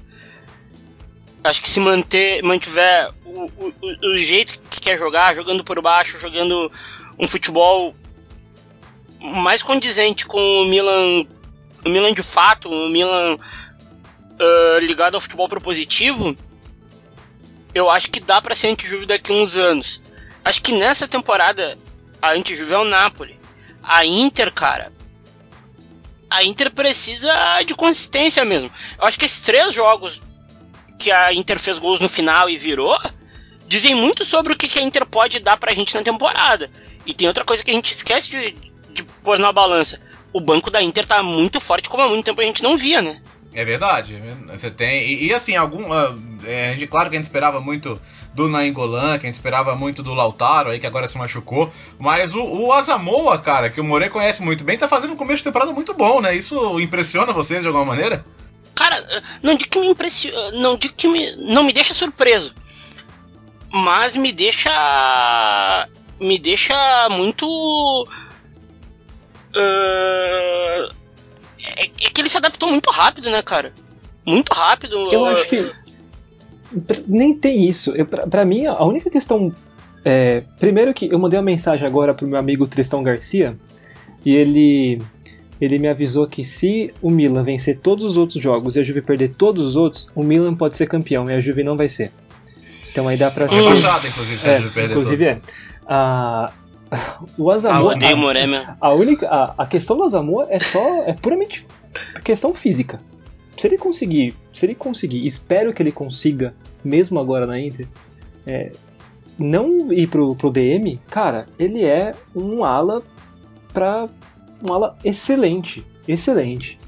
Acho 1.44 1.62
que 1.62 1.70
se 1.70 1.80
manter, 1.80 2.44
mantiver 2.44 3.10
o, 3.26 3.46
o, 3.46 3.74
o- 4.14 4.18
jeito 4.18 4.60
que 4.70 4.80
quer 4.80 4.98
jogar, 4.98 5.36
jogando 5.36 5.64
por 5.64 5.82
baixo, 5.82 6.20
jogando 6.20 6.72
um 7.18 7.28
futebol 7.28 7.96
mais 9.20 9.64
condizente 9.64 10.26
com 10.26 10.40
o 10.40 10.66
Milan, 10.66 11.26
o 11.86 11.90
Milan 11.90 12.14
de 12.14 12.22
fato, 12.22 12.70
o 12.70 12.90
Milan 12.90 13.38
ah, 14.40 14.80
ligado 14.82 15.16
ao 15.16 15.22
futebol 15.22 15.48
propositivo, 15.48 16.36
eu 17.74 17.90
acho 17.90 18.12
que 18.12 18.20
dá 18.20 18.42
pra 18.42 18.56
ser 18.56 18.68
antijuve 18.68 19.06
daqui 19.06 19.32
a 19.32 19.36
uns 19.36 19.56
anos. 19.58 20.02
Acho 20.44 20.62
que 20.62 20.72
nessa 20.74 21.08
temporada 21.08 21.78
a 22.22 22.32
antijuve 22.32 22.74
é 22.74 22.78
o 22.78 22.84
Napoli. 22.86 23.40
A 23.82 24.06
Inter, 24.06 24.52
cara, 24.52 24.92
a 26.30 26.44
Inter 26.44 26.72
precisa 26.72 27.32
de 27.64 27.74
consistência 27.74 28.44
mesmo. 28.44 28.72
Eu 29.00 29.08
acho 29.08 29.18
que 29.18 29.26
esses 29.26 29.42
três 29.42 29.74
jogos 29.74 30.22
que 30.98 31.12
a 31.12 31.34
Inter 31.34 31.60
fez 31.60 31.78
gols 31.78 32.00
no 32.00 32.10
final 32.10 32.50
e 32.50 32.58
virou, 32.58 32.98
dizem 33.68 33.96
muito 33.96 34.26
sobre 34.26 34.54
o 34.54 34.56
que 34.56 34.80
a 34.80 34.82
Inter 34.82 35.06
pode 35.06 35.40
dar 35.40 35.58
pra 35.58 35.74
gente 35.74 35.96
na 35.96 36.02
temporada. 36.02 36.70
E 37.06 37.14
tem 37.14 37.28
outra 37.28 37.46
coisa 37.46 37.64
que 37.64 37.72
a 37.72 37.74
gente 37.74 37.92
esquece 37.92 38.30
de, 38.30 38.56
de 38.92 39.04
pôr 39.24 39.40
na 39.40 39.52
balança. 39.52 40.00
O 40.34 40.42
banco 40.42 40.70
da 40.70 40.82
Inter 40.82 41.06
tá 41.06 41.24
muito 41.24 41.60
forte, 41.60 41.90
como 41.90 42.04
há 42.04 42.08
muito 42.08 42.26
tempo 42.26 42.42
a 42.42 42.44
gente 42.44 42.64
não 42.64 42.76
via, 42.76 43.02
né? 43.02 43.22
É 43.54 43.64
verdade. 43.64 44.22
Você 44.48 44.70
tem. 44.70 45.04
E, 45.04 45.28
e 45.28 45.34
assim, 45.34 45.56
algum. 45.56 45.92
ah, 45.92 46.16
é, 46.46 46.76
claro 46.88 47.10
que 47.10 47.16
a 47.16 47.20
gente 47.20 47.26
esperava 47.26 47.60
muito 47.60 48.00
do 48.38 48.48
Nainggolan, 48.48 49.18
que 49.18 49.26
a 49.26 49.30
gente 49.30 49.34
esperava 49.34 49.76
muito 49.76 50.04
do 50.04 50.14
Lautaro 50.14 50.70
aí, 50.70 50.80
que 50.80 50.86
agora 50.86 51.08
se 51.08 51.18
machucou. 51.18 51.74
Mas 51.98 52.36
o, 52.36 52.44
o 52.44 52.72
Asamoah, 52.72 53.40
cara, 53.40 53.72
que 53.72 53.82
o 53.82 53.84
More 53.84 54.12
conhece 54.12 54.44
muito 54.44 54.64
bem, 54.64 54.78
tá 54.78 54.88
fazendo 54.88 55.14
um 55.14 55.18
começo 55.18 55.40
de 55.40 55.46
temporada 55.46 55.74
muito 55.74 55.92
bom, 55.96 56.22
né? 56.22 56.36
Isso 56.36 56.80
impressiona 56.80 57.34
vocês 57.34 57.62
de 57.62 57.68
alguma 57.68 57.84
maneira? 57.84 58.24
Cara, 58.76 59.04
não 59.42 59.56
digo 59.56 59.72
que 59.72 59.80
me 59.80 59.88
impressiona. 59.88 60.52
Não 60.52 60.78
digo 60.78 60.94
que 60.94 61.08
me. 61.08 61.36
Não 61.38 61.64
me 61.64 61.74
deixa 61.74 61.96
surpreso. 61.96 62.54
Mas 63.74 64.16
me 64.16 64.32
deixa. 64.32 65.90
Me 66.20 66.38
deixa 66.38 67.10
muito. 67.10 68.08
Uh, 69.56 70.94
é, 71.76 71.86
é, 71.86 71.88
que 71.88 72.22
ele 72.22 72.30
se 72.30 72.38
adaptou 72.38 72.70
muito 72.70 72.92
rápido, 72.92 73.32
né, 73.32 73.42
cara? 73.42 73.74
Muito 74.24 74.54
rápido. 74.54 75.12
Eu 75.12 75.26
acho 75.26 75.50
que. 75.50 75.87
Nem 77.08 77.34
tem 77.34 77.68
isso. 77.68 77.94
Pra 78.30 78.46
mim, 78.46 78.66
a 78.66 78.84
única 78.84 79.10
questão. 79.10 79.54
É, 80.04 80.44
primeiro 80.60 80.94
que 80.94 81.12
eu 81.12 81.20
mandei 81.20 81.38
uma 81.38 81.46
mensagem 81.46 81.86
agora 81.86 82.14
pro 82.14 82.28
meu 82.28 82.40
amigo 82.40 82.68
Tristão 82.68 83.04
Garcia. 83.04 83.58
E 84.26 84.36
ele. 84.36 85.02
Ele 85.60 85.80
me 85.80 85.88
avisou 85.88 86.28
que 86.28 86.44
se 86.44 86.94
o 87.02 87.10
Milan 87.10 87.44
vencer 87.44 87.80
todos 87.80 88.06
os 88.06 88.16
outros 88.16 88.42
jogos 88.42 88.76
e 88.76 88.80
a 88.80 88.84
Juve 88.84 89.02
perder 89.02 89.30
todos 89.30 89.66
os 89.66 89.76
outros, 89.76 90.08
o 90.14 90.22
Milan 90.22 90.54
pode 90.54 90.78
ser 90.78 90.86
campeão 90.86 91.28
e 91.28 91.34
a 91.34 91.40
Juve 91.40 91.64
não 91.64 91.76
vai 91.76 91.90
ser. 91.90 92.12
Então 92.92 93.08
aí 93.08 93.18
dá 93.18 93.32
pra. 93.32 93.48
Rebaixado, 93.48 94.08
inclusive, 94.08 94.38
se 94.38 94.48
é, 94.48 94.56
a 94.56 94.60
Juve 94.60 94.74
perder 94.74 94.92
Inclusive 94.92 95.26
todos. 95.26 95.50
é. 95.50 95.52
A, 95.88 96.54
o 97.38 97.50
Asamoah. 97.50 97.96
Ah, 98.00 98.14
o 98.14 98.18
Moré, 98.18 98.42
a, 98.80 98.94
única, 98.94 99.28
a, 99.28 99.54
a 99.58 99.66
questão 99.66 99.98
do 99.98 100.04
Asamoah 100.04 100.48
é 100.50 100.60
só. 100.60 100.80
é 101.08 101.14
puramente 101.14 101.66
questão 102.24 102.54
física. 102.54 103.00
Se 103.58 103.68
ele 103.68 103.78
conseguir. 103.78 104.36
Se 104.54 104.66
ele 104.66 104.76
conseguir, 104.76 105.26
espero 105.26 105.74
que 105.74 105.82
ele 105.82 105.92
consiga, 105.92 106.54
mesmo 106.84 107.20
agora 107.20 107.46
na 107.46 107.60
Inter, 107.60 107.88
é, 108.46 108.72
não 109.38 109.92
ir 109.92 110.08
pro, 110.08 110.36
pro 110.36 110.52
DM, 110.52 111.00
cara, 111.10 111.48
ele 111.58 111.84
é 111.84 112.14
um 112.36 112.64
ala 112.64 113.04
pra. 113.74 114.08
um 114.64 114.74
ala 114.74 114.98
excelente. 115.04 115.86
Excelente. 116.08 116.80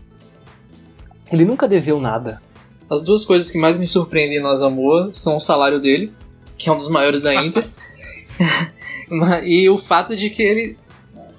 Ele 1.32 1.46
nunca 1.46 1.68
deveu 1.68 2.00
nada. 2.00 2.42
As 2.90 3.02
duas 3.02 3.24
coisas 3.26 3.52
que 3.52 3.58
mais 3.58 3.78
me 3.78 3.86
surpreendem 3.86 4.42
no 4.42 4.48
Asamoah 4.48 5.12
são 5.14 5.36
o 5.36 5.40
salário 5.40 5.80
dele, 5.80 6.12
que 6.58 6.70
é 6.70 6.72
um 6.72 6.78
dos 6.78 6.90
maiores 6.90 7.22
da 7.22 7.36
Inter, 7.36 7.66
e 9.44 9.70
o 9.70 9.78
fato 9.78 10.16
de 10.16 10.30
que 10.30 10.42
ele 10.42 10.78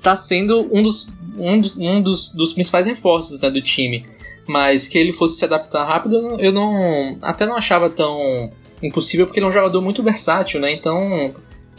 tá 0.02 0.16
sendo 0.16 0.68
um 0.72 0.82
dos, 0.82 1.08
um 1.36 1.60
dos, 1.60 1.78
um 1.78 2.00
dos, 2.00 2.32
dos 2.32 2.52
principais 2.52 2.86
reforços 2.86 3.40
né, 3.40 3.50
do 3.50 3.60
time. 3.60 4.06
Mas 4.46 4.88
que 4.88 4.98
ele 4.98 5.12
fosse 5.12 5.38
se 5.38 5.44
adaptar 5.44 5.84
rápido, 5.84 6.40
eu 6.40 6.52
não, 6.52 7.18
até 7.22 7.46
não 7.46 7.56
achava 7.56 7.88
tão 7.88 8.50
impossível, 8.82 9.26
porque 9.26 9.38
ele 9.38 9.46
é 9.46 9.48
um 9.48 9.52
jogador 9.52 9.80
muito 9.80 10.02
versátil, 10.02 10.60
né? 10.60 10.72
Então, 10.72 11.34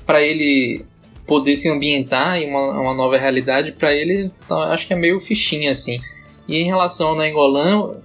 para 0.05 0.21
ele 0.21 0.85
poder 1.25 1.55
se 1.55 1.69
ambientar 1.69 2.37
em 2.37 2.49
uma, 2.49 2.79
uma 2.79 2.93
nova 2.93 3.17
realidade, 3.17 3.71
para 3.71 3.93
ele, 3.93 4.31
então, 4.45 4.61
acho 4.61 4.87
que 4.87 4.93
é 4.93 4.95
meio 4.95 5.19
fichinha 5.19 5.71
assim. 5.71 5.99
E 6.47 6.57
em 6.57 6.65
relação 6.65 7.09
ao 7.09 7.15
Nangolan, 7.15 7.95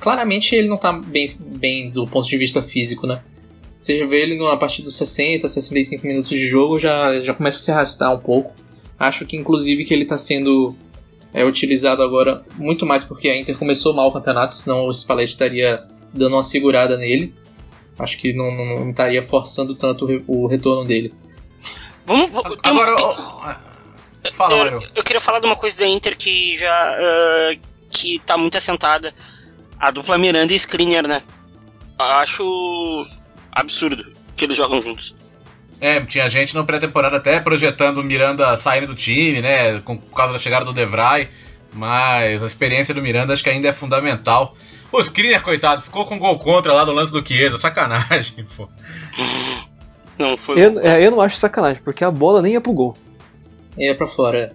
claramente 0.00 0.54
ele 0.54 0.68
não 0.68 0.76
tá 0.76 0.92
bem, 0.92 1.36
bem 1.38 1.90
do 1.90 2.06
ponto 2.06 2.28
de 2.28 2.36
vista 2.36 2.62
físico, 2.62 3.06
né? 3.06 3.20
Você 3.76 4.06
vê 4.06 4.22
ele 4.22 4.44
a 4.46 4.56
partir 4.56 4.82
dos 4.82 4.94
60, 4.96 5.48
65 5.48 6.06
minutos 6.06 6.30
de 6.30 6.46
jogo, 6.46 6.78
já, 6.78 7.20
já 7.22 7.32
começa 7.32 7.56
a 7.56 7.60
se 7.60 7.70
arrastar 7.70 8.14
um 8.14 8.20
pouco. 8.20 8.52
Acho 8.98 9.24
que 9.24 9.36
inclusive 9.36 9.84
que 9.84 9.94
ele 9.94 10.02
está 10.02 10.18
sendo 10.18 10.74
é, 11.32 11.44
utilizado 11.44 12.02
agora 12.02 12.44
muito 12.56 12.84
mais 12.84 13.04
porque 13.04 13.28
a 13.28 13.38
Inter 13.38 13.56
começou 13.56 13.94
mal 13.94 14.08
o 14.08 14.12
campeonato, 14.12 14.54
senão 14.54 14.86
o 14.86 14.92
Spalletti 14.92 15.32
estaria 15.32 15.82
dando 16.12 16.34
uma 16.34 16.42
segurada 16.42 16.96
nele. 16.96 17.34
Acho 17.98 18.18
que 18.18 18.32
não, 18.32 18.50
não, 18.50 18.64
não 18.80 18.90
estaria 18.90 19.22
forçando 19.22 19.74
tanto 19.74 20.06
o 20.26 20.46
retorno 20.46 20.84
dele. 20.86 21.14
Vamos, 22.06 22.30
tem, 22.30 22.72
Agora, 22.72 22.96
tem, 24.22 24.32
fala, 24.32 24.54
eu, 24.54 24.82
eu 24.96 25.04
queria 25.04 25.20
falar 25.20 25.38
de 25.38 25.46
uma 25.46 25.56
coisa 25.56 25.76
da 25.78 25.86
Inter 25.86 26.16
que 26.16 26.56
já 26.56 26.96
uh, 26.98 27.60
que 27.90 28.18
tá 28.20 28.36
muito 28.36 28.56
assentada. 28.56 29.14
A 29.78 29.90
dupla 29.90 30.18
Miranda 30.18 30.52
e 30.52 30.56
Skriniar, 30.56 31.06
né? 31.06 31.22
Acho 31.98 33.06
absurdo 33.52 34.12
que 34.36 34.44
eles 34.44 34.56
jogam 34.56 34.80
juntos. 34.82 35.14
É, 35.80 35.98
tinha 36.00 36.28
gente 36.28 36.54
no 36.54 36.64
pré-temporada 36.64 37.16
até 37.16 37.40
projetando 37.40 37.98
o 37.98 38.04
Miranda 38.04 38.54
saindo 38.56 38.88
do 38.88 38.94
time, 38.94 39.40
né? 39.40 39.80
Com, 39.80 39.96
por 39.96 40.14
causa 40.14 40.32
da 40.34 40.38
chegada 40.38 40.64
do 40.64 40.72
Devray. 40.72 41.28
Mas 41.72 42.42
a 42.42 42.46
experiência 42.46 42.92
do 42.92 43.00
Miranda 43.02 43.32
acho 43.32 43.42
que 43.42 43.48
ainda 43.50 43.68
é 43.68 43.72
fundamental. 43.72 44.54
O 44.92 45.00
Skriniar, 45.00 45.42
coitado, 45.42 45.82
ficou 45.82 46.04
com 46.04 46.18
gol 46.18 46.36
contra 46.38 46.72
lá 46.72 46.84
do 46.84 46.92
lance 46.92 47.12
do 47.12 47.26
Chiesa. 47.26 47.56
Sacanagem, 47.56 48.44
pô. 48.56 48.68
Não, 50.18 50.36
foi. 50.36 50.60
Eu, 50.62 50.80
é, 50.80 51.04
eu 51.04 51.10
não 51.12 51.20
acho 51.20 51.36
sacanagem, 51.36 51.80
porque 51.82 52.04
a 52.04 52.10
bola 52.10 52.42
nem 52.42 52.52
ia 52.54 52.60
pro 52.60 52.72
gol. 52.72 52.96
Ia 53.78 53.96
pra 53.96 54.06
fora. 54.06 54.52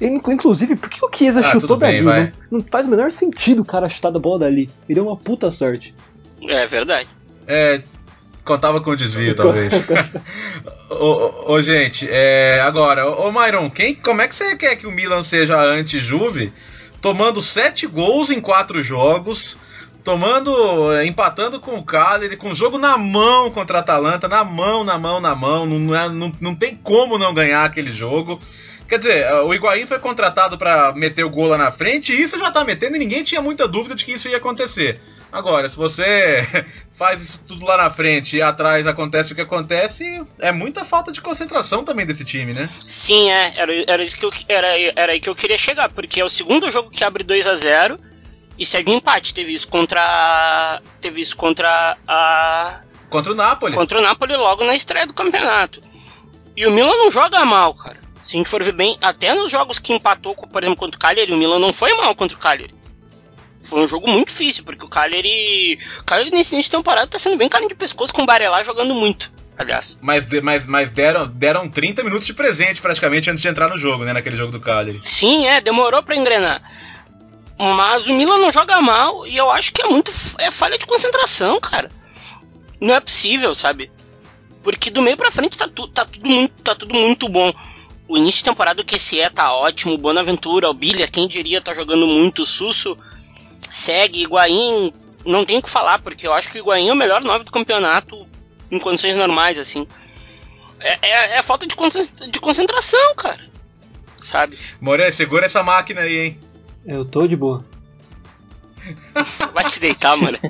Inclusive, 0.00 0.74
por 0.76 0.88
que 0.88 1.04
o 1.04 1.10
Chiesa 1.12 1.40
Ah, 1.40 1.50
chutou 1.50 1.76
bem, 1.76 2.02
dali? 2.02 2.04
vai. 2.04 2.32
Não, 2.50 2.58
não 2.58 2.64
faz 2.66 2.86
o 2.86 2.90
menor 2.90 3.12
sentido 3.12 3.62
o 3.62 3.64
cara 3.64 3.88
chutar 3.88 4.10
da 4.10 4.18
bola 4.18 4.40
dali. 4.40 4.70
Ele 4.88 4.94
deu 4.94 5.06
uma 5.06 5.16
puta 5.16 5.50
sorte. 5.50 5.94
É 6.48 6.66
verdade. 6.66 7.08
É, 7.46 7.82
contava 8.44 8.80
com 8.80 8.90
o 8.90 8.96
desvio, 8.96 9.34
talvez. 9.34 9.72
ô, 10.90 10.94
ô, 10.94 11.52
ô, 11.52 11.62
gente, 11.62 12.06
é, 12.10 12.60
agora, 12.62 13.08
ô, 13.08 13.28
ô 13.28 13.32
Myron, 13.32 13.70
quem, 13.70 13.94
como 13.94 14.22
é 14.22 14.28
que 14.28 14.36
você 14.36 14.56
quer 14.56 14.76
que 14.76 14.86
o 14.86 14.92
Milan 14.92 15.22
seja 15.22 15.60
anti-Juve, 15.60 16.52
tomando 17.00 17.40
sete 17.40 17.86
gols 17.86 18.30
em 18.30 18.40
quatro 18.40 18.82
jogos, 18.82 19.58
tomando, 20.04 20.92
é, 20.92 21.06
empatando 21.06 21.58
com 21.58 21.76
o 21.76 21.82
Cagliari, 21.82 22.36
com 22.36 22.50
o 22.50 22.54
jogo 22.54 22.76
na 22.76 22.98
mão 22.98 23.50
contra 23.50 23.78
a 23.78 23.80
Atalanta, 23.80 24.28
na 24.28 24.44
mão, 24.44 24.84
na 24.84 24.98
mão, 24.98 25.20
na 25.20 25.34
mão, 25.34 25.64
não, 25.64 25.94
é- 25.96 26.08
não, 26.10 26.32
não 26.40 26.54
tem 26.54 26.76
como 26.76 27.16
não 27.16 27.32
ganhar 27.32 27.64
aquele 27.64 27.90
jogo. 27.90 28.38
Quer 28.88 28.98
dizer, 28.98 29.32
o 29.44 29.54
Higuaín 29.54 29.86
foi 29.86 29.98
contratado 29.98 30.58
para 30.58 30.92
meter 30.92 31.24
o 31.24 31.30
gol 31.30 31.48
lá 31.48 31.58
na 31.58 31.72
frente 31.72 32.12
e 32.12 32.20
isso 32.20 32.38
já 32.38 32.50
tá 32.50 32.64
metendo 32.64 32.96
e 32.96 32.98
ninguém 32.98 33.22
tinha 33.22 33.40
muita 33.40 33.66
dúvida 33.66 33.94
de 33.94 34.04
que 34.04 34.12
isso 34.12 34.28
ia 34.28 34.36
acontecer. 34.36 35.00
Agora, 35.34 35.68
se 35.68 35.76
você 35.76 36.46
faz 36.92 37.20
isso 37.20 37.42
tudo 37.48 37.66
lá 37.66 37.76
na 37.76 37.90
frente 37.90 38.36
e 38.36 38.42
atrás 38.42 38.86
acontece 38.86 39.32
o 39.32 39.34
que 39.34 39.40
acontece, 39.40 40.24
é 40.38 40.52
muita 40.52 40.84
falta 40.84 41.10
de 41.10 41.20
concentração 41.20 41.82
também 41.82 42.06
desse 42.06 42.24
time, 42.24 42.52
né? 42.52 42.68
Sim, 42.86 43.30
é. 43.30 43.52
Era, 43.56 43.72
era 43.88 44.02
isso 44.04 44.16
que 44.16 44.24
eu, 44.24 44.30
era, 44.48 44.68
era 44.94 45.12
aí 45.12 45.18
que 45.18 45.28
eu 45.28 45.34
queria 45.34 45.58
chegar, 45.58 45.88
porque 45.88 46.20
é 46.20 46.24
o 46.24 46.28
segundo 46.28 46.70
jogo 46.70 46.88
que 46.88 47.02
abre 47.02 47.24
2 47.24 47.48
a 47.48 47.54
0 47.56 47.98
e 48.56 48.64
segue 48.64 48.92
um 48.92 48.98
empate. 48.98 49.34
Teve 49.34 49.52
isso 49.52 49.66
contra. 49.66 50.80
Teve 51.00 51.20
isso 51.20 51.36
contra 51.36 51.96
a. 52.06 52.80
Contra 53.10 53.32
o 53.32 53.34
Napoli. 53.34 53.74
Contra 53.74 53.98
o 53.98 54.02
Napoli 54.02 54.36
logo 54.36 54.64
na 54.64 54.76
estreia 54.76 55.06
do 55.06 55.14
campeonato. 55.14 55.82
E 56.56 56.64
o 56.64 56.70
Milan 56.70 56.96
não 56.96 57.10
joga 57.10 57.44
mal, 57.44 57.74
cara. 57.74 58.03
Se 58.24 58.36
a 58.36 58.38
gente 58.38 58.48
for 58.48 58.62
ver 58.62 58.72
bem, 58.72 58.96
até 59.02 59.34
nos 59.34 59.50
jogos 59.50 59.78
que 59.78 59.92
empatou, 59.92 60.34
por 60.34 60.62
exemplo, 60.62 60.78
contra 60.78 60.96
o 60.96 61.00
Cagliari, 61.00 61.32
o 61.32 61.36
Milan 61.36 61.58
não 61.58 61.74
foi 61.74 61.92
mal 61.94 62.14
contra 62.14 62.34
o 62.36 62.40
Cagliari. 62.40 62.74
Foi 63.60 63.80
um 63.84 63.88
jogo 63.88 64.08
muito 64.08 64.28
difícil, 64.28 64.64
porque 64.64 64.84
o 64.84 64.88
Cagliari. 64.88 65.78
O 66.00 66.04
Cagliari 66.04 66.30
nesse 66.30 66.54
início 66.54 66.70
de 66.70 66.76
temporada 66.76 67.06
tá 67.06 67.18
sendo 67.18 67.36
bem 67.36 67.48
carinho 67.48 67.68
de 67.68 67.74
pescoço 67.74 68.12
com 68.12 68.22
o 68.22 68.26
Barelá 68.26 68.62
jogando 68.62 68.94
muito, 68.94 69.30
aliás. 69.58 69.98
Mas, 70.00 70.26
mas, 70.42 70.64
mas 70.64 70.90
deram, 70.90 71.26
deram 71.26 71.68
30 71.68 72.02
minutos 72.02 72.26
de 72.26 72.32
presente 72.32 72.80
praticamente 72.80 73.30
antes 73.30 73.42
de 73.42 73.48
entrar 73.48 73.68
no 73.68 73.76
jogo, 73.76 74.04
né? 74.04 74.12
Naquele 74.14 74.36
jogo 74.36 74.52
do 74.52 74.60
Cagliari. 74.60 75.00
Sim, 75.04 75.46
é, 75.46 75.60
demorou 75.60 76.02
pra 76.02 76.16
engrenar. 76.16 76.62
Mas 77.58 78.06
o 78.06 78.14
Milan 78.14 78.38
não 78.38 78.52
joga 78.52 78.80
mal 78.80 79.26
e 79.26 79.36
eu 79.36 79.50
acho 79.50 79.72
que 79.72 79.82
é 79.82 79.86
muito. 79.86 80.10
É 80.38 80.50
falha 80.50 80.78
de 80.78 80.86
concentração, 80.86 81.60
cara. 81.60 81.90
Não 82.80 82.94
é 82.94 83.00
possível, 83.00 83.54
sabe? 83.54 83.90
Porque 84.62 84.90
do 84.90 85.02
meio 85.02 85.16
pra 85.16 85.30
frente 85.30 85.56
tá, 85.56 85.68
tu, 85.68 85.86
tá, 85.88 86.04
tudo, 86.04 86.26
muito, 86.26 86.62
tá 86.62 86.74
tudo 86.74 86.94
muito 86.94 87.28
bom. 87.28 87.52
O 88.06 88.16
início 88.18 88.38
de 88.38 88.44
temporada 88.44 88.82
do 88.82 88.86
QCE 88.86 89.30
tá 89.30 89.52
ótimo, 89.54 89.96
Bonaventura, 89.96 90.68
o 90.68 90.74
Bilha, 90.74 91.08
quem 91.08 91.26
diria, 91.26 91.60
tá 91.60 91.72
jogando 91.72 92.06
muito, 92.06 92.44
Susso 92.44 92.96
segue, 93.70 94.22
Higuaín, 94.22 94.92
não 95.24 95.44
tem 95.44 95.58
o 95.58 95.62
que 95.62 95.70
falar, 95.70 95.98
porque 96.00 96.26
eu 96.26 96.32
acho 96.32 96.50
que 96.50 96.58
o 96.58 96.60
Higuaín 96.60 96.88
é 96.88 96.92
o 96.92 96.96
melhor 96.96 97.20
nove 97.22 97.44
do 97.44 97.50
campeonato 97.50 98.26
em 98.70 98.78
condições 98.78 99.16
normais, 99.16 99.58
assim. 99.58 99.86
É, 100.80 100.98
é, 101.00 101.36
é 101.38 101.42
falta 101.42 101.66
de, 101.66 101.74
concen- 101.74 102.08
de 102.30 102.40
concentração, 102.40 103.14
cara. 103.16 103.40
Sabe? 104.20 104.58
Moré, 104.80 105.10
segura 105.10 105.46
essa 105.46 105.62
máquina 105.62 106.02
aí, 106.02 106.18
hein? 106.18 106.40
Eu 106.86 107.04
tô 107.04 107.26
de 107.26 107.34
boa. 107.36 107.64
Vai 109.54 109.64
te 109.64 109.80
deitar, 109.80 110.14
mano. 110.16 110.38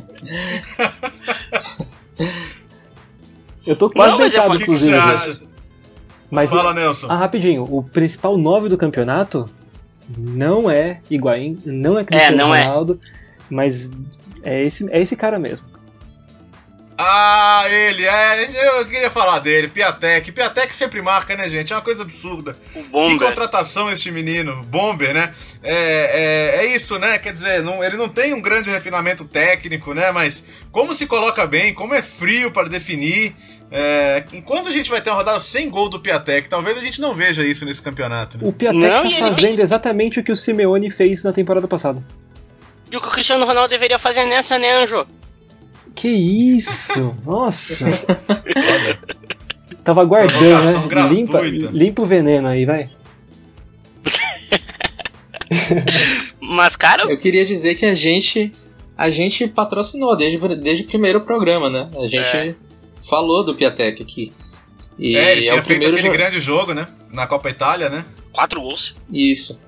Eu 3.67 3.77
tô 3.77 3.89
quase 3.89 4.11
Não, 4.13 4.19
mas 4.19 4.35
é 4.35 4.39
deitado, 4.39 4.59
você 4.59 4.63
inclusive. 4.63 5.54
Mas, 6.35 6.51
Fala, 6.51 6.75
Nelson. 6.75 7.07
ah, 7.09 7.17
rapidinho, 7.17 7.63
o 7.65 7.83
principal 7.83 8.37
9 8.37 8.69
do 8.69 8.77
campeonato 8.77 9.49
não 10.19 10.71
é 10.71 11.01
Higuaín, 11.11 11.61
não 11.65 11.97
é 11.99 12.03
É, 12.03 12.05
Cristiano 12.05 12.37
não 12.37 12.55
é. 12.55 12.63
Ronaldo, 12.65 13.01
mas 13.49 13.91
é 14.43 14.61
esse, 14.63 14.93
é 14.93 15.01
esse 15.01 15.17
cara 15.17 15.39
mesmo. 15.39 15.67
Ah, 16.97 17.65
ele, 17.69 18.07
é, 18.07 18.79
eu 18.79 18.87
queria 18.87 19.11
falar 19.11 19.41
dele, 19.41 19.67
Piatek. 19.67 20.31
Piatek 20.31 20.73
sempre 20.73 21.03
marca, 21.03 21.35
né, 21.35 21.49
gente? 21.49 21.73
É 21.73 21.77
uma 21.77 21.83
coisa 21.83 22.03
absurda. 22.03 22.57
O 22.93 23.09
Que 23.09 23.19
contratação 23.19 23.91
este 23.91 24.13
menino, 24.13 24.63
Bomber, 24.63 25.13
né? 25.13 25.35
É, 25.61 26.61
é, 26.61 26.65
é 26.67 26.73
isso, 26.73 26.97
né? 26.97 27.19
Quer 27.19 27.33
dizer, 27.33 27.65
não- 27.65 27.83
ele 27.83 27.97
não 27.97 28.09
tem 28.09 28.33
um 28.33 28.41
grande 28.41 28.71
refinamento 28.71 29.25
técnico, 29.25 29.93
né? 29.93 30.13
Mas 30.13 30.45
como 30.71 30.95
se 30.95 31.05
coloca 31.05 31.45
bem, 31.49 31.75
como 31.75 31.95
é 31.95 32.01
frio 32.03 32.53
para 32.53 32.69
definir. 32.69 33.35
É, 33.77 34.23
enquanto 34.33 34.69
a 34.69 34.71
gente 34.71 34.89
vai 34.89 35.03
ter 35.03 35.11
uma 35.11 35.17
rodada 35.17 35.41
sem 35.41 35.69
gol 35.69 35.89
do 35.89 35.99
Piatek, 35.99 36.49
talvez 36.49 36.79
a 36.79 36.81
gente 36.81 37.01
não 37.01 37.13
veja 37.13 37.45
isso 37.45 37.65
nesse 37.65 37.83
campeonato. 37.83 38.39
Né? 38.39 38.45
O 38.47 38.53
Piatek 38.53 38.81
Não, 38.81 39.03
tá 39.03 39.19
fazendo 39.19 39.59
exatamente 39.59 40.21
o 40.21 40.23
que 40.23 40.31
o 40.31 40.37
Simeone 40.37 40.91
fez 40.91 41.25
na 41.25 41.33
temporada 41.33 41.67
passada. 41.67 42.01
E 42.89 42.97
o 42.97 43.01
que 43.01 43.09
o 43.09 43.11
Cristiano 43.11 43.45
Ronaldo 43.45 43.71
deveria 43.71 43.99
fazer 43.99 44.27
nessa, 44.27 44.61
né, 44.61 44.81
Anjo? 44.81 45.05
Que 45.93 46.07
isso? 46.07 47.17
Nossa! 47.27 47.85
Tava 49.83 50.05
guardando, 50.05 50.87
né? 50.89 51.09
Limpa, 51.09 51.41
limpa 51.41 52.03
o 52.03 52.07
veneno 52.07 52.47
aí, 52.47 52.65
vai. 52.65 52.91
Mas, 56.39 56.77
cara, 56.77 57.11
Eu 57.11 57.19
queria 57.19 57.45
dizer 57.45 57.75
que 57.75 57.85
a 57.85 57.93
gente 57.95 58.53
a 58.97 59.11
gente 59.11 59.49
patrocinou 59.49 60.17
desde, 60.17 60.39
desde 60.61 60.85
o 60.85 60.87
primeiro 60.87 61.23
programa, 61.23 61.69
né? 61.69 61.91
A 61.99 62.07
gente 62.07 62.37
É. 62.37 62.55
falou 63.09 63.45
do 63.45 63.55
Piatek 63.55 64.03
aqui. 64.03 64.33
E 64.99 65.17
é, 65.17 65.33
ele 65.33 65.43
tinha 65.43 65.55
o 65.55 65.57
feito 65.57 65.67
primeiro 65.67 65.95
aquele 65.97 66.09
jo- 66.09 66.19
grande 66.19 66.41
jogo, 66.41 66.73
né? 66.73 66.87
Na 67.11 67.27
Copa 67.27 67.51
Itália, 67.51 67.89
né? 67.89 68.05
quatro 68.33 68.61
gols. 68.61 68.97
Isso. 69.11 69.61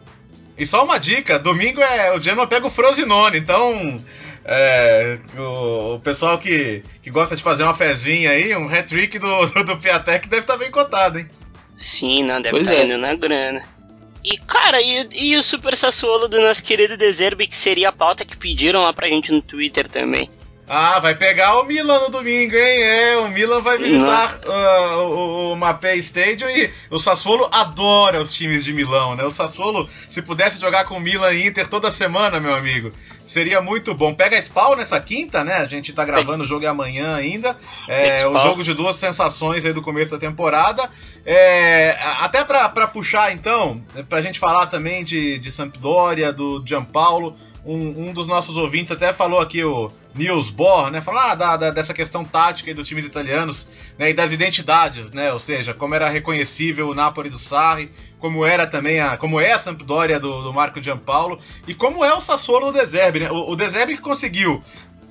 E 0.58 0.66
só 0.66 0.84
uma 0.84 0.98
dica, 0.98 1.38
domingo 1.38 1.80
é 1.80 2.16
o 2.16 2.20
Genoa 2.20 2.46
pega 2.46 2.66
o 2.66 2.70
Frosinone, 2.70 3.38
então 3.38 4.02
é, 4.44 5.18
o, 5.36 5.94
o 5.94 6.00
pessoal 6.00 6.38
que, 6.38 6.82
que 7.02 7.10
gosta 7.10 7.36
de 7.36 7.42
fazer 7.42 7.62
uma 7.62 7.74
fezinha 7.74 8.30
aí, 8.30 8.56
um 8.56 8.68
hat-trick 8.68 9.18
do, 9.18 9.46
do, 9.46 9.64
do 9.64 9.76
Piatek 9.76 10.28
deve 10.28 10.42
estar 10.42 10.56
bem 10.56 10.70
cotado, 10.70 11.18
hein? 11.18 11.28
Sim, 11.76 12.24
não, 12.24 12.40
deve 12.40 12.58
estar 12.58 12.74
é. 12.74 12.84
indo 12.84 12.96
na 12.96 13.14
grana. 13.14 13.62
E, 14.24 14.38
cara, 14.38 14.80
e, 14.80 15.08
e 15.12 15.36
o 15.36 15.42
Super 15.42 15.76
Sassuolo 15.76 16.26
do 16.26 16.40
nosso 16.40 16.62
querido 16.64 16.96
Deserbe, 16.96 17.46
que 17.46 17.56
seria 17.56 17.90
a 17.90 17.92
pauta 17.92 18.24
que 18.24 18.36
pediram 18.36 18.82
lá 18.82 18.92
pra 18.92 19.06
gente 19.08 19.30
no 19.30 19.42
Twitter 19.42 19.86
também. 19.86 20.28
Ah, 20.68 20.98
vai 20.98 21.14
pegar 21.14 21.60
o 21.60 21.64
Milan 21.64 22.00
no 22.00 22.10
domingo, 22.10 22.56
hein? 22.56 22.82
É, 22.82 23.16
o 23.18 23.28
Milan 23.28 23.60
vai 23.60 23.78
visitar 23.78 24.40
ah, 24.44 24.96
o, 24.96 25.52
o 25.52 25.56
Mapei 25.56 25.98
Stadium 25.98 26.50
e 26.50 26.72
o 26.90 26.98
Sassuolo 26.98 27.48
adora 27.52 28.20
os 28.20 28.34
times 28.34 28.64
de 28.64 28.72
Milão, 28.72 29.14
né? 29.14 29.22
O 29.22 29.30
Sassuolo, 29.30 29.88
se 30.08 30.20
pudesse 30.20 30.60
jogar 30.60 30.84
com 30.84 30.96
o 30.96 31.00
Milan 31.00 31.32
e 31.34 31.46
Inter 31.46 31.68
toda 31.68 31.88
semana, 31.92 32.40
meu 32.40 32.52
amigo, 32.52 32.90
seria 33.24 33.60
muito 33.60 33.94
bom. 33.94 34.12
Pega 34.12 34.36
a 34.36 34.42
Spawn 34.42 34.74
nessa 34.74 34.98
quinta, 34.98 35.44
né? 35.44 35.54
A 35.54 35.66
gente 35.66 35.92
tá 35.92 36.04
gravando 36.04 36.42
o 36.42 36.46
jogo 36.46 36.64
é 36.64 36.68
amanhã 36.68 37.14
ainda. 37.14 37.56
É, 37.86 38.26
o 38.26 38.36
jogo 38.36 38.64
de 38.64 38.74
duas 38.74 38.96
sensações 38.96 39.64
aí 39.64 39.72
do 39.72 39.82
começo 39.82 40.10
da 40.10 40.18
temporada. 40.18 40.90
É, 41.24 41.96
até 42.18 42.42
pra, 42.42 42.68
pra 42.68 42.88
puxar, 42.88 43.32
então, 43.32 43.80
pra 44.08 44.20
gente 44.20 44.40
falar 44.40 44.66
também 44.66 45.04
de, 45.04 45.38
de 45.38 45.52
Sampdoria, 45.52 46.32
do 46.32 46.60
Gianpaulo. 46.66 47.36
Um, 47.64 48.08
um 48.08 48.12
dos 48.12 48.26
nossos 48.28 48.56
ouvintes 48.56 48.92
até 48.92 49.12
falou 49.12 49.40
aqui, 49.40 49.62
o 49.64 49.90
Niels 50.16 50.50
Bohr, 50.50 50.90
né? 50.90 51.00
Falou 51.00 51.20
ah, 51.20 51.34
da, 51.34 51.56
da- 51.56 51.70
dessa 51.70 51.92
questão 51.94 52.24
tática 52.24 52.72
dos 52.74 52.86
times 52.86 53.04
italianos 53.06 53.68
né, 53.98 54.10
e 54.10 54.14
das 54.14 54.32
identidades, 54.32 55.12
né? 55.12 55.32
Ou 55.32 55.38
seja, 55.38 55.74
como 55.74 55.94
era 55.94 56.08
reconhecível 56.08 56.88
o 56.88 56.94
Napoli 56.94 57.28
do 57.30 57.38
Sarri, 57.38 57.90
como 58.18 58.44
era 58.44 58.66
também 58.66 59.00
a, 59.00 59.16
como 59.16 59.40
é 59.40 59.52
a 59.52 59.58
Sampdoria 59.58 60.18
do, 60.18 60.42
do 60.42 60.52
Marco 60.52 60.82
Gianpaulo 60.82 61.38
e 61.68 61.74
como 61.74 62.04
é 62.04 62.14
o 62.14 62.20
Sassuolo 62.20 62.72
do 62.72 62.78
De 62.78 62.86
Zerbi, 62.86 63.20
né? 63.20 63.30
O, 63.30 63.50
o 63.50 63.56
De 63.56 63.68
Zerbi 63.68 63.96
que 63.96 64.02
conseguiu 64.02 64.62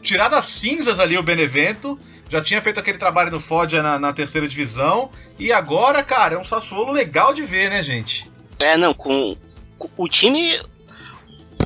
tirar 0.02 0.30
das 0.30 0.46
cinzas 0.46 1.00
ali 1.00 1.18
o 1.18 1.24
Benevento, 1.24 2.00
já 2.30 2.42
tinha 2.42 2.62
feito 2.62 2.80
aquele 2.80 2.98
trabalho 2.98 3.32
no 3.32 3.40
Foggia 3.40 3.82
na, 3.82 3.98
na 4.00 4.14
terceira 4.14 4.48
divisão 4.48 5.10
e 5.38 5.52
agora, 5.52 6.04
cara, 6.04 6.36
é 6.36 6.38
um 6.38 6.44
Sassuolo 6.44 6.92
legal 6.92 7.34
de 7.34 7.44
ver, 7.44 7.70
né, 7.70 7.82
gente? 7.82 8.30
É, 8.60 8.78
não, 8.78 8.94
com, 8.94 9.36
com 9.78 9.90
o 9.98 10.08
time. 10.08 10.60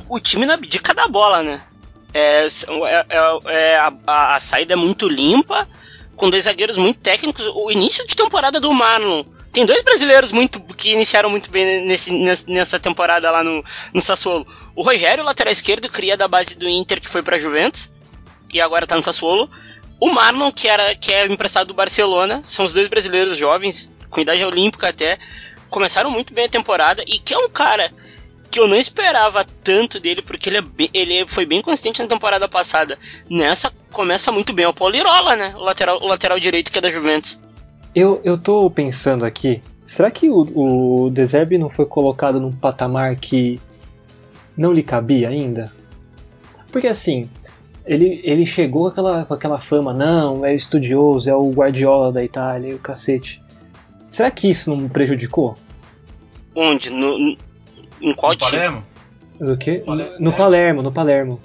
O 0.08 0.18
time 0.18 0.44
não 0.44 0.54
abdica 0.54 0.92
da 0.92 1.06
bola, 1.06 1.42
né? 1.42 1.62
É, 2.12 2.46
é- 2.46 3.06
é- 3.08 3.40
é, 3.54 3.76
a, 3.78 3.92
a- 4.36 4.40
saída 4.40 4.72
é 4.74 4.76
muito 4.76 5.08
limpa, 5.08 5.68
com 6.16 6.28
dois 6.30 6.44
zagueiros 6.44 6.76
muito 6.76 7.00
técnicos. 7.00 7.46
O 7.54 7.70
início 7.70 8.06
de 8.06 8.14
temporada 8.16 8.60
do 8.60 8.72
Marlon. 8.72 9.24
Tem 9.52 9.66
dois 9.66 9.82
brasileiros 9.82 10.30
muito 10.30 10.60
que 10.74 10.92
iniciaram 10.92 11.28
muito 11.28 11.50
bem 11.50 11.84
nesse, 11.84 12.12
nessa- 12.12 12.46
nessa 12.48 12.78
temporada 12.80 13.30
lá 13.30 13.42
no, 13.42 13.64
no 13.92 14.00
Sassuolo. 14.00 14.46
O 14.76 14.82
Rogério, 14.82 15.24
lateral 15.24 15.52
esquerdo, 15.52 15.88
cria 15.88 16.16
da 16.16 16.28
base 16.28 16.56
do 16.56 16.68
Inter, 16.68 17.00
que 17.00 17.08
foi 17.08 17.22
pra 17.22 17.38
Juventus, 17.38 17.90
e 18.52 18.60
agora 18.60 18.86
tá 18.86 18.94
no 18.96 19.02
Sassuolo. 19.02 19.50
O 19.98 20.08
Marlon, 20.10 20.52
que, 20.52 20.68
era, 20.68 20.94
que 20.94 21.12
é 21.12 21.26
emprestado 21.26 21.66
do 21.68 21.74
Barcelona, 21.74 22.42
são 22.44 22.64
os 22.64 22.72
dois 22.72 22.86
brasileiros 22.88 23.36
jovens, 23.36 23.92
com 24.08 24.20
idade 24.20 24.44
olímpica 24.44 24.88
até, 24.88 25.18
começaram 25.68 26.10
muito 26.10 26.32
bem 26.32 26.46
a 26.46 26.48
temporada 26.48 27.02
e 27.06 27.18
que 27.18 27.34
é 27.34 27.38
um 27.38 27.48
cara 27.48 27.92
que 28.50 28.58
eu 28.58 28.66
não 28.66 28.76
esperava 28.76 29.46
tanto 29.62 30.00
dele, 30.00 30.22
porque 30.22 30.48
ele, 30.48 30.56
é 30.58 30.60
bem- 30.62 30.90
ele 30.92 31.26
foi 31.26 31.46
bem 31.46 31.62
consistente 31.62 32.02
na 32.02 32.08
temporada 32.08 32.48
passada. 32.48 32.98
Nessa, 33.28 33.72
começa 33.92 34.32
muito 34.32 34.52
bem. 34.52 34.64
É 34.64 34.68
o 34.68 34.74
Polirola, 34.74 35.36
né? 35.36 35.54
O 35.56 35.60
lateral, 35.60 36.02
o 36.02 36.06
lateral 36.06 36.38
direito 36.40 36.70
que 36.72 36.78
é 36.78 36.80
da 36.80 36.90
Juventus. 36.90 37.40
Eu, 37.94 38.20
eu 38.24 38.36
tô 38.38 38.70
pensando 38.70 39.24
aqui, 39.24 39.62
será 39.84 40.10
que 40.10 40.28
o, 40.30 41.04
o 41.06 41.10
Deserbe 41.10 41.58
não 41.58 41.68
foi 41.70 41.86
colocado 41.86 42.40
num 42.40 42.52
patamar 42.52 43.16
que 43.16 43.60
não 44.56 44.72
lhe 44.72 44.82
cabia 44.82 45.28
ainda? 45.28 45.72
Porque 46.72 46.86
assim, 46.86 47.28
ele, 47.84 48.20
ele 48.24 48.46
chegou 48.46 48.82
com 48.82 48.88
aquela, 48.88 49.24
com 49.24 49.34
aquela 49.34 49.58
fama, 49.58 49.92
não, 49.92 50.44
é 50.44 50.54
estudioso, 50.54 51.28
é 51.28 51.34
o 51.34 51.50
Guardiola 51.50 52.12
da 52.12 52.22
Itália 52.22 52.70
e 52.70 52.74
o 52.74 52.78
cacete. 52.78 53.42
Será 54.10 54.30
que 54.30 54.48
isso 54.50 54.70
não 54.74 54.88
prejudicou? 54.88 55.56
Onde? 56.54 56.90
No- 56.90 57.36
em 58.00 58.14
qual 58.14 58.32
No 58.32 58.38
time? 58.38 58.50
Palermo? 58.50 58.86
Do 59.40 59.56
que? 59.56 59.78
Palermo. 59.78 60.16
No 60.18 60.32
Palermo, 60.32 60.82
no 60.82 60.92
Palermo. 60.92 61.40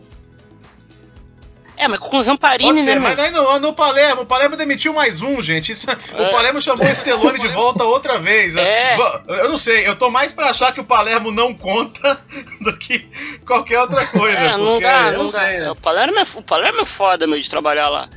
É, 1.78 1.89
mas 1.89 1.99
com 1.99 2.08
o 2.08 2.12
Pode 2.12 2.24
Zamparini, 2.24 2.84
ser, 2.84 2.93
né, 2.95 2.99
mas 2.99 3.20
aí 3.20 3.32
no, 3.32 3.60
no 3.60 3.74
Palermo, 3.74 4.22
o 4.22 4.26
Palermo 4.26 4.56
demitiu 4.56 4.93
mais 4.93 5.22
um, 5.22 5.41
gente. 5.41 5.74
Isso- 5.74 5.89
É. 5.89 5.93
O 5.93 6.32
Palermo 6.32 6.62
chamou 6.62 6.86
o 6.86 6.89
Estelone 6.89 7.38
de 7.38 7.49
volta 7.49 7.84
outra 7.84 8.18
vez. 8.18 8.56
É. 8.56 8.95
Eu 9.28 9.49
não 9.49 9.58
sei, 9.58 9.86
eu 9.86 9.93
tô 9.97 10.10
mais 10.10 10.32
pra 10.32 10.49
achar 10.51 10.74
que 10.74 10.80
o 10.80 10.86
Palermo 10.86 11.32
não 11.32 11.53
conta 11.53 12.18
do 12.62 12.78
que 12.78 13.06
qualquer 13.45 13.82
outra 13.82 14.06
coisa. 14.08 14.38
É, 14.38 14.58
não 14.58 14.80
dá, 14.80 15.08
eu 15.12 15.18
não 15.24 15.30
dá. 15.30 15.39
sei. 15.41 15.60
né? 15.60 15.70
O 15.72 15.76
Palermo, 15.76 16.18
é, 16.18 16.24
o 16.38 16.41
Palermo 16.41 16.80
é 16.82 16.86
foda, 16.86 17.28
meu, 17.28 17.39
de 17.41 17.49
trabalhar 17.49 17.89
lá. 17.89 18.08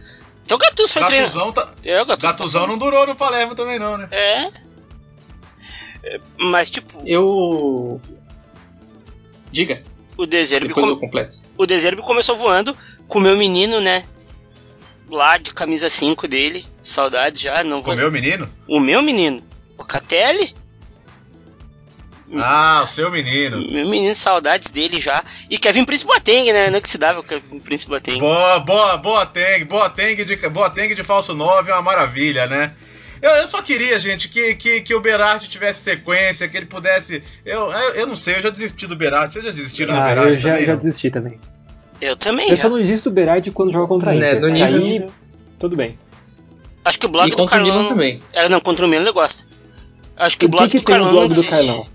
Então 0.44 0.56
o 0.56 0.60
Gattuso 0.60 0.92
foi 0.92 1.04
treinar. 1.04 1.28
Gatuzão, 1.28 1.52
tá... 1.52 1.68
É, 1.84 2.00
o 2.00 2.06
Gattuso 2.06 2.32
Gatuzão 2.32 2.66
não 2.68 2.78
durou 2.78 3.06
no 3.08 3.16
Palermo 3.16 3.56
também, 3.56 3.78
não, 3.80 3.98
né? 3.98 4.08
É. 4.12 4.50
É, 6.04 6.20
Mas, 6.38 6.70
tipo, 6.70 7.02
Eu. 7.04 8.00
Diga, 9.50 9.82
o 10.16 10.26
Deserbe, 10.26 10.68
depois 10.68 10.86
com- 10.98 11.32
o 11.56 11.66
Deserbe 11.66 12.02
começou 12.02 12.36
voando 12.36 12.76
com 13.06 13.18
o 13.18 13.22
meu 13.22 13.36
menino, 13.36 13.80
né? 13.80 14.04
Lá 15.10 15.38
de 15.38 15.52
camisa 15.54 15.88
5 15.88 16.28
dele. 16.28 16.66
Saudade 16.82 17.42
já, 17.42 17.64
não 17.64 17.82
vou. 17.82 17.94
O 17.94 18.10
menino? 18.10 18.48
O 18.66 18.78
meu 18.80 19.02
menino. 19.02 19.42
O 19.78 19.84
Catelli. 19.84 20.54
Ah, 22.36 22.82
o 22.84 22.86
seu 22.86 23.10
menino. 23.10 23.56
Meu 23.70 23.88
menino, 23.88 24.14
saudades 24.14 24.70
dele 24.70 25.00
já. 25.00 25.24
E 25.48 25.56
Kevin 25.56 25.84
Prince 25.86 26.04
Boateng, 26.04 26.52
né? 26.52 26.68
Não 26.68 26.76
é 26.76 26.80
que 26.80 26.90
se 26.90 26.98
dava 26.98 27.20
o 27.20 27.22
Kevin 27.22 27.58
Prince 27.58 27.86
Boateng. 27.88 28.18
Boa, 28.18 28.58
boa, 28.58 28.96
boa 28.98 29.24
Teng, 29.24 29.64
boa 29.64 29.88
Teng 29.88 30.22
de, 30.24 30.36
boa 30.50 30.68
Teng 30.68 30.94
de 30.94 31.02
falso 31.02 31.34
9 31.34 31.70
é 31.70 31.74
uma 31.74 31.80
maravilha, 31.82 32.46
né? 32.46 32.74
Eu, 33.20 33.30
eu 33.30 33.48
só 33.48 33.60
queria, 33.62 33.98
gente, 33.98 34.28
que, 34.28 34.54
que, 34.54 34.80
que 34.80 34.94
o 34.94 35.00
Berardi 35.00 35.48
tivesse 35.48 35.82
sequência, 35.82 36.48
que 36.48 36.56
ele 36.56 36.66
pudesse. 36.66 37.22
Eu, 37.44 37.70
eu, 37.72 37.94
eu 37.94 38.06
não 38.06 38.14
sei, 38.16 38.36
eu 38.36 38.42
já 38.42 38.50
desisti 38.50 38.86
do 38.86 38.94
Berardi. 38.96 39.34
Vocês 39.34 39.44
já 39.44 39.50
desistiram 39.50 39.94
do 39.94 40.00
Ah, 40.00 40.04
Berardi 40.08 40.28
eu 40.30 40.34
já, 40.40 40.50
também? 40.50 40.66
já 40.66 40.72
não? 40.72 40.78
desisti 40.78 41.10
também. 41.10 41.40
Eu 42.00 42.16
também 42.16 42.48
Eu 42.50 42.56
já. 42.56 42.62
só 42.62 42.68
não 42.68 42.78
desisto 42.78 43.10
do 43.10 43.14
Berardi 43.14 43.50
quando 43.50 43.72
joga 43.72 43.86
contra 43.88 44.12
Né, 44.12 44.28
Inter. 44.36 44.40
do 44.40 44.48
nível- 44.48 44.66
Aí, 45.06 45.06
tudo 45.58 45.74
bem. 45.76 45.98
Acho 46.84 46.98
que 46.98 47.06
o 47.06 47.08
blog 47.08 47.28
E 47.32 47.34
do 47.36 47.42
o 47.42 47.46
Carlão. 47.48 47.88
Também. 47.88 48.22
É, 48.32 48.48
não, 48.48 48.60
contra 48.60 48.86
o 48.86 48.88
Milan 48.88 49.02
ele 49.02 49.12
gosta. 49.12 49.44
Acho 50.16 50.36
que 50.38 50.46
o 50.46 50.48
O 50.48 50.50
blog 50.50 50.68
que, 50.70 50.78
que 50.78 50.84
do 50.84 50.86
tem 50.86 50.94
no 50.98 51.04
Carlão 51.04 51.10
blog 51.12 51.22
não 51.28 51.28
do 51.28 51.34
desiste. 51.42 51.66
Carlão? 51.66 51.86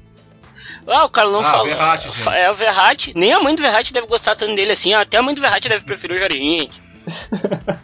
Ah, 0.85 1.05
o 1.05 1.09
Carlão 1.09 1.39
Ah, 1.39 1.43
fala. 1.45 1.63
Verratti, 1.69 2.09
gente. 2.11 2.29
É 2.37 2.51
o 2.51 2.53
Verratti. 2.53 3.13
Nem 3.15 3.31
a 3.31 3.39
mãe 3.39 3.55
do 3.55 3.61
Verratti 3.61 3.93
deve 3.93 4.05
gostar 4.07 4.35
tanto 4.35 4.53
dele 4.55 4.73
assim. 4.73 4.93
Até 4.93 5.15
a 5.17 5.21
mãe 5.21 5.33
do 5.33 5.39
Verratti 5.41 5.69
deve 5.69 5.85
preferir 5.85 6.17
o 6.17 6.19
Jorginho. 6.19 6.67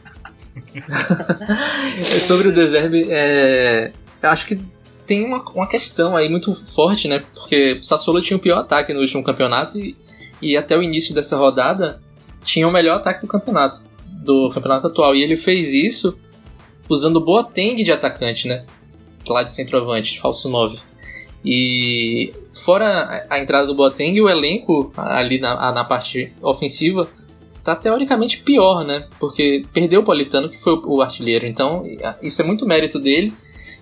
É, 2.00 2.20
Sobre 2.20 2.50
o 2.50 2.54
Deserbe, 2.54 3.08
é, 3.10 3.92
eu 4.22 4.30
acho 4.30 4.48
que 4.48 4.60
tem 5.06 5.26
uma, 5.26 5.44
uma 5.54 5.68
questão 5.68 6.16
aí 6.16 6.30
muito 6.30 6.54
forte, 6.54 7.08
né? 7.08 7.20
Porque 7.34 7.80
o 7.80 7.84
Sassuolo 7.84 8.22
tinha 8.22 8.38
o 8.38 8.40
pior 8.40 8.60
ataque 8.60 8.94
no 8.94 9.00
último 9.00 9.24
campeonato 9.24 9.78
e, 9.78 9.98
e 10.42 10.56
até 10.56 10.78
o 10.78 10.84
início 10.84 11.16
dessa 11.16 11.36
rodada 11.36 12.00
tinha 12.44 12.68
o 12.68 12.72
melhor 12.72 12.98
ataque 12.98 13.22
do 13.22 13.28
campeonato, 13.28 13.82
do 14.06 14.50
campeonato 14.52 14.88
atual. 14.88 15.16
E 15.16 15.24
ele 15.24 15.36
fez 15.36 15.74
isso 15.74 16.18
usando 16.88 17.20
Boateng 17.20 17.84
de 17.84 17.92
atacante, 17.92 18.48
né? 18.48 18.66
Lá 19.28 19.44
de 19.44 19.52
centroavante, 19.52 20.14
de 20.14 20.20
falso 20.20 20.48
9. 20.48 20.80
E 21.44 22.32
fora 22.54 23.26
a 23.30 23.36
a 23.36 23.40
entrada 23.40 23.66
do 23.66 23.76
Boateng, 23.76 24.20
o 24.22 24.30
elenco 24.30 24.92
ali 24.96 25.40
na, 25.40 25.72
na 25.72 25.84
parte 25.84 26.32
ofensiva 26.42 27.08
tá 27.76 27.82
teoricamente 27.82 28.40
pior, 28.40 28.84
né? 28.86 29.08
Porque 29.20 29.64
perdeu 29.74 30.02
o 30.02 30.04
Politano, 30.04 30.50
que 30.50 30.60
foi 30.62 30.74
o, 30.74 30.82
o 30.98 31.02
artilheiro. 31.02 31.46
Então, 31.46 31.84
isso 32.22 32.42
é 32.42 32.46
muito 32.46 32.66
mérito 32.66 33.00
dele. 33.00 33.34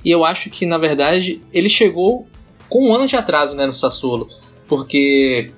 E 0.04 0.12
eu 0.12 0.24
acho 0.24 0.50
que, 0.50 0.66
na 0.66 0.78
verdade, 0.78 1.42
ele 1.54 1.70
chegou 1.70 2.28
com 2.70 2.90
um 2.90 2.94
ano 2.96 3.08
de 3.08 3.16
atraso 3.16 3.56
né, 3.56 3.66
no 3.66 3.74
Sassuolo. 3.74 4.28
Porque 4.68 5.52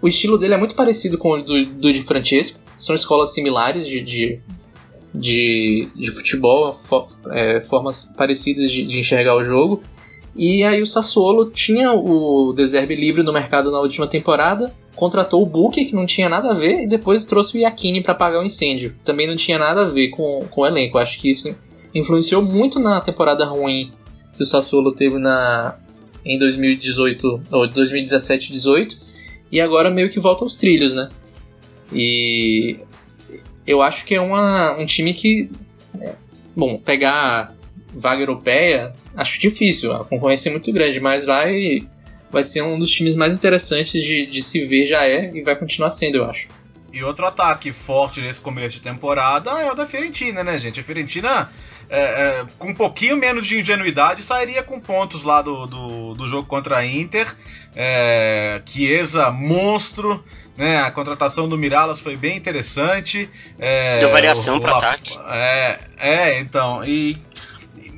o 0.00 0.08
estilo 0.08 0.38
dele 0.38 0.54
é 0.54 0.58
muito 0.58 0.74
parecido 0.74 1.18
com 1.18 1.30
o 1.32 1.42
do, 1.42 1.64
do 1.64 1.92
de 1.92 2.02
Francesco. 2.02 2.58
São 2.76 2.94
escolas 2.94 3.34
similares 3.34 3.86
de, 3.86 4.00
de, 4.00 4.40
de, 5.14 5.88
de 5.94 6.10
futebol, 6.10 6.72
fo- 6.74 7.08
é, 7.30 7.60
formas 7.62 8.04
parecidas 8.16 8.70
de, 8.70 8.82
de 8.84 9.00
enxergar 9.00 9.36
o 9.36 9.42
jogo. 9.42 9.82
E 10.38 10.62
aí 10.62 10.80
o 10.80 10.86
Sassuolo 10.86 11.46
tinha 11.46 11.92
o 11.92 12.52
Deserbe 12.52 12.94
livre 12.94 13.24
no 13.24 13.32
mercado 13.32 13.72
na 13.72 13.80
última 13.80 14.06
temporada, 14.06 14.72
contratou 14.94 15.42
o 15.42 15.46
Booker, 15.46 15.84
que 15.84 15.96
não 15.96 16.06
tinha 16.06 16.28
nada 16.28 16.52
a 16.52 16.54
ver, 16.54 16.84
e 16.84 16.86
depois 16.86 17.24
trouxe 17.24 17.56
o 17.56 17.60
Iacchini 17.60 18.00
para 18.00 18.12
apagar 18.12 18.40
o 18.40 18.44
incêndio. 18.44 18.94
Também 19.04 19.26
não 19.26 19.34
tinha 19.34 19.58
nada 19.58 19.82
a 19.82 19.88
ver 19.88 20.10
com, 20.10 20.46
com 20.48 20.60
o 20.60 20.66
elenco. 20.66 20.96
Acho 20.96 21.18
que 21.18 21.28
isso 21.28 21.52
influenciou 21.92 22.40
muito 22.40 22.78
na 22.78 23.00
temporada 23.00 23.44
ruim 23.44 23.90
que 24.36 24.44
o 24.44 24.46
Sassuolo 24.46 24.92
teve 24.92 25.18
na, 25.18 25.76
em 26.24 26.38
2018 26.38 27.42
ou 27.50 27.68
2017-18. 27.68 28.96
e 29.50 29.60
agora 29.60 29.90
meio 29.90 30.08
que 30.08 30.20
volta 30.20 30.44
aos 30.44 30.56
trilhos, 30.56 30.94
né? 30.94 31.08
E 31.92 32.78
eu 33.66 33.82
acho 33.82 34.04
que 34.04 34.14
é 34.14 34.20
uma, 34.20 34.78
um 34.78 34.86
time 34.86 35.12
que, 35.12 35.50
é, 36.00 36.14
bom, 36.54 36.78
pegar 36.78 37.56
vaga 37.92 38.22
europeia 38.22 38.92
acho 39.18 39.40
difícil, 39.40 39.92
a 39.92 40.04
concorrência 40.04 40.48
é 40.48 40.52
muito 40.52 40.72
grande, 40.72 41.00
mas 41.00 41.24
vai 41.24 41.86
vai 42.30 42.44
ser 42.44 42.62
um 42.62 42.78
dos 42.78 42.90
times 42.90 43.16
mais 43.16 43.32
interessantes 43.32 44.02
de, 44.02 44.26
de 44.26 44.42
se 44.42 44.64
ver, 44.64 44.86
já 44.86 45.04
é, 45.04 45.30
e 45.34 45.42
vai 45.42 45.56
continuar 45.56 45.90
sendo, 45.90 46.18
eu 46.18 46.24
acho. 46.24 46.46
E 46.92 47.02
outro 47.02 47.26
ataque 47.26 47.72
forte 47.72 48.20
nesse 48.20 48.40
começo 48.40 48.76
de 48.76 48.82
temporada 48.82 49.50
é 49.50 49.70
o 49.70 49.74
da 49.74 49.86
Fiorentina, 49.86 50.42
né, 50.42 50.58
gente? 50.58 50.80
A 50.80 50.82
Fiorentina, 50.82 51.50
é, 51.88 52.00
é, 52.00 52.46
com 52.58 52.68
um 52.68 52.74
pouquinho 52.74 53.16
menos 53.16 53.46
de 53.46 53.58
ingenuidade, 53.58 54.22
sairia 54.22 54.62
com 54.62 54.80
pontos 54.80 55.22
lá 55.22 55.42
do, 55.42 55.66
do, 55.66 56.14
do 56.14 56.28
jogo 56.28 56.48
contra 56.48 56.78
a 56.78 56.86
Inter. 56.86 57.34
É, 57.74 58.60
Chiesa, 58.64 59.30
monstro. 59.30 60.22
Né, 60.56 60.80
a 60.80 60.90
contratação 60.90 61.48
do 61.48 61.56
Miralas 61.56 62.00
foi 62.00 62.16
bem 62.16 62.36
interessante. 62.36 63.30
É, 63.58 64.00
Deu 64.00 64.10
variação 64.10 64.58
para 64.58 64.76
ataque. 64.76 65.16
É, 65.30 65.78
é, 65.98 66.40
então. 66.40 66.84
E 66.84 67.16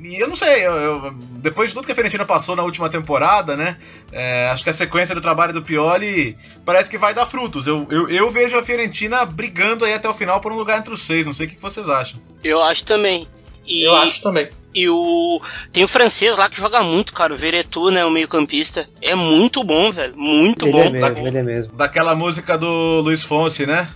e 0.02 0.16
eu 0.20 0.28
não 0.28 0.36
sei, 0.36 0.66
eu, 0.66 0.72
eu, 0.72 1.12
depois 1.12 1.70
de 1.70 1.74
tudo 1.74 1.84
que 1.84 1.92
a 1.92 1.94
Fiorentina 1.94 2.24
passou 2.24 2.56
na 2.56 2.62
última 2.62 2.88
temporada, 2.88 3.56
né? 3.56 3.76
É, 4.10 4.48
acho 4.48 4.64
que 4.64 4.70
a 4.70 4.74
sequência 4.74 5.14
do 5.14 5.20
trabalho 5.20 5.52
do 5.52 5.62
Pioli 5.62 6.36
parece 6.64 6.88
que 6.88 6.98
vai 6.98 7.14
dar 7.14 7.26
frutos. 7.26 7.66
Eu, 7.66 7.86
eu, 7.90 8.08
eu, 8.08 8.30
vejo 8.30 8.56
a 8.58 8.62
Fiorentina 8.62 9.24
brigando 9.24 9.84
aí 9.84 9.92
até 9.92 10.08
o 10.08 10.14
final 10.14 10.40
por 10.40 10.52
um 10.52 10.56
lugar 10.56 10.78
entre 10.78 10.94
os 10.94 11.02
seis. 11.02 11.26
Não 11.26 11.34
sei 11.34 11.46
o 11.46 11.50
que 11.50 11.60
vocês 11.60 11.88
acham. 11.88 12.20
Eu 12.42 12.62
acho 12.62 12.84
também. 12.84 13.28
E, 13.66 13.82
eu 13.82 13.94
acho 13.94 14.22
também. 14.22 14.48
E 14.74 14.88
o. 14.88 15.40
Tem 15.72 15.84
o 15.84 15.88
francês 15.88 16.36
lá 16.36 16.48
que 16.48 16.56
joga 16.56 16.82
muito, 16.82 17.12
cara. 17.12 17.34
O 17.34 17.36
Veretu, 17.36 17.90
né? 17.90 18.04
O 18.04 18.10
meio-campista. 18.10 18.88
É 19.02 19.14
muito 19.14 19.62
bom, 19.62 19.90
velho. 19.90 20.16
Muito 20.16 20.66
ele 20.66 20.72
bom. 20.72 20.80
É 20.80 20.90
mesmo, 20.90 21.14
da, 21.14 21.20
ele 21.28 21.38
é 21.38 21.42
mesmo. 21.42 21.72
Daquela 21.74 22.14
música 22.14 22.56
do 22.56 23.00
Luiz 23.00 23.22
Fonse, 23.22 23.66
né? 23.66 23.88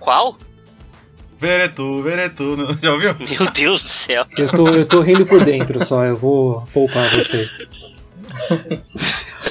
Qual? 0.00 0.38
Veretu, 1.38 2.02
Veretu, 2.02 2.56
já 2.82 2.92
ouviu? 2.92 3.14
Meu 3.14 3.50
Deus 3.52 3.82
do 3.82 3.88
céu. 3.88 4.26
Eu 4.36 4.48
tô, 4.48 4.68
eu 4.68 4.86
tô 4.86 5.00
rindo 5.00 5.26
por 5.26 5.44
dentro 5.44 5.84
só, 5.84 6.04
eu 6.04 6.16
vou 6.16 6.66
poupar 6.72 7.10
vocês. 7.10 7.66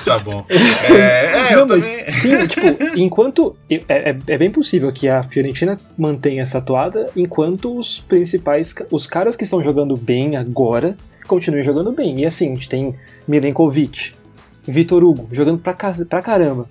Tá 0.05 0.19
bom. 0.19 0.45
É, 0.89 1.51
é 1.51 1.55
Não, 1.55 1.67
mas 1.67 1.85
também... 1.85 2.11
sim, 2.11 2.47
tipo, 2.47 2.67
enquanto. 2.95 3.55
É, 3.69 3.83
é, 3.87 4.17
é, 4.27 4.37
bem 4.37 4.51
possível 4.51 4.91
que 4.91 5.07
a 5.07 5.23
Fiorentina 5.23 5.79
mantenha 5.97 6.43
essa 6.43 6.61
toada 6.61 7.07
enquanto 7.15 7.77
os 7.77 7.99
principais. 8.01 8.73
Os 8.91 9.07
caras 9.07 9.35
que 9.35 9.43
estão 9.43 9.63
jogando 9.63 9.97
bem 9.97 10.37
agora 10.37 10.95
continuem 11.27 11.63
jogando 11.63 11.91
bem. 11.91 12.19
E 12.19 12.25
assim, 12.25 12.51
a 12.51 12.55
gente 12.55 12.69
tem 12.69 12.95
Milenkovic, 13.27 14.13
Vitor 14.67 15.03
Hugo 15.03 15.27
jogando 15.31 15.59
pra, 15.59 15.73
pra 15.73 16.21
caramba. 16.21 16.69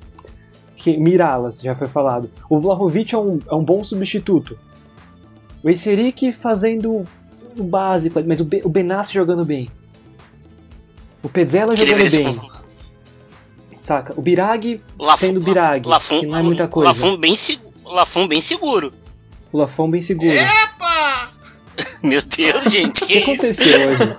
Que, 0.76 0.96
Miralas, 0.96 1.60
já 1.60 1.74
foi 1.74 1.88
falado. 1.88 2.30
O 2.48 2.60
Vlahovic 2.60 3.14
é 3.14 3.18
um, 3.18 3.38
é 3.50 3.54
um 3.54 3.64
bom 3.64 3.82
substituto. 3.82 4.56
O 5.64 5.68
Eiseric 5.70 6.30
fazendo 6.34 7.06
o 7.56 7.64
básico, 7.64 8.22
mas 8.26 8.38
o, 8.38 8.44
Be 8.44 8.60
o 8.62 8.68
Benassi 8.68 9.14
jogando 9.14 9.46
bem. 9.46 9.70
O 11.22 11.28
Pezzella 11.30 11.74
jogando 11.74 12.10
bem. 12.10 12.38
Saca? 13.80 14.12
O 14.14 14.20
Birag 14.20 14.82
sendo 15.16 15.40
Birag, 15.40 15.88
Lafon, 15.88 16.20
que 16.20 16.26
não 16.26 16.36
é 16.36 16.42
muita 16.42 16.68
coisa. 16.68 16.88
Lafon 16.88 17.16
bem, 17.16 17.34
Lafon 17.82 18.28
bem 18.28 18.42
seguro. 18.42 18.92
O 19.50 19.58
Lafon 19.58 19.90
bem 19.90 20.02
seguro. 20.02 20.28
Epa! 20.28 21.32
Meu 22.04 22.20
Deus, 22.20 22.64
gente, 22.64 23.06
que, 23.06 23.14
que 23.14 23.22
aconteceu 23.22 23.88
hoje? 23.88 24.16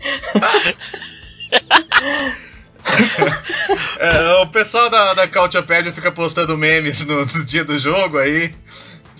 é, 4.00 4.42
o 4.42 4.48
pessoal 4.48 4.90
da, 4.90 5.14
da 5.14 5.28
Cautiopédia 5.28 5.92
fica 5.92 6.10
postando 6.10 6.58
memes 6.58 7.04
no, 7.04 7.24
no 7.24 7.44
dia 7.44 7.64
do 7.64 7.78
jogo 7.78 8.18
aí 8.18 8.52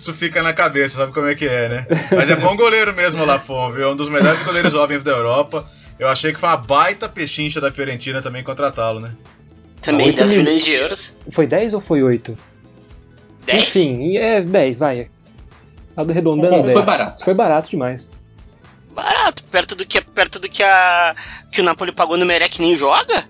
isso 0.01 0.13
fica 0.15 0.41
na 0.41 0.51
cabeça, 0.51 0.97
sabe 0.97 1.13
como 1.13 1.27
é 1.27 1.35
que 1.35 1.47
é, 1.47 1.69
né? 1.69 1.87
Mas 2.11 2.27
é 2.29 2.35
bom 2.35 2.55
goleiro 2.55 2.93
mesmo, 2.95 3.21
o 3.21 3.25
Lafon, 3.25 3.71
viu? 3.71 3.83
É 3.83 3.91
um 3.91 3.95
dos 3.95 4.09
melhores 4.09 4.41
goleiros 4.41 4.71
jovens 4.71 5.03
da 5.03 5.11
Europa. 5.11 5.69
Eu 5.99 6.07
achei 6.07 6.33
que 6.33 6.39
foi 6.39 6.49
uma 6.49 6.57
baita 6.57 7.07
pechincha 7.07 7.61
da 7.61 7.71
Fiorentina 7.71 8.19
também 8.19 8.41
contratá-lo, 8.41 8.99
né? 8.99 9.11
Também 9.79 10.11
10 10.11 10.33
milhões 10.33 10.65
de 10.65 10.71
euros. 10.71 11.17
Foi 11.29 11.45
10 11.45 11.75
ou 11.75 11.81
foi 11.81 12.01
8? 12.01 12.35
10? 13.45 13.63
Enfim, 13.63 14.17
é 14.17 14.41
10, 14.41 14.79
vai. 14.79 15.07
Arredondando 15.95 16.55
Bom, 16.55 16.61
10. 16.63 16.73
Foi 16.73 16.83
barato. 16.83 17.23
Foi 17.23 17.33
barato 17.35 17.69
demais. 17.69 18.09
Barato, 18.95 19.43
perto 19.45 19.75
do 19.75 19.85
que 19.85 20.01
perto 20.01 20.39
do 20.39 20.49
que 20.49 20.63
a 20.63 21.15
que 21.51 21.61
o 21.61 21.63
Napoli 21.63 21.91
pagou 21.91 22.17
no 22.17 22.25
Merec 22.25 22.59
nem 22.59 22.75
joga. 22.75 23.29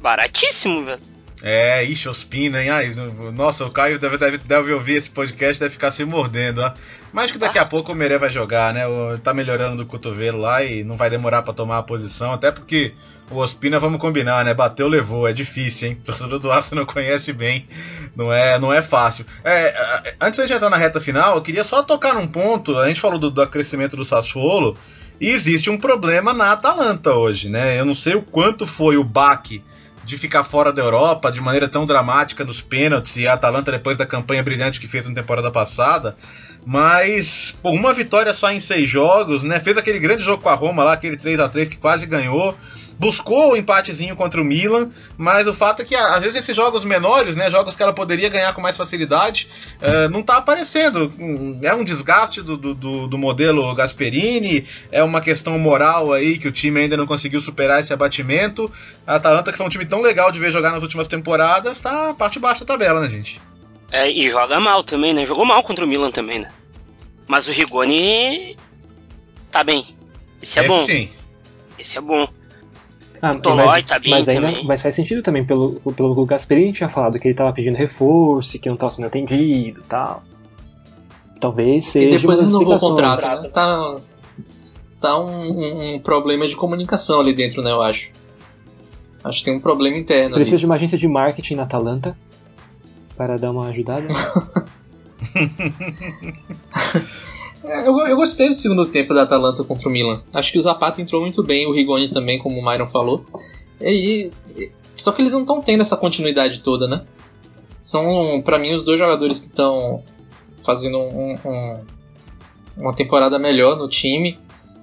Baratíssimo, 0.00 0.84
velho. 0.84 1.00
É, 1.42 1.84
ixi, 1.84 2.08
Ospina, 2.08 2.62
hein? 2.62 2.70
Ai, 2.70 2.94
nossa, 3.34 3.64
o 3.64 3.70
Caio 3.70 3.98
deve, 3.98 4.16
deve, 4.16 4.38
deve 4.38 4.72
ouvir 4.72 4.94
esse 4.94 5.10
podcast 5.10 5.60
deve 5.60 5.72
ficar 5.72 5.90
se 5.90 6.04
mordendo, 6.04 6.62
ó. 6.62 6.72
Mas 7.12 7.30
que 7.30 7.38
daqui 7.38 7.58
a 7.58 7.64
pouco 7.64 7.92
o 7.92 7.94
Meré 7.94 8.16
vai 8.18 8.30
jogar, 8.30 8.72
né? 8.72 8.86
O, 8.86 9.18
tá 9.18 9.34
melhorando 9.34 9.76
do 9.76 9.86
cotovelo 9.86 10.38
lá 10.38 10.64
e 10.64 10.82
não 10.82 10.96
vai 10.96 11.10
demorar 11.10 11.42
para 11.42 11.52
tomar 11.52 11.78
a 11.78 11.82
posição, 11.82 12.32
até 12.32 12.50
porque 12.50 12.94
o 13.30 13.36
Ospina, 13.36 13.78
vamos 13.78 14.00
combinar, 14.00 14.44
né? 14.44 14.54
Bateu, 14.54 14.88
levou, 14.88 15.28
é 15.28 15.32
difícil, 15.32 15.88
hein? 15.88 15.98
O 16.00 16.04
torcedor 16.06 16.38
do 16.38 16.50
Arsenal 16.50 16.86
conhece 16.86 17.32
bem, 17.32 17.68
não 18.14 18.32
é, 18.32 18.58
não 18.58 18.72
é 18.72 18.80
fácil. 18.80 19.26
É, 19.44 20.14
antes 20.20 20.46
de 20.46 20.52
entrar 20.52 20.70
na 20.70 20.76
reta 20.76 21.00
final, 21.00 21.36
eu 21.36 21.42
queria 21.42 21.64
só 21.64 21.82
tocar 21.82 22.14
num 22.14 22.26
ponto, 22.26 22.78
a 22.78 22.88
gente 22.88 23.00
falou 23.00 23.18
do, 23.18 23.30
do 23.30 23.46
crescimento 23.46 23.94
do 23.94 24.04
Sassuolo, 24.04 24.76
e 25.20 25.28
existe 25.28 25.68
um 25.68 25.78
problema 25.78 26.32
na 26.32 26.52
Atalanta 26.52 27.12
hoje, 27.12 27.48
né? 27.48 27.78
Eu 27.78 27.84
não 27.84 27.94
sei 27.94 28.14
o 28.14 28.22
quanto 28.22 28.66
foi 28.66 28.96
o 28.96 29.04
baque 29.04 29.62
de 30.06 30.16
ficar 30.16 30.44
fora 30.44 30.72
da 30.72 30.80
Europa 30.80 31.32
de 31.32 31.40
maneira 31.40 31.68
tão 31.68 31.84
dramática 31.84 32.44
nos 32.44 32.62
pênaltis 32.62 33.16
e 33.16 33.26
a 33.26 33.32
Atalanta 33.32 33.72
depois 33.72 33.98
da 33.98 34.06
campanha 34.06 34.42
brilhante 34.42 34.80
que 34.80 34.86
fez 34.86 35.08
na 35.08 35.14
temporada 35.14 35.50
passada. 35.50 36.16
Mas 36.64 37.56
por 37.60 37.72
uma 37.72 37.92
vitória 37.92 38.32
só 38.32 38.50
em 38.50 38.60
seis 38.60 38.88
jogos, 38.88 39.42
né? 39.42 39.58
Fez 39.58 39.76
aquele 39.76 39.98
grande 39.98 40.22
jogo 40.22 40.42
com 40.42 40.48
a 40.48 40.54
Roma 40.54 40.84
lá, 40.84 40.92
aquele 40.92 41.16
3 41.16 41.40
a 41.40 41.48
3 41.48 41.68
que 41.68 41.76
quase 41.76 42.06
ganhou 42.06 42.56
buscou 42.98 43.52
o 43.52 43.56
empatezinho 43.56 44.16
contra 44.16 44.40
o 44.40 44.44
Milan, 44.44 44.90
mas 45.16 45.46
o 45.46 45.54
fato 45.54 45.82
é 45.82 45.84
que 45.84 45.94
às 45.94 46.22
vezes 46.22 46.40
esses 46.40 46.56
jogos 46.56 46.84
menores, 46.84 47.36
né, 47.36 47.50
jogos 47.50 47.76
que 47.76 47.82
ela 47.82 47.92
poderia 47.92 48.28
ganhar 48.28 48.52
com 48.54 48.60
mais 48.60 48.76
facilidade, 48.76 49.48
uh, 49.80 50.08
não 50.10 50.20
está 50.20 50.38
aparecendo. 50.38 51.12
É 51.62 51.74
um 51.74 51.84
desgaste 51.84 52.42
do, 52.42 52.56
do, 52.56 53.06
do, 53.06 53.18
modelo 53.18 53.74
Gasperini, 53.74 54.66
é 54.90 55.02
uma 55.02 55.20
questão 55.20 55.58
moral 55.58 56.12
aí 56.12 56.38
que 56.38 56.48
o 56.48 56.52
time 56.52 56.80
ainda 56.80 56.96
não 56.96 57.06
conseguiu 57.06 57.40
superar 57.40 57.80
esse 57.80 57.92
abatimento. 57.92 58.70
A 59.06 59.16
Atalanta, 59.16 59.52
que 59.52 59.58
foi 59.58 59.66
um 59.66 59.70
time 59.70 59.86
tão 59.86 60.00
legal 60.00 60.32
de 60.32 60.38
ver 60.38 60.50
jogar 60.50 60.72
nas 60.72 60.82
últimas 60.82 61.08
temporadas, 61.08 61.76
está 61.76 62.14
parte 62.14 62.38
baixa 62.38 62.64
da 62.64 62.74
tabela, 62.74 63.00
né, 63.00 63.08
gente? 63.08 63.40
É, 63.90 64.10
e 64.10 64.28
joga 64.28 64.58
mal 64.58 64.82
também, 64.82 65.12
né? 65.14 65.24
Jogou 65.24 65.44
mal 65.44 65.62
contra 65.62 65.84
o 65.84 65.88
Milan 65.88 66.10
também, 66.10 66.40
né? 66.40 66.50
Mas 67.26 67.46
o 67.46 67.52
Rigoni 67.52 68.56
tá 69.50 69.62
bem. 69.62 69.86
Esse 70.42 70.58
é, 70.58 70.64
é 70.64 70.68
bom. 70.68 70.84
Sim. 70.84 71.10
Esse 71.78 71.98
é 71.98 72.00
bom. 72.00 72.28
Ah, 73.22 73.34
mas, 73.34 73.84
tá 73.84 73.98
bem 73.98 74.10
mas, 74.10 74.28
ainda, 74.28 74.52
mas 74.64 74.82
faz 74.82 74.94
sentido 74.94 75.22
também, 75.22 75.44
pelo, 75.44 75.80
pelo 75.92 76.14
que 76.14 76.20
o 76.20 76.26
Gasperini 76.26 76.72
tinha 76.72 76.88
falado, 76.88 77.18
que 77.18 77.26
ele 77.28 77.34
tava 77.34 77.52
pedindo 77.52 77.76
reforço, 77.76 78.58
que 78.58 78.68
não 78.68 78.76
tava 78.76 78.92
sendo 78.92 79.06
atendido 79.06 79.80
e 79.80 79.84
tal. 79.88 80.22
Talvez 81.40 81.84
seja. 81.86 82.08
E 82.08 82.10
depois 82.18 82.40
resolveu 82.40 82.76
o 82.76 82.80
contrato. 82.80 83.42
Né? 83.42 83.48
Tá, 83.48 83.96
tá 85.00 85.18
um, 85.18 85.94
um, 85.94 85.98
problema 85.98 86.46
de 86.46 86.56
comunicação 86.56 87.20
ali 87.20 87.34
dentro, 87.34 87.62
né, 87.62 87.70
eu 87.70 87.82
acho. 87.82 88.10
Acho 89.22 89.38
que 89.40 89.44
tem 89.46 89.56
um 89.56 89.60
problema 89.60 89.96
interno. 89.96 90.34
Precisa 90.34 90.56
ali. 90.56 90.60
de 90.60 90.66
uma 90.66 90.74
agência 90.76 90.98
de 90.98 91.08
marketing 91.08 91.56
na 91.56 91.64
Atalanta 91.64 92.16
para 93.16 93.38
dar 93.38 93.50
uma 93.50 93.68
ajudada. 93.68 94.06
É, 97.66 97.86
eu, 97.86 97.98
eu 98.06 98.16
gostei 98.16 98.48
do 98.48 98.54
segundo 98.54 98.86
tempo 98.86 99.12
da 99.12 99.22
Atalanta 99.22 99.64
contra 99.64 99.88
o 99.88 99.92
Milan. 99.92 100.22
Acho 100.32 100.52
que 100.52 100.58
o 100.58 100.60
Zapata 100.60 101.02
entrou 101.02 101.20
muito 101.20 101.42
bem, 101.42 101.66
o 101.66 101.72
Rigoni 101.72 102.08
também, 102.08 102.38
como 102.38 102.60
o 102.60 102.64
Myron 102.64 102.86
falou. 102.86 103.24
E, 103.80 104.30
só 104.94 105.10
que 105.10 105.20
eles 105.20 105.32
não 105.32 105.40
estão 105.40 105.60
tendo 105.60 105.80
essa 105.80 105.96
continuidade 105.96 106.60
toda, 106.60 106.86
né? 106.86 107.04
São, 107.76 108.40
para 108.42 108.58
mim, 108.58 108.72
os 108.72 108.84
dois 108.84 108.98
jogadores 108.98 109.40
que 109.40 109.46
estão 109.46 110.02
fazendo 110.62 110.96
um, 110.96 111.36
um, 111.44 111.80
uma 112.76 112.94
temporada 112.94 113.36
melhor 113.36 113.76
no 113.76 113.88
time. 113.88 114.38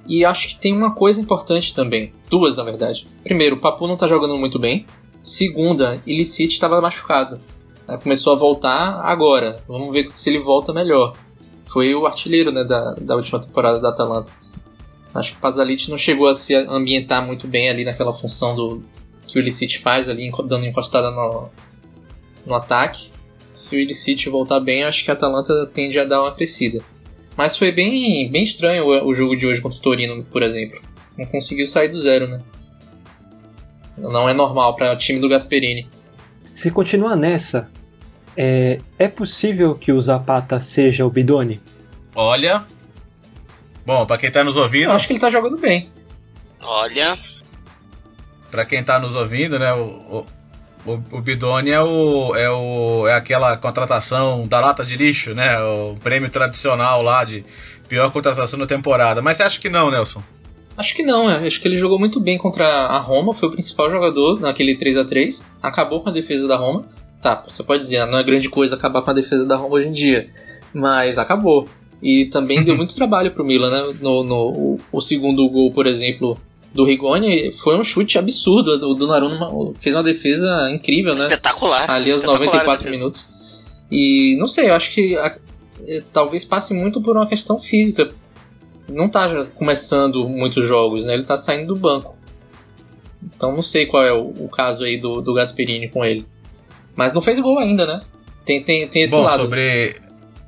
E 0.05 0.25
acho 0.25 0.49
que 0.49 0.57
tem 0.57 0.75
uma 0.75 0.93
coisa 0.93 1.21
importante 1.21 1.73
também. 1.73 2.13
Duas, 2.29 2.57
na 2.57 2.63
verdade. 2.63 3.07
Primeiro, 3.23 3.55
o 3.55 3.59
Papu 3.59 3.87
não 3.87 3.95
tá 3.95 4.07
jogando 4.07 4.37
muito 4.37 4.59
bem. 4.59 4.85
Segunda, 5.21 6.01
Illicit 6.05 6.51
estava 6.51 6.81
machucado. 6.81 7.39
Começou 8.01 8.33
a 8.33 8.35
voltar 8.35 8.99
agora. 9.01 9.63
Vamos 9.65 9.93
ver 9.93 10.11
se 10.13 10.29
ele 10.29 10.39
volta 10.39 10.73
melhor 10.73 11.13
foi 11.65 11.93
o 11.95 12.05
artilheiro 12.05 12.51
né, 12.51 12.63
da, 12.63 12.93
da 12.95 13.15
última 13.15 13.39
temporada 13.39 13.79
da 13.79 13.89
Atalanta. 13.89 14.31
Acho 15.13 15.31
que 15.31 15.37
o 15.37 15.41
Pasalic 15.41 15.89
não 15.89 15.97
chegou 15.97 16.27
a 16.27 16.35
se 16.35 16.55
ambientar 16.55 17.25
muito 17.25 17.47
bem 17.47 17.69
ali 17.69 17.85
naquela 17.85 18.13
função 18.13 18.55
do 18.55 18.83
que 19.27 19.37
o 19.37 19.39
Illicit 19.39 19.79
faz 19.79 20.09
ali, 20.09 20.31
dando 20.45 20.65
encostada 20.65 21.11
no, 21.11 21.49
no 22.45 22.55
ataque. 22.55 23.09
Se 23.51 23.75
o 23.75 23.79
Illicit 23.79 24.29
voltar 24.29 24.59
bem, 24.59 24.83
acho 24.83 25.03
que 25.03 25.11
a 25.11 25.13
Atalanta 25.13 25.69
tende 25.71 25.99
a 25.99 26.03
dar 26.03 26.21
uma 26.21 26.33
crescida. 26.33 26.81
Mas 27.37 27.57
foi 27.57 27.71
bem, 27.71 28.29
bem 28.31 28.43
estranho 28.43 28.85
o, 28.85 29.07
o 29.07 29.13
jogo 29.13 29.35
de 29.35 29.45
hoje 29.45 29.61
contra 29.61 29.77
o 29.77 29.81
Torino, 29.81 30.23
por 30.25 30.41
exemplo. 30.41 30.81
Não 31.17 31.25
conseguiu 31.25 31.67
sair 31.67 31.89
do 31.89 31.99
zero, 31.99 32.27
né? 32.27 32.41
Não 33.97 34.27
é 34.27 34.33
normal 34.33 34.75
para 34.75 34.91
o 34.91 34.97
time 34.97 35.19
do 35.19 35.29
Gasperini. 35.29 35.87
Se 36.53 36.71
continuar 36.71 37.15
nessa, 37.15 37.69
é, 38.35 38.79
é 38.97 39.07
possível 39.07 39.75
que 39.75 39.91
o 39.91 40.01
Zapata 40.01 40.59
seja 40.59 41.05
o 41.05 41.09
Bidoni? 41.09 41.61
Olha. 42.15 42.63
Bom, 43.85 44.05
pra 44.05 44.17
quem 44.17 44.31
tá 44.31 44.43
nos 44.43 44.55
ouvindo. 44.55 44.85
Eu 44.85 44.91
acho 44.91 45.07
que 45.07 45.13
ele 45.13 45.19
tá 45.19 45.29
jogando 45.29 45.57
bem. 45.57 45.89
Olha. 46.61 47.17
Pra 48.49 48.65
quem 48.65 48.83
tá 48.83 48.99
nos 48.99 49.15
ouvindo, 49.15 49.59
né? 49.59 49.73
O, 49.73 50.25
o, 50.85 51.01
o 51.11 51.21
Bidoni 51.21 51.71
é 51.71 51.81
o, 51.81 52.35
é 52.35 52.49
o. 52.49 53.07
É 53.07 53.15
aquela 53.15 53.57
contratação 53.57 54.47
da 54.47 54.59
lata 54.59 54.85
de 54.85 54.95
lixo, 54.95 55.33
né? 55.33 55.59
O 55.59 55.95
prêmio 56.01 56.29
tradicional 56.29 57.01
lá 57.01 57.23
de 57.23 57.43
pior 57.87 58.11
contratação 58.11 58.59
da 58.59 58.65
temporada. 58.65 59.21
Mas 59.21 59.37
você 59.37 59.43
acha 59.43 59.59
que 59.59 59.69
não, 59.69 59.91
Nelson? 59.91 60.23
Acho 60.75 60.95
que 60.95 61.03
não, 61.03 61.29
é. 61.29 61.45
acho 61.45 61.61
que 61.61 61.67
ele 61.67 61.75
jogou 61.75 61.99
muito 61.99 62.19
bem 62.19 62.37
contra 62.37 62.67
a 62.67 62.97
Roma, 62.97 63.33
foi 63.33 63.47
o 63.47 63.51
principal 63.51 63.91
jogador 63.91 64.39
naquele 64.39 64.75
3 64.75 64.97
a 64.97 65.05
3 65.05 65.45
acabou 65.61 66.01
com 66.01 66.09
a 66.09 66.11
defesa 66.11 66.47
da 66.47 66.55
Roma. 66.55 66.85
Tá, 67.23 67.41
você 67.47 67.63
pode 67.63 67.83
dizer, 67.83 68.05
não 68.05 68.19
é 68.19 68.23
grande 68.23 68.49
coisa 68.49 68.75
acabar 68.75 69.01
com 69.01 69.09
a 69.09 69.13
defesa 69.13 69.47
da 69.47 69.55
Roma 69.55 69.75
hoje 69.75 69.87
em 69.87 69.93
dia, 69.93 70.29
mas 70.73 71.17
acabou. 71.17 71.69
E 72.01 72.25
também 72.25 72.61
deu 72.61 72.75
muito 72.77 72.93
trabalho 72.93 73.31
pro 73.31 73.45
Milan, 73.45 73.69
né? 73.69 73.97
No, 74.01 74.25
no 74.25 74.49
o, 74.49 74.79
o, 74.91 74.99
segundo 74.99 75.47
gol, 75.47 75.71
por 75.71 75.87
exemplo, 75.87 76.37
do 76.73 76.83
Rigoni 76.83 77.53
foi 77.53 77.77
um 77.77 77.83
chute 77.83 78.17
absurdo. 78.17 78.71
O 78.71 78.93
Donnarumma 78.93 79.73
fez 79.79 79.95
uma 79.95 80.03
defesa 80.03 80.69
incrível, 80.69 81.13
né? 81.15 81.21
Espetacular. 81.21 81.89
Ali 81.89 82.11
aos 82.11 82.23
94 82.23 82.91
minutos. 82.91 83.29
E 83.89 84.35
não 84.37 84.45
sei, 84.45 84.69
eu 84.69 84.75
acho 84.75 84.91
que 84.91 85.15
a, 85.15 85.37
é, 85.87 86.03
talvez 86.11 86.43
passe 86.43 86.73
muito 86.73 87.01
por 87.01 87.15
uma 87.15 87.25
questão 87.25 87.57
física. 87.57 88.11
Não 88.89 89.07
tá 89.07 89.45
começando 89.55 90.27
muitos 90.27 90.65
jogos, 90.65 91.05
né? 91.05 91.13
Ele 91.13 91.23
tá 91.23 91.37
saindo 91.37 91.73
do 91.73 91.79
banco. 91.79 92.17
Então 93.23 93.55
não 93.55 93.63
sei 93.63 93.85
qual 93.85 94.03
é 94.03 94.11
o, 94.11 94.27
o 94.27 94.49
caso 94.49 94.83
aí 94.83 94.99
do, 94.99 95.21
do 95.21 95.33
Gasperini 95.33 95.87
com 95.87 96.03
ele. 96.03 96.32
Mas 96.95 97.13
não 97.13 97.21
fez 97.21 97.39
gol 97.39 97.59
ainda, 97.59 97.85
né? 97.85 98.01
Tem, 98.45 98.63
tem, 98.63 98.87
tem 98.87 99.03
esse 99.03 99.15
Bom, 99.15 99.23
lado. 99.23 99.43
Sobre, 99.43 99.95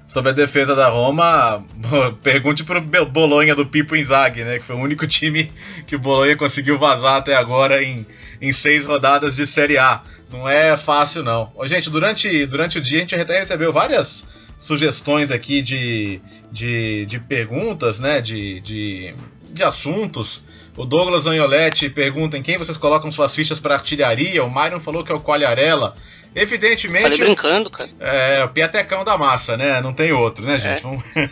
sobre 0.08 0.32
a 0.32 0.34
defesa 0.34 0.76
da 0.76 0.89
Roma, 0.89 1.64
pergunte 2.22 2.64
pro 2.64 2.82
Bolonha 2.82 3.56
do 3.56 3.66
Pipo 3.66 3.96
Inzaghi, 3.96 4.43
né? 4.43 4.60
Que 4.60 4.66
foi 4.66 4.76
o 4.76 4.80
único 4.80 5.08
time 5.08 5.52
que 5.88 5.96
o 5.96 6.00
Bolonha 6.00 6.36
conseguiu 6.36 6.78
vazar 6.78 7.18
até 7.18 7.36
agora 7.36 7.82
em, 7.82 8.06
em 8.41 8.52
seis 8.52 8.86
rodadas 8.86 9.36
de 9.36 9.48
Série 9.48 9.78
A. 9.78 10.02
Não 10.32 10.48
é 10.48 10.76
fácil, 10.76 11.24
não. 11.24 11.52
Ô, 11.56 11.68
gente, 11.68 11.89
durante, 11.89 12.46
durante 12.46 12.78
o 12.78 12.82
dia 12.82 12.98
a 12.98 13.02
gente 13.02 13.16
até 13.16 13.39
recebeu 13.39 13.72
várias 13.72 14.26
sugestões 14.58 15.32
aqui 15.32 15.62
de, 15.62 16.20
de, 16.52 17.06
de 17.06 17.20
perguntas, 17.20 18.00
né? 18.00 18.22
De, 18.22 18.60
de, 18.62 19.14
de 19.52 19.64
assuntos. 19.64 20.43
O 20.78 20.86
Douglas 20.86 21.26
Anholetti 21.26 21.89
pergunta 21.89 22.38
em 22.38 22.43
quem 22.43 22.58
vocês 22.58 22.78
colocam 22.78 23.10
suas 23.10 23.34
fichas 23.34 23.62
para 23.62 23.76
artilharia. 23.76 24.43
O 24.43 24.54
Myron 24.54 24.80
falou 24.80 25.06
que 25.06 25.12
é 25.12 25.16
o 25.16 25.22
Qualharela. 25.22 25.96
Evidentemente. 26.36 27.03
Falei 27.03 27.17
brincando, 27.17 27.69
cara. 27.69 27.89
É, 27.97 28.43
o 28.43 28.49
Piatecão 28.49 29.05
da 29.05 29.17
massa, 29.17 29.55
né? 29.55 29.79
Não 29.81 29.93
tem 29.93 30.11
outro, 30.11 30.45
né, 30.45 30.57
gente? 30.57 30.83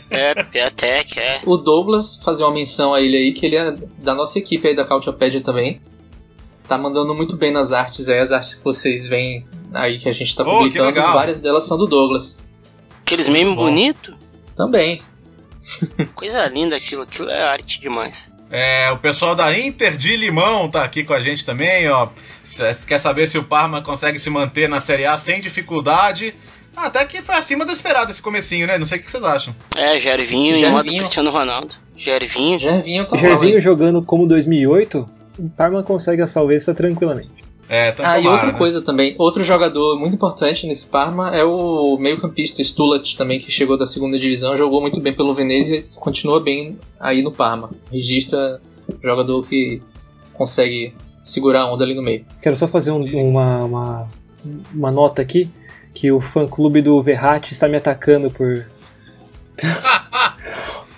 É, 0.09 0.29
é 0.39 0.43
Piatec, 0.43 1.19
é. 1.19 1.41
O 1.45 1.57
Douglas, 1.57 2.15
fazer 2.23 2.43
uma 2.43 2.53
menção 2.53 2.93
a 2.93 3.01
ele 3.01 3.17
aí, 3.17 3.33
que 3.33 3.45
ele 3.45 3.57
é 3.57 3.75
da 3.97 4.15
nossa 4.15 4.39
equipe 4.39 4.65
aí 4.65 4.75
da 4.75 4.85
Cautiopédia 4.85 5.41
também. 5.41 5.81
Tá 6.67 6.77
mandando 6.77 7.13
muito 7.13 7.35
bem 7.35 7.51
nas 7.51 7.73
artes 7.73 8.07
aí, 8.07 8.19
as 8.19 8.31
artes 8.31 8.55
que 8.55 8.63
vocês 8.63 9.05
veem 9.05 9.45
aí 9.73 9.99
que 9.99 10.07
a 10.07 10.13
gente 10.13 10.33
tá 10.33 10.45
publicando. 10.45 10.97
Oh, 10.97 11.13
várias 11.13 11.39
delas 11.39 11.65
são 11.65 11.77
do 11.77 11.85
Douglas. 11.85 12.37
Aqueles 13.01 13.27
memes 13.27 13.55
bonitos? 13.55 14.15
Também. 14.55 15.01
Coisa 16.15 16.47
linda 16.47 16.77
aquilo, 16.77 17.01
aquilo 17.01 17.29
é 17.29 17.43
arte 17.43 17.81
demais. 17.81 18.31
É, 18.49 18.91
o 18.91 18.97
pessoal 18.97 19.35
da 19.35 19.57
Inter 19.57 19.97
de 19.97 20.15
Limão 20.15 20.69
tá 20.69 20.83
aqui 20.83 21.03
com 21.03 21.13
a 21.13 21.19
gente 21.19 21.43
também, 21.43 21.89
ó. 21.89 22.09
Quer 22.87 22.99
saber 22.99 23.27
se 23.27 23.37
o 23.37 23.43
Parma 23.43 23.81
consegue 23.81 24.19
se 24.19 24.29
manter 24.29 24.67
na 24.67 24.79
Série 24.79 25.05
A 25.05 25.17
sem 25.17 25.39
dificuldade? 25.39 26.35
Até 26.75 27.05
que 27.05 27.21
foi 27.21 27.35
acima 27.35 27.65
do 27.65 27.71
esperado 27.71 28.11
esse 28.11 28.21
comecinho, 28.21 28.65
né? 28.65 28.77
Não 28.77 28.85
sei 28.85 28.99
o 28.99 29.01
que 29.01 29.09
vocês 29.09 29.23
acham. 29.23 29.55
É, 29.75 29.99
Gervinho, 29.99 30.55
Gervinho. 30.55 30.67
em 30.67 30.71
modo 30.71 30.89
Cristiano 30.89 31.29
Ronaldo. 31.29 31.75
Gervinho. 31.95 32.57
Gervinho, 32.59 33.05
tá 33.05 33.17
Gervinho 33.17 33.61
jogando 33.61 34.01
como 34.01 34.27
2008, 34.27 35.07
o 35.37 35.49
Parma 35.49 35.83
consegue 35.83 36.21
a 36.21 36.27
salveça 36.27 36.73
tranquilamente. 36.73 37.43
É, 37.69 37.89
então 37.89 38.05
ah, 38.05 38.15
tomara, 38.15 38.21
e 38.21 38.27
outra 38.27 38.51
né? 38.51 38.57
coisa 38.57 38.81
também, 38.81 39.15
outro 39.17 39.43
jogador 39.43 39.97
muito 39.97 40.15
importante 40.15 40.67
nesse 40.67 40.85
Parma 40.85 41.33
é 41.35 41.43
o 41.43 41.97
meio-campista 41.97 42.61
Stulat 42.61 43.15
também, 43.15 43.39
que 43.39 43.49
chegou 43.51 43.77
da 43.77 43.85
segunda 43.85 44.19
divisão, 44.19 44.57
jogou 44.57 44.81
muito 44.81 44.99
bem 44.99 45.13
pelo 45.13 45.33
Venezia 45.33 45.77
e 45.77 45.83
continua 45.95 46.41
bem 46.41 46.77
aí 46.99 47.21
no 47.21 47.31
Parma. 47.31 47.69
Registra 47.91 48.59
jogador 49.01 49.47
que 49.47 49.81
consegue 50.33 50.93
segurar 51.23 51.61
a 51.61 51.73
onda 51.73 51.83
ali 51.83 51.95
no 51.95 52.03
meio. 52.03 52.25
Quero 52.41 52.55
só 52.55 52.67
fazer 52.67 52.91
um, 52.91 53.03
uma, 53.29 53.63
uma, 53.63 54.09
uma 54.73 54.91
nota 54.91 55.21
aqui, 55.21 55.49
que 55.93 56.11
o 56.11 56.19
fã-clube 56.19 56.81
do 56.81 57.01
Verratti 57.01 57.53
está 57.53 57.67
me 57.67 57.77
atacando 57.77 58.29
por... 58.29 58.65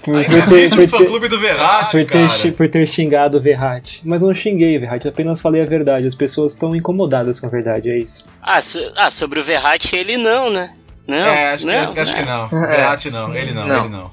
Por, 0.05 0.23
por, 0.23 0.45
ter, 0.47 0.69
por, 0.69 0.99
ter, 0.99 1.07
clube 1.07 1.27
do 1.27 1.39
Verratti, 1.39 2.05
por, 2.05 2.05
ter, 2.05 2.51
por 2.53 2.69
ter 2.69 2.87
xingado 2.87 3.39
o 3.39 3.41
Verratti. 3.41 4.03
Mas 4.05 4.21
não 4.21 4.31
xinguei 4.35 4.77
o 4.77 4.79
Verratti, 4.79 5.07
apenas 5.07 5.41
falei 5.41 5.63
a 5.63 5.65
verdade. 5.65 6.05
As 6.05 6.13
pessoas 6.13 6.51
estão 6.51 6.75
incomodadas 6.75 7.39
com 7.39 7.47
a 7.47 7.49
verdade, 7.49 7.89
é 7.89 7.97
isso. 7.97 8.23
Ah, 8.39 8.61
so, 8.61 8.77
ah 8.97 9.09
sobre 9.09 9.39
o 9.39 9.43
Verratti, 9.43 9.95
ele 9.95 10.15
não, 10.15 10.51
né? 10.51 10.75
Não, 11.07 11.17
é, 11.17 11.53
acho, 11.53 11.65
não, 11.65 11.91
que, 11.91 11.99
acho 11.99 12.13
que 12.13 12.21
não. 12.21 12.45
O 12.45 12.49
Verratti 12.67 13.09
não, 13.09 13.33
ele 13.33 13.51
não, 13.51 13.67
não. 13.67 13.79
ele 13.79 13.89
não. 13.89 14.11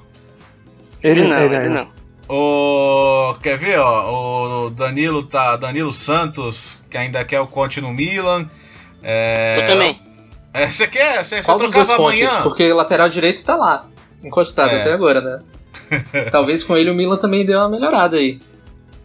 Ele 1.02 1.24
não, 1.24 1.44
ele, 1.44 1.56
ele 1.56 1.68
não. 1.68 1.88
O, 2.34 3.34
quer 3.42 3.58
ver, 3.58 3.78
ó, 3.78 4.64
o 4.66 4.70
Danilo 4.70 5.22
tá, 5.22 5.54
Danilo 5.56 5.92
Santos, 5.92 6.80
que 6.90 6.96
ainda 6.96 7.22
quer 7.26 7.40
o 7.40 7.46
Conte 7.46 7.78
no 7.80 7.92
Milan. 7.92 8.48
É, 9.02 9.56
eu 9.58 9.64
também. 9.66 10.00
É, 10.54 10.70
você 10.70 10.86
quer? 10.86 11.22
Você, 11.22 11.42
Qual 11.42 11.58
você 11.58 11.64
dos 11.66 11.74
dois 11.74 11.90
amanhã? 11.90 12.26
Contes? 12.26 12.42
Porque 12.42 12.72
o 12.72 12.76
lateral 12.76 13.08
direito 13.10 13.44
tá 13.44 13.54
lá, 13.54 13.86
encostado 14.24 14.70
É. 14.70 14.80
até 14.80 14.92
agora, 14.94 15.20
né? 15.20 15.42
Talvez 16.32 16.64
com 16.64 16.74
ele 16.74 16.90
o 16.90 16.94
Milan 16.94 17.18
também 17.18 17.44
deu 17.44 17.58
uma 17.58 17.68
melhorada 17.68 18.16
aí. 18.16 18.40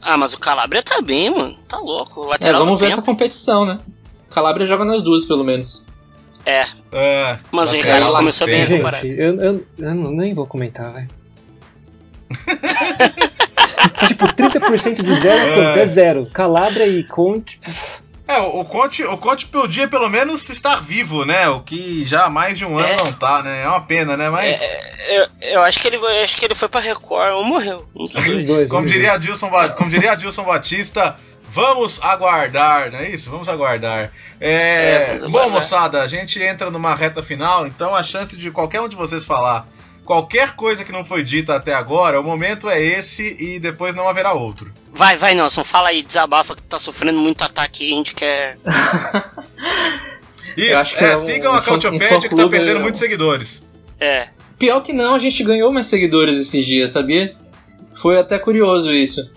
Ah, 0.02 0.16
mas 0.16 0.34
o 0.34 0.40
Calabria 0.40 0.82
tá 0.82 1.02
bem, 1.02 1.30
mano. 1.30 1.54
Tá 1.68 1.78
louco. 1.80 2.22
O 2.22 2.26
É, 2.26 2.30
lateral 2.30 2.62
vamos 2.62 2.78
do 2.78 2.80
ver 2.80 2.88
tempo. 2.88 3.00
essa 3.00 3.06
competição, 3.06 3.66
né? 3.66 3.78
O 4.30 4.34
Calabria 4.34 4.66
joga 4.66 4.86
nas 4.86 5.02
duas, 5.02 5.26
pelo 5.26 5.44
menos. 5.44 5.86
É, 6.46 6.66
É, 6.94 7.40
Mas 7.52 7.74
o 7.74 7.76
do 7.76 8.14
começou 8.14 8.48
bem 8.48 8.62
a 8.62 8.66
eu, 9.06 9.36
eu, 9.42 9.66
eu 9.80 9.96
não- 9.96 10.12
nem 10.12 10.34
vou 10.34 10.48
comentar, 10.48 10.94
velho. 10.94 11.10
tipo, 14.08 14.26
30% 14.28 15.02
de 15.04 15.16
zero 15.16 15.38
é 15.40 15.54
quanto? 15.56 15.80
É 15.80 15.86
zero. 15.86 16.26
Calabria 16.34 16.88
e 16.88 17.04
Conte. 17.04 17.60
É, 18.28 18.40
o 18.42 18.60
o 18.60 18.66
Conte, 18.66 19.04
o 19.06 19.18
Conte 19.18 19.46
podia 19.46 19.88
pelo 19.88 20.10
menos 20.10 20.50
estar 20.50 20.82
vivo, 20.82 21.24
né? 21.24 21.48
O 21.48 21.62
que 21.62 22.04
já 22.06 22.26
há 22.26 22.30
mais 22.30 22.58
de 22.58 22.66
um 22.66 22.78
ano 22.78 22.86
É. 22.88 22.98
não 22.98 23.14
tá, 23.14 23.42
né? 23.42 23.64
É 23.64 23.68
uma 23.70 23.80
pena, 23.82 24.18
né? 24.18 24.30
Mas, 24.30 24.60
eu, 25.08 25.28
eu 25.54 25.62
acho 25.64 25.80
que 25.80 25.88
ele 25.88 25.96
eu 25.96 26.24
acho 26.24 26.36
que 26.36 26.44
ele 26.44 26.54
foi 26.56 26.68
pra 26.68 26.82
Record 26.82 27.34
ou 27.36 27.46
morreu. 27.46 27.88
Dois. 28.46 28.70
como 28.70 28.86
os 28.86 28.92
diria 28.92 29.14
Adilson, 29.14 29.50
como 29.78 29.90
diria 29.90 30.12
Adilson 30.12 30.44
Batista, 30.44 31.16
vamos 31.54 32.02
aguardar, 32.04 32.92
não 32.92 33.00
é 33.00 33.10
isso? 33.10 33.30
Vamos 33.32 33.48
aguardar. 33.48 34.12
É, 34.42 34.50
É, 34.50 35.06
vamos 35.20 35.32
bom, 35.32 35.38
aguardar. 35.40 35.62
moçada, 35.62 36.02
a 36.02 36.08
gente 36.08 36.38
entra 36.44 36.70
numa 36.70 36.94
reta 36.96 37.24
final, 37.24 37.66
então 37.66 37.96
a 37.96 38.04
chance 38.04 38.36
de 38.36 38.52
qualquer 38.52 38.82
um 38.82 38.90
de 38.90 38.98
vocês 38.98 39.24
falar 39.24 39.66
qualquer 40.08 40.56
coisa 40.56 40.84
que 40.86 40.92
não 40.92 41.04
foi 41.06 41.22
dita 41.22 41.54
até 41.56 41.74
agora, 41.74 42.20
o 42.20 42.24
momento 42.24 42.68
é 42.70 42.82
esse 42.82 43.36
e 43.40 43.60
depois 43.60 43.94
não 43.94 44.08
haverá 44.08 44.34
outro. 44.34 44.74
Vai, 44.94 45.18
vai, 45.18 45.36
Nelson, 45.36 45.64
fala 45.64 45.90
aí, 45.90 46.02
desabafa 46.02 46.56
que 46.56 46.62
tá 46.64 46.80
sofrendo 46.80 47.20
muito 47.20 47.44
ataque 47.44 47.84
e 47.88 47.92
a 47.94 47.96
gente 47.98 48.16
quer. 48.16 48.58
Isso, 50.56 50.76
acho 50.76 50.98
que 50.98 51.04
é, 51.04 51.12
é 51.12 51.18
um- 51.18 51.20
sigam 51.26 51.52
um 51.54 51.56
a 51.56 51.62
Cautiopédia 51.62 52.18
um 52.18 52.22
que 52.22 52.30
tá 52.30 52.48
perdendo 52.48 52.78
é 52.78 52.80
um- 52.80 52.82
muitos 52.84 53.00
seguidores. 53.00 53.62
É. 54.00 54.30
Pior 54.58 54.82
que 54.82 54.92
não, 54.94 55.14
a 55.14 55.20
gente 55.20 55.44
ganhou 55.44 55.72
mais 55.72 55.86
seguidores 55.86 56.38
esses 56.40 56.66
dias, 56.66 56.92
sabia? 56.92 57.36
Foi 57.94 58.18
até 58.18 58.40
curioso 58.40 58.92
isso. 58.92 59.30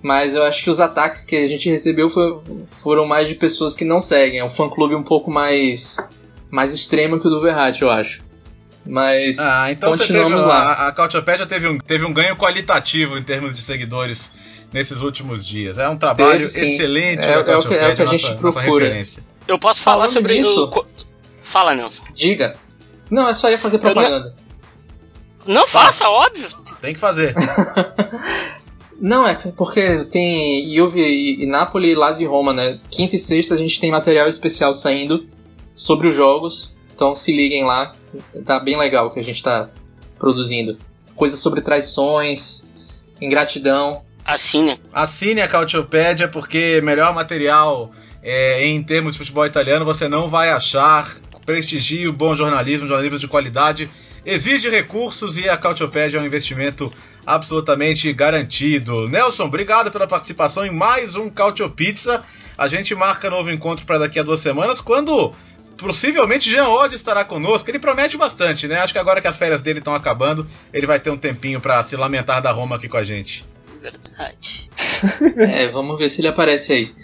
Mas 0.00 0.34
eu 0.36 0.44
acho 0.44 0.62
que 0.62 0.70
os 0.70 0.78
ataques 0.80 1.24
que 1.24 1.34
a 1.34 1.46
gente 1.48 1.68
recebeu 1.70 2.08
foi- 2.10 2.38
foram 2.68 3.06
mais 3.06 3.26
de 3.26 3.34
pessoas 3.34 3.74
que 3.74 3.84
não 3.84 3.98
seguem. 3.98 4.38
É 4.40 4.44
um 4.44 4.50
fã-clube 4.50 4.94
um 4.94 5.02
pouco 5.02 5.30
mais, 5.30 5.96
mais 6.50 6.72
extremo 6.74 7.18
que 7.18 7.26
o 7.26 7.30
do 7.30 7.40
Verratti, 7.40 7.82
eu 7.82 7.90
acho. 7.90 8.22
Mas 8.86 9.38
Ah, 9.38 9.70
então 9.72 9.92
teve, 9.92 10.02
continuamos 10.04 10.44
lá. 10.44 10.72
a, 10.72 10.88
a 10.88 10.92
Cautiopédia 10.92 11.46
teve 11.46 11.66
um, 11.68 11.78
teve 11.78 12.04
um 12.04 12.12
ganho 12.12 12.36
qualitativo 12.36 13.16
em 13.16 13.22
termos 13.22 13.54
de 13.56 13.62
seguidores 13.62 14.30
nesses 14.72 15.00
últimos 15.00 15.44
dias. 15.46 15.78
É 15.78 15.88
um 15.88 15.96
trabalho 15.96 16.48
Teve, 16.50 16.72
excelente 16.74 17.24
É- 17.26 17.32
é 17.32 17.38
o 17.38 17.44
que- 17.44 17.50
é 17.50 17.56
o 17.56 17.94
que 17.94 18.02
a 18.02 18.06
gente 18.06 18.22
nossa- 18.22 18.40
nossa 18.42 18.60
procura. 18.60 18.84
referência. 18.84 19.22
Eu 19.48 19.58
posso 19.58 19.80
falar 19.80 19.96
Falando 20.08 20.12
sobre 20.12 20.34
nisso- 20.34 20.70
o. 20.74 20.84
Fala, 21.40 21.74
Nelson. 21.74 22.04
Diga. 22.14 22.54
Não, 23.10 23.28
é 23.28 23.34
só 23.34 23.50
ia 23.50 23.58
fazer 23.58 23.78
propaganda. 23.78 24.34
Não 25.46 25.66
faça, 25.66 26.08
óbvio. 26.08 26.48
Tem 26.80 26.94
que 26.94 27.00
fazer. 27.00 27.34
Não, 29.00 29.26
é 29.26 29.34
porque 29.34 30.04
tem 30.06 30.66
Juve 30.74 31.00
e, 31.00 31.42
e 31.42 31.46
Napoli, 31.46 31.94
Lazio 31.94 32.24
e 32.24 32.28
Roma, 32.28 32.52
né? 32.52 32.78
Quinta 32.90 33.16
e 33.16 33.18
sexta 33.18 33.54
a 33.54 33.56
gente 33.56 33.78
tem 33.80 33.90
material 33.90 34.28
especial 34.28 34.72
saindo 34.72 35.26
sobre 35.74 36.08
os 36.08 36.14
jogos. 36.14 36.74
Então 36.94 37.14
se 37.14 37.34
liguem 37.34 37.64
lá, 37.64 37.92
tá 38.44 38.60
bem 38.60 38.76
legal 38.78 39.06
o 39.06 39.10
que 39.10 39.18
a 39.18 39.24
gente 39.24 39.42
tá 39.42 39.68
produzindo. 40.18 40.78
Coisas 41.16 41.40
sobre 41.40 41.60
traições, 41.60 42.68
ingratidão. 43.20 44.02
Assine. 44.24 44.80
Assine 44.92 45.40
a 45.42 45.48
Cautiopédia, 45.48 46.28
porque 46.28 46.80
melhor 46.82 47.12
material 47.12 47.90
é, 48.22 48.64
em 48.66 48.82
termos 48.82 49.12
de 49.12 49.18
futebol 49.18 49.44
italiano 49.44 49.84
você 49.84 50.08
não 50.08 50.28
vai 50.28 50.50
achar. 50.50 51.16
Prestigio, 51.44 52.10
bom 52.12 52.34
jornalismo, 52.34 52.88
jornalismo 52.88 53.18
de 53.18 53.28
qualidade. 53.28 53.90
Exige 54.24 54.70
recursos 54.70 55.36
e 55.36 55.46
a 55.46 55.56
Cautiopédia 55.58 56.16
é 56.16 56.20
um 56.20 56.24
investimento 56.24 56.90
absolutamente 57.26 58.10
garantido. 58.12 59.06
Nelson, 59.08 59.44
obrigado 59.44 59.90
pela 59.90 60.06
participação 60.06 60.64
em 60.64 60.70
mais 60.70 61.14
um 61.14 61.28
Cautio 61.28 61.68
Pizza. 61.68 62.24
A 62.56 62.68
gente 62.68 62.94
marca 62.94 63.28
novo 63.28 63.50
encontro 63.50 63.84
para 63.84 63.98
daqui 63.98 64.18
a 64.18 64.22
duas 64.22 64.40
semanas, 64.40 64.80
quando 64.80 65.32
possivelmente 65.76 66.50
Jean 66.50 66.68
Oddi 66.68 66.96
estará 66.96 67.24
conosco. 67.24 67.70
Ele 67.70 67.78
promete 67.78 68.16
bastante, 68.16 68.66
né? 68.66 68.80
Acho 68.80 68.92
que 68.92 68.98
agora 68.98 69.20
que 69.20 69.28
as 69.28 69.36
férias 69.36 69.62
dele 69.62 69.78
estão 69.78 69.94
acabando, 69.94 70.46
ele 70.72 70.86
vai 70.86 71.00
ter 71.00 71.10
um 71.10 71.16
tempinho 71.16 71.60
para 71.60 71.82
se 71.82 71.96
lamentar 71.96 72.40
da 72.40 72.52
Roma 72.52 72.76
aqui 72.76 72.88
com 72.88 72.96
a 72.96 73.04
gente. 73.04 73.44
Verdade. 73.80 74.70
é, 75.38 75.68
vamos 75.68 75.98
ver 75.98 76.08
se 76.08 76.20
ele 76.20 76.28
aparece 76.28 76.72
aí. 76.72 76.94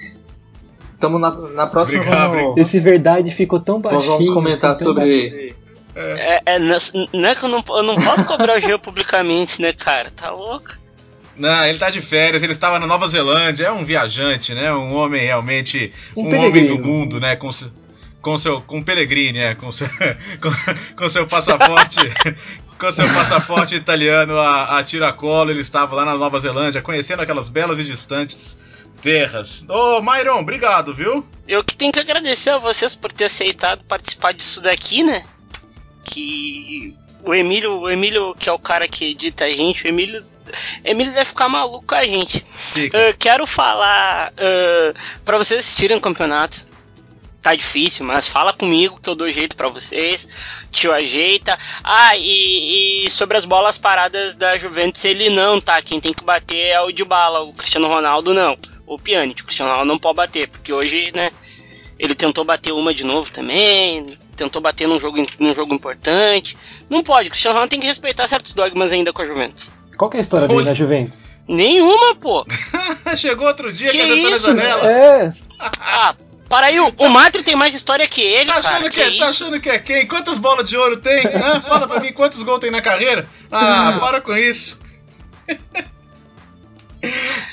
Tamo 0.99 1.19
na, 1.19 1.31
na 1.31 1.67
próxima. 1.67 2.01
Obrigado, 2.01 2.33
vamos, 2.33 2.57
Esse 2.59 2.79
verdade 2.79 3.31
ficou 3.31 3.61
tão 3.61 3.81
baixinho. 3.81 4.03
vamos 4.03 4.29
comentar 4.31 4.73
assim, 4.73 4.85
tão 4.85 4.95
sobre. 4.95 5.55
É, 5.95 6.43
é, 6.47 6.59
não 6.59 6.79
não 7.13 7.29
é 7.29 7.35
que 7.35 7.45
eu 7.45 7.49
não, 7.49 7.65
eu 7.69 7.83
não 7.83 7.97
posso 7.97 8.25
cobrar 8.25 8.57
o 8.57 8.61
Geo 8.61 8.79
publicamente, 8.79 9.61
né, 9.61 9.73
cara? 9.73 10.11
Tá 10.11 10.31
louco? 10.31 10.79
Não, 11.37 11.65
ele 11.65 11.79
tá 11.79 11.89
de 11.89 12.03
férias, 12.03 12.43
ele 12.43 12.53
estava 12.53 12.79
na 12.79 12.87
Nova 12.87 13.09
Zelândia, 13.09 13.67
é 13.67 13.73
um 13.73 13.83
viajante, 13.83 14.55
né? 14.55 14.73
Um 14.75 14.95
homem 14.95 15.23
realmente. 15.23 15.91
Um 16.15 16.29
Um, 16.29 16.47
homem 16.47 16.67
do 16.67 16.79
mundo, 16.79 17.19
né? 17.19 17.35
Com, 17.35 17.49
com 18.21 18.39
seu. 18.39 18.61
Com 18.63 18.83
Pellegrini, 18.83 19.39
é, 19.39 19.55
com 19.55 19.71
seu, 19.71 19.89
com, 20.41 20.97
com 20.97 21.09
seu 21.09 21.27
passaporte. 21.27 21.99
com 22.79 22.93
seu 22.93 23.07
passaporte 23.13 23.77
italiano 23.77 24.39
a, 24.39 24.79
a 24.79 24.85
tiracolo, 24.85 25.51
ele 25.51 25.61
estava 25.61 25.95
lá 25.95 26.05
na 26.05 26.17
Nova 26.17 26.41
Zelândia, 26.41 26.81
conhecendo 26.81 27.21
aquelas 27.21 27.51
belas 27.51 27.79
e 27.79 27.85
distantes 27.85 28.57
terras. 29.03 29.65
Ô, 29.69 30.01
Myron, 30.01 30.41
obrigado, 30.41 30.95
viu? 30.95 31.27
Eu 31.47 31.63
que 31.63 31.77
tenho 31.77 31.93
que 31.93 31.99
agradecer 31.99 32.51
a 32.51 32.59
vocês 32.59 32.95
por 32.95 33.13
ter 33.13 33.25
aceitado 33.25 33.85
participar 33.85 34.33
disso 34.33 34.61
daqui, 34.63 35.03
né? 35.03 35.25
Que 36.05 36.97
o 37.23 37.35
Emílio, 37.35 37.81
o 37.81 37.91
Emílio, 37.91 38.35
que 38.35 38.49
é 38.49 38.53
o 38.53 38.59
cara 38.59 38.89
que 38.89 39.11
edita 39.11 39.45
a 39.45 39.53
gente, 39.53 39.85
o 39.85 39.89
Emílio. 39.89 40.25
Emílio 40.85 41.13
deve 41.13 41.27
ficar 41.27 41.49
maluco 41.49 41.85
com 41.87 41.95
a 41.95 42.05
gente. 42.05 42.45
Eu 42.93 43.15
quero 43.19 43.47
falar 43.47 44.33
uh, 44.33 45.21
para 45.25 45.39
vocês 45.39 45.61
assistirem 45.61 45.97
o 45.97 46.01
campeonato. 46.01 46.67
Tá 47.43 47.55
difícil, 47.55 48.05
mas 48.05 48.29
fala 48.29 48.53
comigo 48.53 49.01
que 49.01 49.09
eu 49.09 49.15
dou 49.15 49.31
jeito 49.31 49.57
pra 49.57 49.69
vocês. 49.71 50.29
Tio 50.71 50.93
ajeita. 50.93 51.59
Ah, 51.83 52.15
e, 52.17 53.07
e 53.07 53.11
sobre 53.11 53.37
as 53.39 53.47
bolas 53.47 53.79
paradas 53.79 54.35
da 54.35 54.59
Juventus, 54.59 55.03
ele 55.07 55.31
não, 55.31 55.59
tá? 55.59 55.81
Quem 55.81 55.99
tem 55.99 56.13
que 56.13 56.23
bater 56.23 56.69
é 56.69 56.81
o 56.81 56.93
de 56.93 57.03
bala, 57.03 57.41
o 57.41 57.55
Cristiano 57.55 57.89
Ronaldo 57.89 58.35
não. 58.35 58.59
O 58.87 58.99
Pjanic, 58.99 59.41
o 59.41 59.45
Cristiano 59.47 59.71
Ronaldo 59.71 59.91
não 59.91 59.99
pode 59.99 60.17
bater, 60.17 60.49
porque 60.49 60.71
hoje, 60.71 61.13
né, 61.15 61.31
ele 61.99 62.15
tentou 62.15 62.45
bater 62.45 62.73
uma 62.73 62.93
de 62.93 63.05
novo 63.05 63.31
também, 63.31 64.05
tentou 64.37 64.61
bater 64.61 64.87
num 64.87 65.01
jogo, 65.01 65.23
num 65.39 65.55
jogo 65.55 65.75
importante. 65.75 66.59
Não 66.91 67.03
pode, 67.03 67.29
o 67.29 67.31
Cristiano 67.31 67.55
Ronaldo 67.55 67.71
tem 67.71 67.81
que 67.81 67.87
respeitar 67.87 68.29
certos 68.29 68.53
dogmas 68.53 68.93
ainda 68.93 69.15
com 69.15 69.23
a 69.23 69.27
Juventus. 69.27 69.71
Qual 69.97 70.11
que 70.11 70.17
é 70.17 70.21
a 70.21 70.23
história 70.23 70.47
dele 70.47 70.65
na 70.65 70.75
Juventus? 70.75 71.23
Nenhuma, 71.49 72.15
pô. 72.17 72.47
Chegou 73.17 73.47
outro 73.47 73.73
dia 73.73 73.91
Que 73.91 73.99
que 73.99 74.03
a 74.03 74.15
isso, 74.31 74.47
janela. 74.47 74.91
É, 74.91 75.29
Ah, 75.59 76.15
para 76.51 76.67
aí, 76.67 76.79
o, 76.81 76.93
o 76.99 77.09
Matri 77.09 77.43
tem 77.43 77.57
mais 77.57 77.75
história 77.75 78.07
que 78.07 78.21
ele, 78.21 78.51
Tá 78.51 78.59
achando, 78.59 78.73
cara. 78.83 78.91
que, 78.91 78.97
Que 78.97 79.17
é, 79.17 79.19
tá 79.19 79.25
achando 79.27 79.61
que 79.61 79.71
é 79.71 79.79
quem? 79.79 80.07
Quantas 80.07 80.37
bolas 80.37 80.69
de 80.69 80.77
ouro 80.77 80.97
tem? 80.99 81.25
Hã? 81.27 81.61
Fala 81.63 81.87
pra 81.89 82.01
mim, 82.01 82.13
quantos 82.13 82.43
gols 82.43 82.59
tem 82.61 82.71
na 82.71 82.83
carreira? 82.83 83.27
Ah, 83.51 83.97
para 84.01 84.21
com 84.21 84.37
isso. 84.37 84.77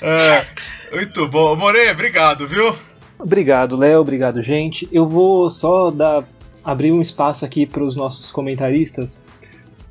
Ah, 0.02 0.44
muito 0.94 1.28
bom. 1.28 1.56
More, 1.56 1.90
obrigado, 1.92 2.48
viu? 2.48 2.76
Obrigado, 3.20 3.76
Léo. 3.76 4.02
Obrigado, 4.02 4.42
gente. 4.42 4.88
Eu 4.92 5.08
vou 5.08 5.50
só 5.50 5.90
dar, 5.90 6.24
abrir 6.64 6.92
um 6.92 7.02
espaço 7.02 7.46
aqui 7.46 7.66
para 7.66 7.84
os 7.84 7.96
nossos 7.96 8.32
comentaristas. 8.32 9.24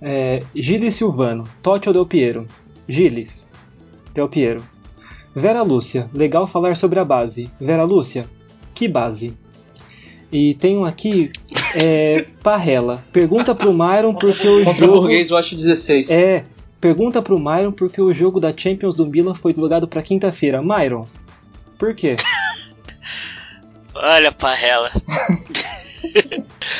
É, 0.01 0.43
Gilles 0.55 0.95
Silvano, 0.95 1.45
Totti 1.63 1.89
ou 1.89 1.93
Del 1.93 2.07
Piero? 2.07 2.47
Gilles, 2.89 3.49
Del 4.13 4.29
Piero. 4.29 4.63
Vera 5.35 5.63
Lúcia, 5.63 6.09
legal 6.15 6.47
falar 6.47 6.77
sobre 6.77 6.99
a 6.99 7.05
base. 7.05 7.51
Vera 7.61 7.83
Lúcia, 7.85 8.29
que 8.77 8.87
base? 8.87 9.35
E 10.31 10.55
tem 10.55 10.77
um 10.77 10.85
aqui, 10.85 11.33
é, 11.75 12.27
Parrela. 12.43 13.03
Pergunta 13.11 13.55
pro 13.55 13.73
Myron 13.73 14.15
porque 14.15 14.47
o 14.47 14.65
Contra 14.65 14.85
o 14.85 14.87
jogo... 14.87 15.01
Burguês 15.01 15.31
Watch 15.31 15.57
16. 15.57 16.11
É, 16.11 16.45
pergunta 16.79 17.23
pro 17.23 17.39
Myron 17.39 17.73
porque 17.73 18.03
o 18.03 18.13
jogo 18.13 18.39
da 18.39 18.53
Champions 18.55 18.95
do 18.95 19.07
Milan 19.07 19.35
foi 19.35 19.53
deslogado 19.53 19.89
pra 19.89 20.03
quinta-feira. 20.03 20.61
Myron, 20.63 21.07
por 21.79 21.95
quê? 21.95 22.17
Olha, 23.95 24.31
Parrela. 24.31 24.91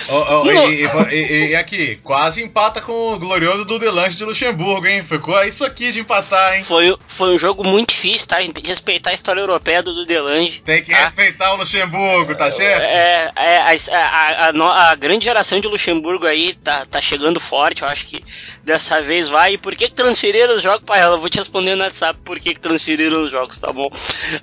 Ó, 0.09 0.45
Não. 0.45 0.71
e, 0.71 0.85
e- 1.13 1.51
e- 1.51 1.57
aqui, 1.57 1.97
quase 2.03 2.43
empata 2.43 2.81
com 2.81 3.13
o 3.13 3.19
glorioso 3.19 3.65
do 3.65 3.79
Delange 3.79 4.17
de 4.17 4.25
Luxemburgo, 4.25 4.87
hein? 4.87 5.05
Ficou 5.05 5.43
isso 5.45 5.65
aqui 5.65 5.91
de 5.93 6.01
empatar, 6.01 6.57
hein? 6.57 6.65
Foi, 6.65 6.97
foi 7.07 7.35
um 7.35 7.39
jogo 7.39 7.65
muito 7.65 7.91
difícil, 7.91 8.27
tá? 8.27 8.37
A 8.39 8.43
gente 8.43 8.55
tem 8.55 8.63
que 8.65 8.69
respeitar 8.71 9.11
a 9.11 9.15
história 9.15 9.41
europeia 9.41 9.83
do 9.83 9.95
Dudelange. 9.95 10.61
Tem 10.65 10.83
que 10.83 10.91
tá? 10.91 11.05
respeitar 11.05 11.53
o 11.55 11.57
Luxemburgo, 11.57 12.35
tá 12.35 12.51
certo? 12.51 12.83
É, 12.83 13.33
é, 13.37 13.59
a, 13.59 13.71
a- 13.97 14.49
a 14.49 14.53
no- 14.53 14.65
a 14.71 14.95
grande 14.95 15.25
geração 15.25 15.61
de 15.61 15.69
Luxemburgo 15.69 16.27
aí 16.27 16.55
tá, 16.63 16.85
tá 16.87 17.01
chegando 17.01 17.41
forte, 17.41 17.83
eu 17.83 17.89
acho 17.89 18.07
que 18.07 18.23
dessa 18.65 19.01
vez 19.03 19.29
vai. 19.29 19.55
E 19.55 19.59
por 19.59 19.75
que, 19.75 19.89
transferiram 19.89 20.57
os 20.57 20.63
jogos, 20.63 20.85
Parrela? 20.85 21.15
Eu 21.17 21.21
vou 21.21 21.29
te 21.31 21.39
responder 21.39 21.75
no 21.75 21.85
WhatsApp 21.85 22.19
por 22.25 22.39
que, 22.41 22.55
transferiram 22.59 23.23
os 23.25 23.31
jogos, 23.31 23.59
tá 23.59 23.73
bom? 23.73 23.89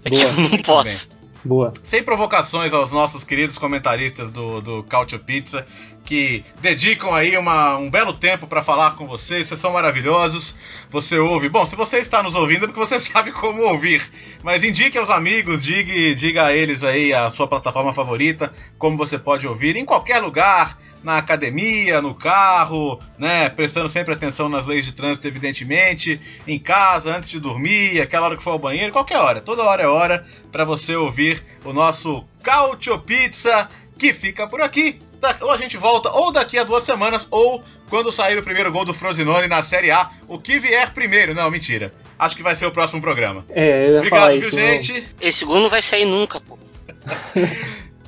É 0.06 0.10
que 0.10 0.16
Boa. 0.18 0.30
eu 0.38 0.50
não 0.50 0.58
posso. 0.60 1.10
Boa. 1.46 1.74
Sem 1.84 2.02
provocações 2.02 2.74
aos 2.74 2.91
nossos 2.91 3.24
queridos 3.24 3.58
comentaristas 3.58 4.32
do, 4.32 4.62
do 4.62 4.86
Pizza, 5.26 5.66
que 6.06 6.44
dedicam 6.62 7.14
aí 7.14 7.38
uma- 7.38 7.78
um 7.78 7.89
belo 7.89 8.14
tempo 8.14 8.48
para 8.48 8.64
falar 8.64 8.96
com 8.96 9.06
vocês, 9.08 9.48
vocês 9.48 9.60
são 9.60 9.74
maravilhosos. 9.74 10.56
Você 10.89 11.18
ouve. 11.18 11.50
Bom, 11.50 11.66
se 11.66 11.76
você 11.76 11.98
está 11.98 12.24
nos 12.24 12.36
ouvindo 12.36 12.66
é 12.66 12.68
porque 12.68 12.80
você 12.80 13.00
sabe 13.00 13.32
como 13.32 13.64
ouvir. 13.64 14.02
Mas 14.41 14.64
indique 14.64 14.98
aos 14.98 15.10
amigos, 15.10 15.64
diga, 15.64 16.16
diga 16.16 16.46
a 16.46 16.54
eles 16.54 16.84
aí 16.84 17.14
a 17.14 17.30
sua 17.30 17.48
plataforma 17.48 17.94
favorita, 17.94 18.52
como 18.78 18.98
você 18.98 19.18
pode 19.18 19.46
ouvir 19.48 19.76
em 19.76 19.86
qualquer 19.86 20.20
lugar, 20.20 20.78
na 21.04 21.18
academia, 21.18 22.01
no 22.01 22.16
carro, 22.16 22.99
né? 23.18 23.49
Prestando 23.49 23.89
sempre 23.89 24.14
atenção 24.14 24.47
nas 24.47 24.66
leis 24.66 24.86
de 24.86 24.93
trânsito, 24.93 25.28
evidentemente, 25.28 26.20
em 26.47 26.58
casa, 26.58 27.16
antes 27.16 27.30
de 27.30 27.39
dormir, 27.39 28.01
aquela 28.01 28.28
hora 28.28 28.38
que 28.38 28.43
for 28.43 28.51
ao 28.51 28.60
banheiro, 28.60 28.91
qualquer 28.93 29.18
hora. 29.18 29.41
Toda 29.41 29.64
hora 29.64 29.84
é 29.84 29.88
hora 29.88 30.26
para 30.51 30.64
você 30.64 30.95
ouvir 30.95 31.43
o 31.66 31.74
nosso 31.74 32.24
Cautio 32.41 32.97
Pizza, 32.99 33.70
que 33.97 34.14
fica 34.14 34.47
por 34.47 34.62
aqui. 34.62 35.01
Da- 35.20 35.38
Ou 35.41 35.51
a 35.51 35.58
gente 35.58 35.78
volta 35.78 36.10
ou 36.12 36.32
daqui 36.34 36.58
a 36.58 36.64
duas 36.64 36.84
semanas, 36.84 37.28
ou 37.32 37.64
quando 37.89 38.12
sair 38.12 38.38
o 38.38 38.43
primeiro 38.43 38.72
gol 38.72 38.84
do 38.86 38.93
Frosinone 38.93 39.47
na 39.47 39.62
Série 39.62 39.91
A, 39.91 40.10
o 40.28 40.38
que 40.39 40.60
vier 40.60 40.93
primeiro. 40.93 41.34
Não, 41.34 41.49
mentira. 41.51 41.93
Acho 42.20 42.36
que 42.36 42.43
vai 42.43 42.56
ser 42.56 42.66
o 42.66 42.72
próximo 42.72 42.99
programa. 43.01 43.45
É, 43.49 43.88
eu 43.89 44.04
ia 44.04 44.10
falar 44.10 44.26
Obrigado, 44.34 44.39
viu, 44.39 44.47
isso. 44.47 44.56
não- 44.60 44.66
gente? 44.82 45.08
Esse 45.22 45.45
gol 45.45 45.60
não 45.62 45.70
vai 45.70 45.82
sair 45.82 46.06
nunca, 46.06 46.39
pô. 46.41 46.58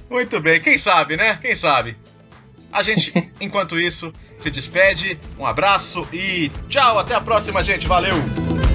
Muito 0.09 0.39
bem, 0.39 0.59
quem 0.61 0.77
sabe, 0.77 1.17
né? 1.17 1.37
Quem 1.41 1.55
sabe? 1.55 1.97
A 2.75 2.83
gente, 2.83 3.13
enquanto 3.39 3.79
isso, 3.79 4.11
se 4.37 4.51
despede. 4.51 5.17
Um 5.39 5.45
abraço 5.45 6.05
e 6.11 6.51
tchau, 6.67 6.99
até 6.99 7.15
a 7.15 7.21
próxima, 7.21 7.63
gente. 7.63 7.87
Valeu! 7.87 8.74